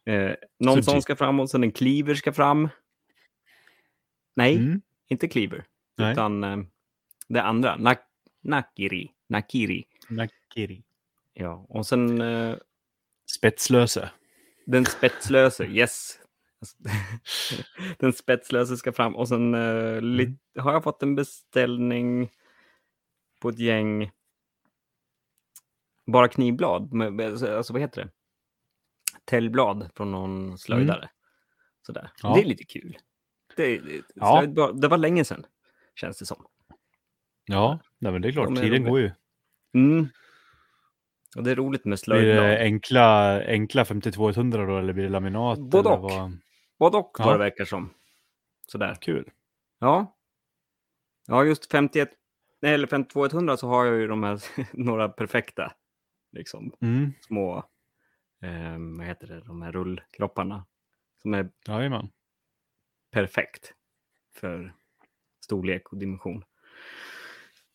Eh, 0.07 0.34
någon 0.59 0.82
sån 0.82 1.02
ska 1.02 1.16
fram 1.16 1.40
och 1.40 1.50
sen 1.50 1.62
en 1.64 1.72
cleaver 1.72 2.14
ska 2.14 2.32
fram. 2.32 2.68
Nej, 4.36 4.57
Mm. 4.57 4.82
inte 5.09 5.28
cleaver. 5.28 5.64
Nej. 5.96 6.12
Utan 6.12 6.44
eh, 6.44 6.57
det 7.28 7.42
andra. 7.42 7.76
Nak- 7.76 7.98
nakiri. 8.42 9.11
Nakiri. 9.28 9.84
Nakiri. 10.09 10.82
Ja, 11.34 11.66
och 11.68 11.86
sen 11.86 12.20
eh, 12.20 12.57
Spetslöse. 13.36 14.11
den 14.66 14.84
spetslöse. 14.86 15.64
Yes. 15.70 16.18
den 17.98 18.12
spetslöse 18.12 18.76
ska 18.76 18.92
fram. 18.92 19.16
Och 19.16 19.28
sen 19.28 19.55
eh, 19.55 20.00
lit- 20.02 20.38
har 20.59 20.72
jag 20.72 20.82
fått 20.84 21.02
en 21.02 21.14
beställning 21.14 22.30
på 23.40 23.48
ett 23.48 23.59
gäng 23.59 24.11
bara 26.07 26.28
knivblad. 26.28 26.92
Med, 26.92 27.20
alltså 27.44 27.72
vad 27.72 27.82
heter 27.82 28.05
det? 28.05 28.11
Täljblad 29.25 29.91
från 29.97 30.12
någon 30.12 30.59
slöjdare. 30.59 31.09
Sådär. 31.87 32.11
Ja. 32.22 32.35
Det 32.35 32.41
är 32.41 32.45
lite 32.45 32.64
kul. 32.64 32.97
Det, 33.57 33.79
det, 33.79 34.03
Ja. 34.14 34.41
slöjdblad- 34.43 34.81
det 34.81 34.89
var 34.89 34.99
länge 34.99 35.25
sedan, 35.25 35.47
känns 35.95 36.18
det 36.18 36.27
som. 36.27 36.47
Ja, 37.47 37.79
nej, 37.99 38.12
men 38.12 38.22
det 38.22 38.29
är 38.29 38.33
klart. 38.33 38.47
De 38.47 38.57
är 38.57 38.61
Tiden 38.61 38.79
roliga. 38.79 38.91
går 38.91 39.01
ju. 39.01 39.11
Mm. 39.75 40.09
Och 41.37 41.43
det 41.45 41.51
är 41.51 41.55
roligt 41.57 41.85
med 41.85 41.91
Blir 41.91 41.97
slöjdblad. 41.97 42.45
det 42.45 42.59
enkla, 42.61 43.41
enkla 43.47 43.85
5200 43.85 44.66
då 44.66 44.79
eller 44.79 44.93
blir 44.93 45.05
det 45.05 45.11
laminat? 45.11 45.59
Både 45.59 45.89
och. 45.89 46.03
vad? 46.03 46.39
Både 46.79 46.97
och 46.97 47.16
Ja. 47.18 47.25
vad 47.25 47.35
det 47.35 47.39
verkar 47.39 47.64
som. 47.64 47.95
Sådär. 48.66 48.95
Kul. 49.01 49.31
Ja. 49.81 50.16
Ja, 51.27 51.45
just 51.45 51.70
51, 51.70 52.11
nej, 52.62 52.75
eller 52.75 52.87
52100 52.87 53.57
så 53.57 53.68
har 53.68 53.85
jag 53.87 53.97
ju 53.97 54.07
de 54.07 54.22
här 54.22 54.41
några 54.72 55.09
perfekta 55.09 55.72
liksom 56.33 56.72
Mm. 56.83 57.12
små, 57.20 57.64
eh, 58.45 58.78
vad 58.99 59.07
heter 59.07 59.26
det, 59.26 59.40
de 59.40 59.62
här 59.62 59.72
rullkropparna 59.72 60.66
som 61.22 61.34
är 61.34 61.51
Jajamän. 61.68 62.09
perfekt 63.11 63.74
för 64.36 64.74
storlek 65.45 65.92
och 65.92 65.99
dimension. 65.99 66.45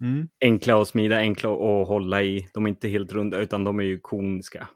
Mm. 0.02 0.30
Enkla 0.42 0.82
att 0.82 0.88
smida, 0.88 1.18
enkla 1.18 1.50
att 1.54 1.88
hålla 1.88 2.24
i. 2.24 2.50
De 2.54 2.66
är 2.66 2.70
inte 2.70 2.88
helt 2.90 3.12
runda 3.12 3.38
utan 3.40 3.64
de 3.64 3.80
är 3.80 3.84
ju 3.84 4.00
koniska. 4.00 4.68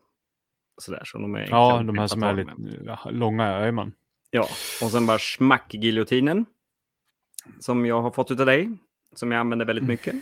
Sådär, 0.78 1.02
så 1.06 1.18
de 1.18 1.36
är 1.36 1.48
Ja, 1.50 1.84
de 1.84 1.98
här 1.98 2.08
som 2.08 2.24
är 2.24 2.34
lite 2.34 2.56
med. 2.56 2.98
långa, 3.12 3.52
jajamän. 3.52 3.94
Ja, 4.32 4.48
och 4.84 4.92
sen 4.92 5.06
bara 5.06 5.20
smack 5.20 5.74
giljotinen. 5.74 6.46
Som 7.60 7.86
jag 7.86 8.02
har 8.02 8.12
fått 8.12 8.32
utav 8.32 8.46
dig. 8.46 8.70
Som 9.16 9.32
jag 9.32 9.40
använder 9.40 9.66
väldigt 9.66 9.84
Mm. 9.84 9.94
mycket. 9.94 10.16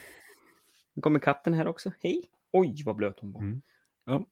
Nu 0.93 1.01
kommer 1.01 1.19
katten 1.19 1.53
här 1.53 1.67
också. 1.67 1.91
Hej! 1.99 2.23
Oj, 2.51 2.83
vad 2.85 2.95
blöt 2.95 3.19
hon 3.19 3.31
var. 3.31 3.41
Mm. 3.41 3.61
Ja. 4.05 4.25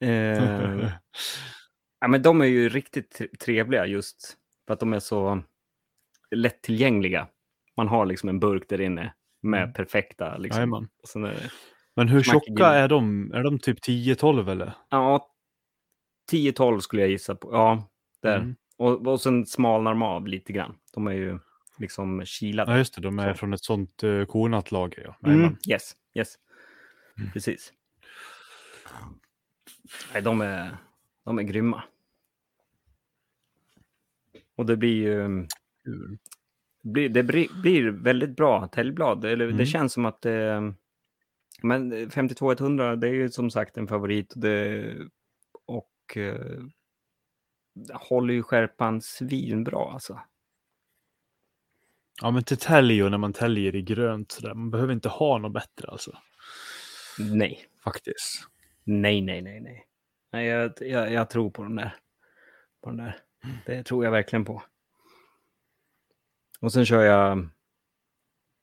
Eh, 0.00 0.08
ja, 2.00 2.08
men 2.08 2.22
de 2.22 2.40
är 2.40 2.44
ju 2.46 2.68
riktigt 2.68 3.10
tre- 3.10 3.28
trevliga 3.40 3.86
just 3.86 4.36
för 4.66 4.74
att 4.74 4.80
de 4.80 4.92
är 4.92 5.00
så 5.00 5.42
lättillgängliga. 6.30 7.28
Man 7.76 7.88
har 7.88 8.06
liksom 8.06 8.28
en 8.28 8.40
burk 8.40 8.68
där 8.68 8.80
inne 8.80 9.14
med 9.42 9.62
Mm. 9.62 9.72
perfekta. 9.72 10.36
Liksom. 10.36 10.88
Men 11.96 12.08
hur 12.08 12.22
tjocka 12.22 12.66
är 12.66 12.88
de? 12.88 13.32
Är 13.32 13.42
de 13.42 13.58
typ 13.58 13.78
10-12 13.88 14.50
eller? 14.50 14.72
ja, 14.90 15.26
10-12 16.32 16.80
skulle 16.80 17.02
jag 17.02 17.10
gissa 17.10 17.34
på. 17.34 17.52
Ja, 17.52 17.88
där. 18.22 18.36
Mm. 18.36 18.56
Och, 18.76 19.06
och 19.06 19.20
sen 19.20 19.46
smalnar 19.46 19.90
de 19.90 20.02
av 20.02 20.26
lite 20.28 20.52
grann. 20.52 20.76
De 20.94 21.06
är 21.06 21.12
ju 21.12 21.38
liksom 21.78 22.24
kilade. 22.24 22.72
Ja, 22.72 22.78
just 22.78 22.94
det. 22.94 23.00
De 23.00 23.18
är 23.18 23.32
Så. 23.32 23.38
från 23.38 23.52
ett 23.54 23.64
sånt 23.64 24.04
uh, 24.04 24.24
kornat 24.24 24.72
lager. 24.72 25.14
Ja. 25.20 25.28
Mm, 25.30 25.56
yes, 25.68 25.92
yes. 26.14 26.34
Mm. 27.18 27.30
Precis. 27.32 27.72
Nej, 30.12 30.22
de 30.22 30.40
är, 30.40 30.76
de 31.24 31.38
är 31.38 31.42
grymma. 31.42 31.82
Och 34.56 34.66
det 34.66 34.76
blir 34.76 35.02
ju... 35.02 35.46
Det 36.82 37.22
blir, 37.22 37.90
väldigt 37.90 38.36
bra 38.36 38.66
täljblad. 38.66 39.24
Eller 39.24 39.44
Mm. 39.44 39.56
Det 39.56 39.66
känns 39.66 39.92
som 39.92 40.04
att 40.04 40.22
det... 40.22 40.74
Men 41.62 41.92
52-100, 41.92 42.96
det 42.96 43.08
är 43.08 43.12
ju 43.12 43.30
som 43.30 43.50
sagt 43.50 43.76
en 43.76 43.88
favorit. 43.88 44.32
Och, 44.32 44.40
det, 44.40 44.96
och 45.66 46.16
eh, 46.16 46.62
håller 47.92 48.34
ju 48.34 48.42
skärpan 48.42 49.00
svinbra 49.00 49.92
alltså. 49.92 50.20
Ja, 52.22 52.30
men 52.30 52.44
till 52.44 52.56
tälj 52.56 53.04
och 53.04 53.10
när 53.10 53.18
man 53.18 53.32
täljer 53.32 53.76
i 53.76 53.82
grönt 53.82 54.32
sådär. 54.32 54.54
Man 54.54 54.70
behöver 54.70 54.92
inte 54.92 55.08
ha 55.08 55.38
något 55.38 55.52
bättre 55.52 55.88
alltså. 55.88 56.18
Nej, 57.18 57.70
Faktiskt. 57.84 58.46
Nej, 58.84 59.20
nej, 59.20 59.42
nej, 59.42 59.60
nej. 59.60 59.86
nej 60.32 60.46
jag, 60.46 60.72
jag, 60.80 61.12
jag 61.12 61.30
tror 61.30 61.50
på 61.50 61.62
den 61.62 61.76
där. 61.76 61.96
På 62.82 62.90
den 62.90 62.96
där. 62.96 63.16
Det 63.66 63.82
tror 63.82 64.04
jag 64.04 64.12
verkligen 64.12 64.44
på. 64.44 64.62
Och 66.60 66.72
sen 66.72 66.86
kör 66.86 67.02
jag 67.02 67.48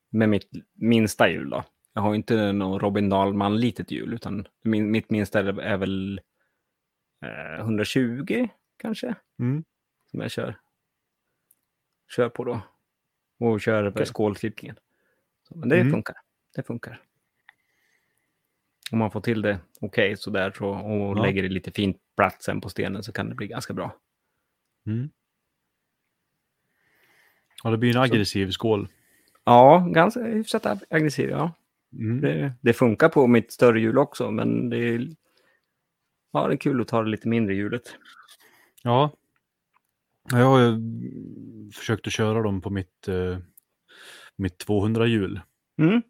med 0.09 0.30
mitt 0.30 0.49
minsta 0.74 1.30
hjul 1.30 1.49
då. 1.49 1.63
Jag 1.93 2.01
har 2.01 2.15
inte 2.15 2.51
någon 2.51 2.80
Robin 2.80 3.09
Dahlman 3.09 3.59
litet 3.59 3.91
hjul, 3.91 4.13
utan 4.13 4.47
min, 4.63 4.91
mitt 4.91 5.09
minsta 5.09 5.39
är 5.39 5.78
väl 5.78 6.22
eh, 7.22 7.59
120 7.59 8.47
kanske, 8.78 9.15
Mm. 9.39 9.63
som 10.11 10.20
jag 10.20 10.32
kör. 10.32 10.55
Kör 12.15 12.30
på 12.30 12.43
då. 12.43 12.61
Och 13.39 13.61
kör 13.61 13.88
Okej. 13.89 14.05
skålklippningen. 14.05 14.76
Men 15.49 15.70
det 15.70 15.80
Mm. 15.80 15.91
funkar. 15.93 16.15
Det 16.55 16.63
funkar. 16.63 17.01
Om 18.91 18.97
man 18.99 19.11
får 19.11 19.21
till 19.21 19.41
det 19.41 19.59
okej 19.81 20.17
sådär 20.17 20.51
så, 20.57 20.67
och 20.67 21.17
Ja. 21.17 21.23
lägger 21.23 21.43
det 21.43 21.49
lite 21.49 21.71
fint 21.71 21.97
platt 22.17 22.43
sen 22.43 22.61
på 22.61 22.69
stenen 22.69 23.03
så 23.03 23.11
kan 23.11 23.29
det 23.29 23.35
bli 23.35 23.47
ganska 23.47 23.73
bra. 23.73 23.95
Mm. 24.85 25.09
Ja, 27.63 27.69
det 27.69 27.77
blir 27.77 27.95
en 27.95 28.01
aggressiv 28.01 28.49
skål. 28.51 28.88
Ja, 29.43 29.88
ganska 29.93 30.23
hyfsat 30.23 30.65
ag- 30.65 30.83
aggressiv. 30.89 31.29
Ja. 31.29 31.53
Mm. 31.93 32.21
Det, 32.21 32.53
det 32.61 32.73
funkar 32.73 33.09
på 33.09 33.27
mitt 33.27 33.51
större 33.51 33.79
hjul 33.81 33.97
också, 33.97 34.31
men 34.31 34.69
det 34.69 34.77
är, 34.77 35.07
ja, 36.31 36.47
det 36.47 36.53
är 36.53 36.57
kul 36.57 36.81
att 36.81 36.88
ta 36.88 37.03
det 37.03 37.09
lite 37.09 37.27
mindre 37.27 37.55
hjulet. 37.55 37.95
Ja. 38.83 39.11
Jag 40.31 40.45
har 40.45 40.59
ju 40.59 40.81
försökt 41.71 42.07
att 42.07 42.13
köra 42.13 42.41
dem 42.41 42.61
på 42.61 42.69
mitt, 42.69 43.07
eh, 43.07 43.38
mitt 44.35 44.57
200-hjul 44.67 45.41
Mm. 45.77 46.01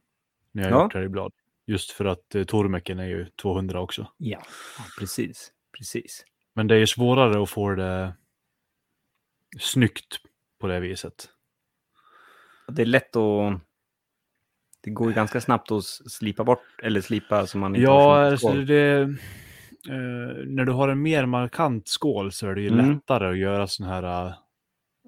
när 0.51 0.63
jag 0.63 0.71
Ja. 0.71 0.89
har 0.93 1.01
gjort 1.01 1.11
blad. 1.11 1.33
Just 1.67 1.91
för 1.91 2.05
att 2.05 2.35
eh, 2.35 2.43
Tormecken 2.43 2.99
är 2.99 3.07
ju 3.07 3.25
200 3.41 3.79
också. 3.81 4.11
Ja, 4.17 4.41
precis. 4.99 5.51
precis. 5.77 6.25
Men 6.55 6.67
det 6.67 6.75
är 6.75 6.79
ju 6.79 6.87
svårare 6.87 7.43
att 7.43 7.49
få 7.49 7.69
det 7.75 8.15
snyggt 9.59 10.19
på 10.59 10.67
det 10.67 10.79
viset. 10.79 11.29
Det 12.67 12.81
är 12.81 12.85
lätt 12.85 13.15
att... 13.15 13.61
Det 14.83 14.89
går 14.91 15.07
ju 15.09 15.13
ganska 15.15 15.41
snabbt 15.41 15.71
att 15.71 15.83
slipa 15.85 16.43
bort, 16.43 16.81
eller 16.83 17.01
slipa 17.01 17.47
så 17.47 17.57
man 17.57 17.75
inte 17.75 17.83
Ja, 17.83 18.01
har 18.01 18.19
alltså 18.23 18.53
det, 18.53 19.01
eh, 19.89 20.45
när 20.45 20.65
du 20.65 20.71
har 20.71 20.89
en 20.89 21.01
mer 21.01 21.25
markant 21.25 21.87
skål 21.87 22.31
så 22.31 22.47
är 22.47 22.55
det 22.55 22.61
ju 22.61 22.67
Mm. 22.67 22.91
lättare 22.93 23.27
att 23.29 23.37
göra 23.37 23.67
sån 23.67 23.85
här, 23.87 24.25
uh, 24.27 24.33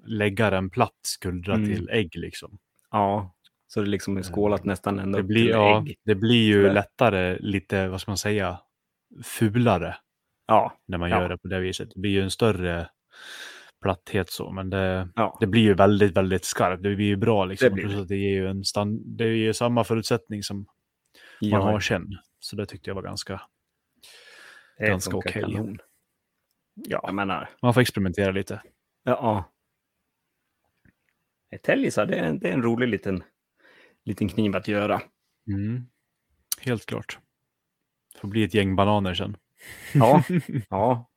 lägga 0.06 0.50
den 0.50 0.70
platt 0.70 0.98
skuldra 1.02 1.54
Mm. 1.54 1.66
till 1.66 1.88
ägg 1.90 2.16
liksom. 2.16 2.58
Ja, 2.90 3.34
så 3.72 3.80
det 3.80 3.86
liksom 3.88 4.16
är 4.16 4.22
skålat 4.22 4.64
nästan 4.64 4.98
ända 4.98 5.18
Det 5.18 5.22
upp 5.22 5.28
blir, 5.28 5.40
till 5.42 5.50
ja, 5.50 5.78
ägg. 5.86 5.96
det 6.04 6.14
blir 6.14 6.42
ju 6.46 6.62
Sådär. 6.62 6.74
lättare, 6.74 7.38
lite, 7.40 7.88
vad 7.88 8.00
ska 8.00 8.10
man 8.10 8.18
säga, 8.18 8.58
fulare 9.24 9.96
Ja, 10.46 10.72
när 10.86 10.98
man 10.98 11.10
Ja. 11.10 11.20
gör 11.20 11.28
det 11.28 11.38
på 11.38 11.48
det 11.48 11.60
viset. 11.60 11.88
Det 11.94 12.00
blir 12.00 12.10
ju 12.10 12.22
en 12.22 12.30
större 12.30 12.88
platthet 13.82 14.30
så, 14.30 14.50
men 14.52 14.70
det, 14.70 15.08
ja. 15.14 15.36
det 15.40 15.46
blir 15.46 15.62
ju 15.62 15.74
väldigt, 15.74 16.16
väldigt 16.16 16.44
skarpt. 16.44 16.82
Det 16.82 16.94
blir 16.96 17.06
ju 17.06 17.16
bra 17.16 17.44
liksom. 17.44 17.68
Det 17.68 17.74
blir 17.74 18.04
det 18.04 18.16
ger 18.16 18.30
ju 18.34 18.48
en 18.48 18.64
stand, 18.64 19.00
det 19.06 19.24
är 19.24 19.28
ju 19.28 19.54
samma 19.54 19.84
förutsättning 19.84 20.42
som 20.42 20.56
man 20.56 20.66
ja. 21.50 21.60
har 21.60 21.80
sen. 21.80 22.08
Så 22.40 22.56
det 22.56 22.66
tyckte 22.66 22.90
jag 22.90 22.94
var 22.94 23.02
ganska, 23.02 23.42
ganska 24.78 25.16
okej. 25.16 25.32
kanon. 25.42 25.78
ja, 26.74 27.00
Jag 27.02 27.14
menar, 27.14 27.48
man 27.62 27.74
får 27.74 27.80
experimentera 27.80 28.30
lite. 28.32 28.62
ja. 29.04 29.44
Tellisar, 31.62 32.06
det 32.06 32.16
är, 32.16 32.32
det 32.32 32.48
är 32.48 32.52
en 32.52 32.62
rolig 32.62 32.88
liten, 32.88 33.22
liten 34.10 34.28
kniv 34.28 34.56
att 34.56 34.68
göra. 34.68 35.02
Mm. 35.48 35.86
Helt 36.60 36.86
klart. 36.86 37.18
Det 38.14 38.18
får 38.18 38.28
bli 38.28 38.44
ett 38.44 38.54
gäng 38.54 38.76
bananer 38.76 39.14
sen. 39.14 39.36
Ja, 39.94 40.22
ja. 40.70 41.10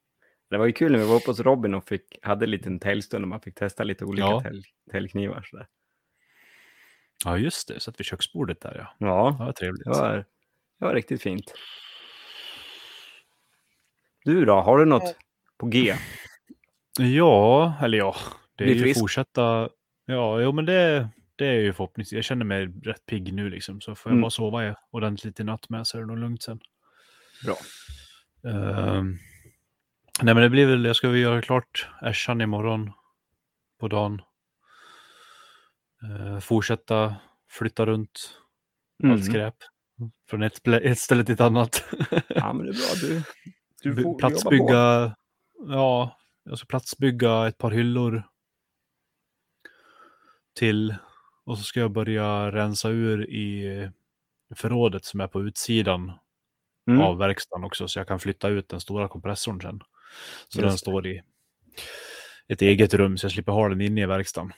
Det 0.49 0.57
var 0.57 0.65
ju 0.65 0.71
kul 0.73 0.91
när 0.91 0.99
vi 0.99 1.05
var 1.05 1.15
uppe 1.15 1.29
hos 1.31 1.39
Robin 1.39 1.73
och 1.73 1.87
fick, 1.87 2.19
hade 2.21 2.45
en 2.45 2.51
liten 2.51 2.79
täljstund 2.79 3.23
och 3.23 3.27
man 3.29 3.41
fick 3.41 3.55
testa 3.55 3.83
lite 3.83 4.05
olika 4.05 4.27
Ja. 4.27 4.41
tälj, 4.41 4.63
täljknivar. 4.91 5.45
Ja, 7.25 7.37
just 7.37 7.67
det. 7.67 7.79
Satt 7.79 7.99
vid 7.99 8.05
köksbordet 8.05 8.61
där 8.61 8.75
ja. 8.77 8.95
Ja, 8.97 9.07
Ja, 9.07 9.45
vad 9.45 9.55
trevligt. 9.55 9.83
det 9.83 9.89
var, 9.89 10.15
det 10.79 10.85
var 10.85 10.93
riktigt 10.93 11.21
fint. 11.21 11.53
Du 14.25 14.45
då, 14.45 14.53
har 14.53 14.77
du 14.77 14.85
något 14.85 15.15
på 15.57 15.65
G? 15.67 15.95
Ja, 16.99 17.73
eller 17.81 17.97
ja. 17.97 18.15
Det 18.55 18.63
är 18.63 18.67
ju 18.75 18.81
frisk. 18.81 18.99
fortsätta. 18.99 19.69
Ja, 20.05 20.41
jo 20.41 20.51
men 20.51 20.65
det, 20.65 21.09
det 21.35 21.45
är 21.47 21.53
ju 21.59 21.73
förhoppningsvis. 21.73 22.15
Jag 22.15 22.23
känner 22.25 22.45
mig 22.45 22.65
rätt 22.65 23.05
pigg 23.05 23.33
nu 23.33 23.49
liksom. 23.49 23.81
Så 23.81 23.95
får 23.95 24.09
jag 24.09 24.13
Mm. 24.13 24.21
bara 24.21 24.29
sova 24.31 24.75
ordentligt 24.91 25.39
i 25.39 25.43
natt 25.43 25.69
med 25.69 25.87
så 25.87 25.97
är 25.97 26.01
det 26.01 26.07
nog 26.07 26.17
lugnt 26.17 26.43
sen. 26.43 26.59
Bra. 27.45 27.55
Ehm, 28.51 29.17
nej 30.21 30.33
men 30.33 30.43
det 30.43 30.49
blir 30.49 30.65
väl, 30.67 30.85
jag 30.85 30.95
ska 30.95 31.09
väl 31.09 31.19
göra 31.19 31.41
klart 31.41 31.89
Äschan 32.01 32.41
imorgon 32.41 32.91
på 33.79 33.87
dagen. 33.87 34.21
Eh, 36.03 36.39
fortsätta 36.39 37.15
flytta 37.49 37.85
runt 37.85 38.39
Mm. 39.03 39.13
allt 39.15 39.25
skräp. 39.25 39.55
Från 40.29 40.43
ett, 40.43 40.67
ett 40.67 40.99
ställe 40.99 41.23
till 41.25 41.33
ett 41.33 41.41
annat. 41.41 41.83
Ja, 42.27 42.53
men 42.53 42.65
det 42.65 42.71
är 42.71 42.73
bra. 42.73 42.95
Du, 43.01 43.23
du 43.83 43.93
får 43.95 44.03
jobba 44.03 44.13
på. 44.13 44.17
platsbygga, 44.19 45.15
ja, 45.67 46.17
alltså 46.49 46.65
platsbygga 46.65 47.47
ett 47.47 47.57
par 47.57 47.71
hyllor 47.71 48.23
till. 50.55 50.95
Och 51.45 51.57
så 51.57 51.63
ska 51.63 51.79
jag 51.79 51.91
börja 51.91 52.51
rensa 52.51 52.89
ur 52.89 53.29
i 53.29 53.89
förrådet 54.55 55.05
som 55.05 55.21
är 55.21 55.27
på 55.27 55.41
utsidan 55.43 56.11
Mm. 56.87 57.01
av 57.01 57.17
verkstaden 57.17 57.63
också. 57.63 57.87
Så 57.87 57.99
jag 57.99 58.07
kan 58.07 58.19
flytta 58.19 58.47
ut 58.47 58.69
den 58.69 58.79
stora 58.79 59.07
kompressorn 59.07 59.61
sen. 59.61 59.79
Så 60.49 60.59
Just 60.61 60.69
den 60.69 60.77
står 60.77 61.07
i 61.07 61.21
ett 62.47 62.61
eget 62.61 62.93
rum 62.93 63.17
så 63.17 63.25
jag 63.25 63.31
slipper 63.31 63.51
ha 63.51 63.69
den 63.69 63.81
inne 63.81 64.01
i 64.01 64.05
verkstaden. 64.05 64.51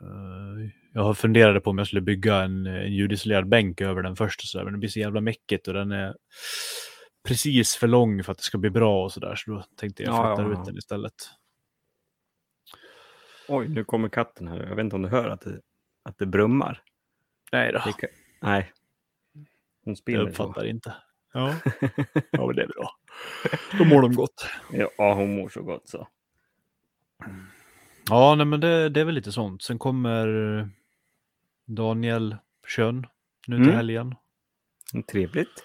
Eh, 0.00 0.70
Jag 0.94 1.18
funderade 1.18 1.60
på 1.60 1.70
om 1.70 1.78
jag 1.78 1.86
skulle 1.86 2.00
bygga 2.00 2.36
en, 2.42 2.66
en 2.66 2.92
ljudisolerad 2.94 3.48
bänk 3.48 3.80
över 3.80 4.02
den 4.02 4.16
först. 4.16 4.40
Och 4.40 4.46
så 4.46 4.58
där, 4.58 4.64
men 4.64 4.72
det 4.72 4.78
blir 4.78 4.88
så 4.90 4.98
jävla 4.98 5.20
mäckigt 5.20 5.68
och 5.68 5.74
den 5.74 5.92
är 5.92 6.14
precis 7.28 7.76
för 7.76 7.86
lång 7.88 8.24
för 8.24 8.32
att 8.32 8.38
det 8.38 8.44
ska 8.44 8.58
bli 8.58 8.70
bra 8.70 9.04
och 9.04 9.12
sådär. 9.12 9.34
Så 9.36 9.50
då 9.50 9.64
tänkte 9.76 10.02
jag 10.02 10.14
Ja, 10.14 10.36
flytta 10.36 10.48
ja, 10.48 10.52
ut 10.52 10.58
ja. 10.58 10.64
den 10.66 10.78
istället. 10.78 11.14
Oj, 13.48 13.68
nu 13.68 13.84
kommer 13.84 14.08
katten 14.08 14.48
här. 14.48 14.56
Jag 14.62 14.76
vet 14.76 14.84
inte 14.84 14.96
om 14.96 15.02
du 15.02 15.08
hör 15.08 15.30
att 15.30 15.40
det, 15.40 15.60
att 16.02 16.18
det 16.18 16.26
brummar. 16.26 16.82
Nej 17.52 17.72
då, 17.72 17.78
Det. 18.00 18.08
Nej. 18.40 18.72
Hon 19.34 19.44
jag 19.84 19.98
spinner. 19.98 20.20
uppfattar 20.28 20.64
inte. 20.64 20.94
Ja. 21.32 21.54
ja, 22.30 22.46
men 22.46 22.56
det 22.56 22.62
är 22.62 22.66
bra. 22.68 22.90
Då 23.78 23.84
mår 23.84 24.02
de 24.02 24.14
gott. 24.14 24.46
Ja, 24.98 25.14
hon 25.14 25.34
mår 25.36 25.48
så 25.48 25.62
gott 25.62 25.88
så. 25.88 26.08
Ja, 28.08 28.34
nej, 28.34 28.46
men 28.46 28.60
det, 28.60 28.88
det 28.88 29.00
är 29.00 29.04
väl 29.04 29.14
lite 29.14 29.32
sånt. 29.32 29.62
Sen 29.62 29.78
kommer 29.78 30.68
Daniel 31.66 32.36
Kön 32.66 33.06
nu 33.46 33.56
till 33.56 33.64
Mm. 33.64 33.76
helgen. 33.76 34.14
Trevligt. 35.12 35.64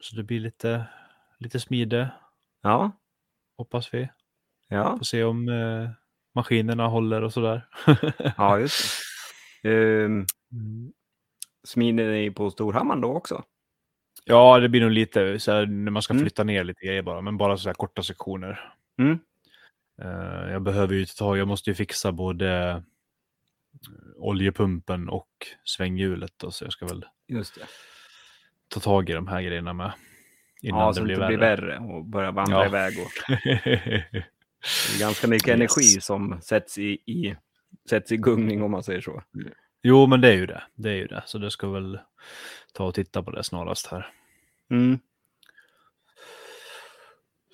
Så 0.00 0.16
det 0.16 0.22
blir 0.22 0.40
lite, 0.40 0.86
lite 1.38 1.60
smide, 1.60 2.10
Ja, 2.62 2.90
hoppas 3.56 3.94
vi. 3.94 4.08
ja, 4.68 4.96
Får 4.98 5.04
se 5.04 5.24
om 5.24 5.48
eh, 5.48 5.90
maskinerna 6.34 6.86
håller 6.86 7.22
och 7.22 7.32
sådär. 7.32 7.68
ja 8.36 8.58
just 8.58 8.84
det. 9.62 10.04
Um, 10.04 10.26
Mm. 10.52 10.92
smider 11.66 12.10
ni 12.12 12.30
på 12.30 12.50
Storhammaren 12.50 13.00
då 13.00 13.14
också? 13.16 13.42
Ja, 14.24 14.58
det 14.60 14.68
blir 14.68 14.80
nog 14.80 14.90
lite 14.90 15.38
så 15.38 15.52
här, 15.52 15.66
när 15.66 15.90
man 15.90 16.02
ska 16.02 16.12
Mm. 16.14 16.24
flytta 16.24 16.44
ner 16.44 16.64
lite 16.64 16.86
grejer 16.86 17.02
bara, 17.02 17.20
men 17.20 17.36
bara 17.36 17.56
så 17.56 17.68
här 17.68 17.74
korta 17.74 18.02
sektioner. 18.02 18.72
Mm. 18.98 19.18
Eh, 20.02 20.52
jag 20.52 20.62
behöver 20.62 20.94
ju 20.94 21.06
ta, 21.06 21.36
jag 21.36 21.48
måste 21.48 21.70
ju 21.70 21.74
fixa 21.74 22.12
både 22.12 22.70
eh, 22.70 22.80
oljepumpen 24.16 25.08
och 25.08 25.28
svänghjulet 25.64 26.32
då, 26.36 26.50
så 26.50 26.64
jag 26.64 26.72
ska 26.72 26.86
väl 26.86 27.04
Just 27.28 27.54
det. 27.54 27.66
ta 28.68 28.80
tag 28.80 29.10
i 29.10 29.12
de 29.12 29.26
här 29.28 29.42
grejerna 29.42 29.72
med. 29.72 29.92
Innan 30.62 30.80
Ja, 30.80 30.88
det 30.88 30.94
så 30.94 31.00
det 31.00 31.04
blir 31.04 31.14
inte 31.14 31.20
värre. 31.36 31.56
blir 31.56 31.66
värre 31.78 31.78
och 31.78 32.04
börja 32.04 32.30
vandra 32.30 32.56
Ja. 32.58 32.66
iväg. 32.66 32.94
Och, 32.98 33.10
det 33.54 34.24
ganska 35.00 35.28
mycket 35.28 35.48
Yes. 35.48 35.54
energi 35.54 36.00
som 36.00 36.40
sätts 36.42 36.78
i, 36.78 36.88
i, 36.92 37.36
sätts 37.90 38.12
i 38.12 38.16
gungning 38.16 38.62
om 38.62 38.70
man 38.70 38.82
säger 38.82 39.00
så. 39.00 39.22
jo, 39.82 40.06
men 40.06 40.20
det 40.20 40.28
är 40.28 40.32
ju 40.36 40.46
det. 40.46 40.62
Det 40.74 40.90
är 40.90 40.94
ju 40.96 41.06
det. 41.06 41.22
Så 41.26 41.38
det 41.38 41.50
ska 41.50 41.68
väl 41.70 41.98
ta 42.72 42.84
och 42.84 42.94
titta 42.94 43.22
på 43.22 43.30
det 43.30 43.44
snarast 43.44 43.86
här. 43.86 44.10
Mm. 44.70 44.98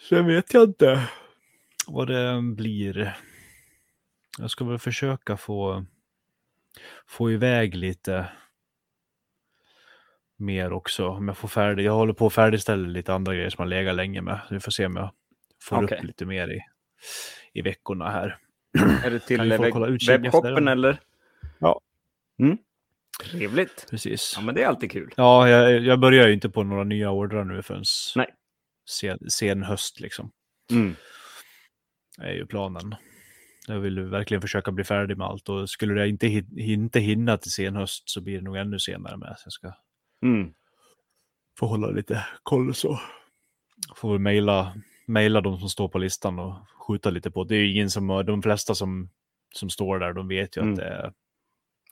Sen 0.08 0.26
vet 0.26 0.54
jag 0.54 0.62
inte 0.62 1.08
vad 1.86 2.08
det 2.08 2.42
blir. 2.42 3.16
Jag 4.38 4.50
ska 4.50 4.64
väl 4.64 4.78
försöka 4.78 5.36
få, 5.36 5.86
få 7.06 7.30
iväg 7.30 7.74
lite 7.74 8.28
mer 10.36 10.72
också. 10.72 11.08
Om 11.08 11.28
jag 11.28 11.36
får 11.36 11.48
färdig. 11.48 11.84
Jag 11.84 11.92
håller 11.92 12.12
på 12.12 12.26
att 12.26 12.32
färdigställa 12.32 12.88
lite 12.88 13.14
andra 13.14 13.34
grejer 13.34 13.50
som 13.50 13.62
har 13.62 13.66
legat 13.66 13.94
länge 13.96 14.20
med. 14.22 14.40
Så 14.48 14.54
vi 14.54 14.60
får 14.60 14.70
se 14.70 14.86
om 14.86 14.96
jag 14.96 15.10
får 15.62 15.84
Okej. 15.84 15.98
upp 15.98 16.04
lite 16.04 16.26
mer 16.26 16.48
i, 16.48 16.60
i 17.52 17.62
veckorna 17.62 18.10
här. 18.10 18.38
Är 19.04 19.10
det 19.10 19.18
Kan 19.18 19.98
till 19.98 20.08
webbshoppen 20.08 20.64
det. 20.64 20.72
eller? 20.72 21.00
Ja. 21.58 21.80
Mm. 22.38 22.58
Trevligt. 23.22 23.86
Precis. 23.90 24.32
Ja, 24.36 24.42
men 24.42 24.54
det 24.54 24.62
är 24.62 24.66
alltid 24.66 24.90
kul. 24.90 25.12
Ja, 25.16 25.48
jag, 25.48 25.80
jag 25.80 26.00
börjar 26.00 26.26
ju 26.26 26.32
inte 26.34 26.50
på 26.50 26.62
några 26.62 26.84
nya 26.84 27.10
ordrar 27.10 27.44
nu 27.44 27.62
förrän 27.62 27.84
Nej. 28.16 28.34
sen, 28.90 29.18
sen 29.30 29.62
höst 29.62 30.00
liksom. 30.00 30.30
Mm. 30.70 30.94
är 32.18 32.32
ju 32.32 32.46
planen. 32.46 32.94
Jag 33.66 33.80
vill 33.80 33.96
ju 33.96 34.08
verkligen 34.08 34.40
försöka 34.40 34.72
bli 34.72 34.84
färdig 34.84 35.16
med 35.18 35.26
allt 35.26 35.48
och 35.48 35.70
skulle 35.70 36.00
jag 36.00 36.08
inte, 36.08 36.26
hin- 36.26 36.58
inte 36.58 37.00
hinna 37.00 37.36
till 37.38 37.50
sen 37.52 37.76
höst 37.76 38.10
så 38.10 38.20
blir 38.20 38.36
det 38.38 38.44
nog 38.44 38.56
ännu 38.56 38.78
senare 38.78 39.16
med. 39.16 39.34
Så 39.38 39.46
jag 39.46 39.52
ska 39.52 39.72
Mm. 40.22 40.52
få 41.58 41.66
hålla 41.66 41.86
lite 41.90 42.26
koll 42.42 42.74
så. 42.74 43.00
Får 43.96 44.12
väl 44.12 44.18
mejla, 44.18 44.74
mejla 45.10 45.40
de 45.40 45.58
som 45.58 45.68
står 45.68 45.88
på 45.88 45.98
listan 45.98 46.38
och 46.38 46.54
skjuta 46.86 47.10
lite 47.10 47.30
på. 47.30 47.44
Det 47.44 47.54
är 47.54 47.58
ju 47.58 47.70
ingen 47.72 47.90
som, 47.90 48.06
de 48.26 48.42
flesta 48.42 48.74
som, 48.74 49.10
som 49.54 49.70
står 49.70 49.98
där, 49.98 50.12
de 50.12 50.28
vet 50.28 50.56
ju 50.56 50.60
Mm. 50.60 50.72
att 50.72 50.78
det 50.78 50.84
är, 50.86 51.12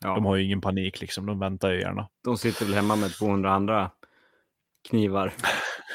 Ja. 0.00 0.14
de 0.14 0.24
har 0.24 0.36
ju 0.36 0.44
ingen 0.44 0.60
panik 0.60 1.00
liksom. 1.00 1.26
De 1.26 1.38
väntar 1.38 1.70
ju 1.70 1.80
gärna. 1.80 2.08
De 2.24 2.38
sitter 2.38 2.64
väl 2.64 2.74
hemma 2.74 2.96
med 2.96 3.10
200 3.12 3.50
andra 3.52 3.90
knivar. 4.88 5.32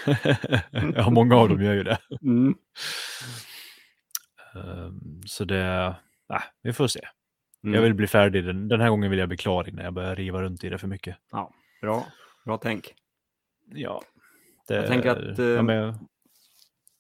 ja, 0.96 1.10
många 1.10 1.36
av 1.36 1.50
dem 1.50 1.62
gör 1.64 1.74
ju 1.74 1.84
det. 1.84 1.98
Mm. 2.22 2.56
Ehm, 4.56 5.22
Så 5.26 5.46
det, 5.46 5.96
äh, 6.34 6.42
vi 6.62 6.74
får 6.74 6.88
se. 6.88 7.00
Mm. 7.64 7.76
Jag 7.76 7.82
vill 7.82 7.94
bli 7.94 8.08
färdig. 8.08 8.46
Den, 8.46 8.68
den 8.68 8.82
här 8.82 8.90
gången 8.90 9.10
vill 9.10 9.20
jag 9.20 9.28
bli 9.28 9.38
klar 9.38 9.70
innan 9.70 9.86
jag 9.86 9.94
börjar 9.94 10.16
riva 10.16 10.42
runt 10.42 10.64
i 10.64 10.70
det 10.70 10.78
för 10.78 10.88
mycket. 10.88 11.18
Bra. 11.82 12.06
Bra 12.46 12.58
tänk. 12.58 12.94
Ja. 13.74 14.02
Det, 14.68 14.76
Jag 14.76 14.88
tänker 14.88 15.10
att, 15.10 15.38
ja, 15.38 15.44
eh, 15.46 15.64
men, 15.64 16.00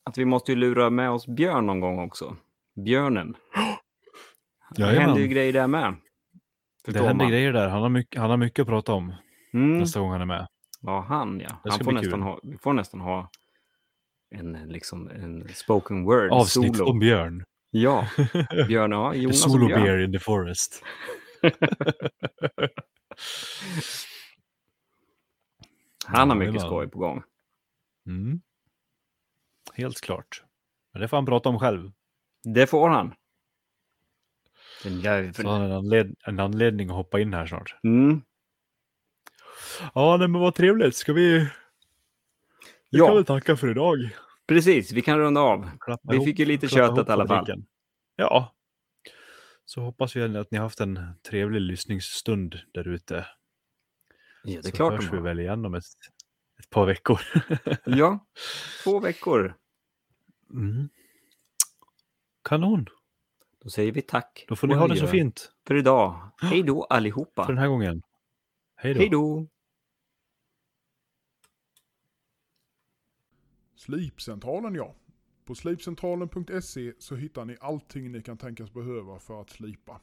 Att 0.06 0.18
vi 0.18 0.26
måste 0.26 0.51
ju 0.51 0.56
lura 0.56 0.89
med 0.89 1.10
oss 1.12 1.28
Björn 1.28 1.66
någon 1.66 1.80
gång 1.80 1.99
också. 1.99 2.36
Björnen. 2.86 3.36
Det 4.76 4.82
Jajamän. 4.82 5.01
händer 5.06 5.22
ju 5.22 5.28
grejer 5.28 5.54
där 5.54 5.68
med. 5.68 5.84
det 5.84 6.91
Förstår 6.91 7.08
händer 7.08 7.26
man. 7.26 7.32
grejer 7.32 7.54
där. 7.54 7.68
Han 7.70 7.82
har, 7.82 7.89
mycket, 7.89 8.22
han 8.22 8.30
har 8.30 8.38
mycket 8.38 8.60
att 8.60 8.68
prata 8.68 8.93
om 8.93 9.14
Mm. 9.54 9.78
nästa 9.78 9.99
gång 9.99 10.12
han 10.12 10.22
är 10.22 10.26
med. 10.26 10.47
Ja, 10.82 11.06
han 11.10 11.39
ja. 11.39 11.62
Det 11.64 11.70
Han 11.72 11.80
får 11.80 11.91
nästan 11.91 12.22
ha, 12.22 12.39
vi 12.43 12.58
får 12.58 12.74
nästan 12.74 12.99
ha 13.01 13.30
en, 14.36 14.51
liksom, 14.51 15.08
en 15.10 15.47
spoken 15.54 16.04
word 16.04 16.32
Avsnitt 16.32 16.78
solo. 16.78 16.89
om 16.91 16.99
björn. 16.99 17.43
Ja, 17.72 18.08
Björn, 18.68 18.91
ja, 18.91 19.12
The 19.12 19.18
Jonas 19.20 19.41
solo 19.41 19.62
och 19.64 19.68
Björn. 19.68 19.84
bear 19.84 19.97
in 20.04 20.12
the 20.14 20.20
forest. 20.20 20.84
Han 26.06 26.30
har 26.30 26.36
Ja, 26.36 26.39
mycket 26.39 26.54
det 26.54 26.60
skoj 26.60 26.88
på 26.89 26.99
gång. 26.99 27.24
Mm. 28.08 28.41
Helt 29.74 30.01
klart. 30.01 30.43
Men 30.93 31.01
det 31.01 31.07
får 31.07 31.17
han 31.17 31.26
prata 31.26 31.49
om 31.49 31.59
själv. 31.59 31.91
Det 32.43 32.67
får 32.67 32.89
han. 32.89 33.15
Den 34.84 35.34
Så 35.34 35.47
han 35.49 35.61
har 35.61 35.67
en, 35.69 35.71
anled- 35.86 36.15
en 36.26 36.39
anledning 36.39 36.89
att 36.89 36.95
hoppa 36.95 37.19
in 37.19 37.34
här 37.34 37.45
snart. 37.45 37.76
Mm. 37.84 38.21
Ja, 39.93 40.17
nej, 40.17 40.28
men 40.28 40.41
vad 40.41 40.55
trevligt. 40.55 40.95
Ska 40.95 41.13
vi... 41.13 41.39
Vi 41.39 42.99
Ja. 42.99 43.05
kan 43.07 43.15
väl 43.15 43.26
tacka 43.26 43.57
för 43.57 43.71
idag. 43.71 44.09
Precis, 44.47 44.91
vi 44.91 45.01
kan 45.01 45.19
runda 45.19 45.41
av. 45.41 45.69
Klappa 45.80 46.11
Vi 46.11 46.15
ihop- 46.17 46.26
fick 46.26 46.39
ju 46.39 46.45
lite 46.45 46.67
köttet 46.67 47.09
i 47.09 47.11
alla 47.11 47.28
fall. 47.28 47.63
Ja. 48.15 48.53
Så 49.65 49.82
hoppas 49.82 50.15
vi 50.15 50.38
att 50.38 50.51
ni 50.51 50.57
har 50.57 50.65
haft 50.65 50.80
en 50.80 50.99
trevlig 51.30 51.61
lyssningsstund 51.61 52.59
där 52.74 52.88
ute. 52.88 53.15
Ja, 54.43 54.51
det 54.51 54.57
är 54.57 54.61
Så 54.61 54.71
klart 54.71 54.93
hörs 54.93 55.13
vi 55.13 55.17
väl 55.17 55.39
igen 55.39 55.65
om 55.65 55.74
ett, 55.74 55.84
ett 56.59 56.69
par 56.69 56.86
veckor. 56.86 57.19
Ja, 57.86 58.26
två 58.84 58.99
veckor. 58.99 59.55
Mm. 60.50 60.89
Kanon. 62.44 62.86
Då 63.60 63.70
säger 63.70 63.91
vi 63.91 64.02
tack. 64.02 64.46
Då 64.48 64.56
får 64.56 64.68
ni 64.68 64.74
ha 64.74 64.88
det 64.88 64.96
så 64.96 65.08
fint 65.08 65.52
För 65.68 65.76
idag. 65.76 66.30
Hej 66.41 66.64
då 66.64 66.84
allihopa. 66.84 67.46
för 67.46 67.54
den 67.54 67.62
här 67.62 67.68
gången. 67.68 68.02
Hej 68.76 68.94
då. 68.94 69.00
Hej 69.00 69.10
då. 69.10 69.48
Slipcentralen 73.76 74.76
ja. 74.76 74.96
På 75.46 75.56
slipcentralen.se 75.56 76.94
så 77.00 77.16
hittar 77.16 77.46
ni 77.46 77.58
allting 77.60 78.12
ni 78.12 78.22
kan 78.22 78.38
tänkas 78.38 78.74
behöva 78.74 79.20
för 79.20 79.41
att 79.41 79.50
slipa. 79.50 80.02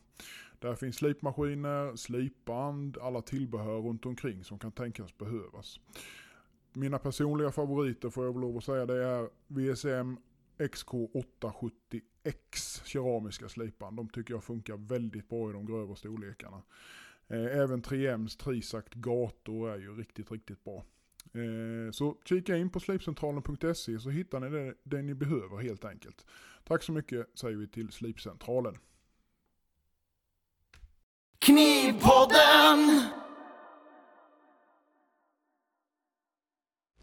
Där 0.59 0.75
finns 0.75 0.97
slipmaskiner, 0.97 1.97
slipband, 1.97 2.99
alla 2.99 3.23
tillbehör 3.23 3.81
runt 3.81 4.07
omkring 4.07 4.45
som 4.45 4.59
kan 4.59 4.73
tänkas 4.73 5.19
behövas. 5.19 5.81
Mina 6.73 6.99
personliga 6.99 7.51
favoriter 7.53 8.11
får 8.11 8.25
jag 8.25 8.33
väl 8.33 8.41
lov 8.41 8.57
att 8.57 8.65
säga 8.65 8.87
det 8.87 9.05
är 9.05 9.29
VSM 9.47 10.17
XK870X 10.61 12.85
keramiska 12.85 13.49
slipan. 13.49 13.97
De 13.97 14.09
tycker 14.09 14.35
jag 14.35 14.45
funkar 14.45 14.77
väldigt 14.77 15.29
bra 15.29 15.51
i 15.51 15.53
de 15.53 15.67
grövre 15.67 15.97
storlekarna. 15.97 16.63
Eh, 17.29 17.59
även 17.59 17.83
3Ms 17.83 18.37
Trisact 18.37 18.95
gator 18.95 19.71
är 19.71 19.79
ju 19.79 19.97
riktigt, 19.97 20.31
riktigt 20.31 20.65
bra. 20.65 20.85
Eh, 21.35 21.91
så 21.93 22.17
kika 22.25 22.57
in 22.57 22.71
på 22.71 22.81
slipcentralen.se 22.81 24.01
så 24.01 24.11
hittar 24.11 24.41
ni 24.41 24.49
det, 24.49 24.75
det 24.83 25.03
ni 25.03 25.15
behöver 25.15 25.59
helt 25.59 25.85
enkelt. 25.85 26.27
Tack 26.65 26.83
så 26.83 26.93
mycket 26.93 27.39
säger 27.39 27.57
vi 27.57 27.69
till 27.69 27.93
Slipcentralen. 27.93 28.79
Knivpodden! 31.39 33.11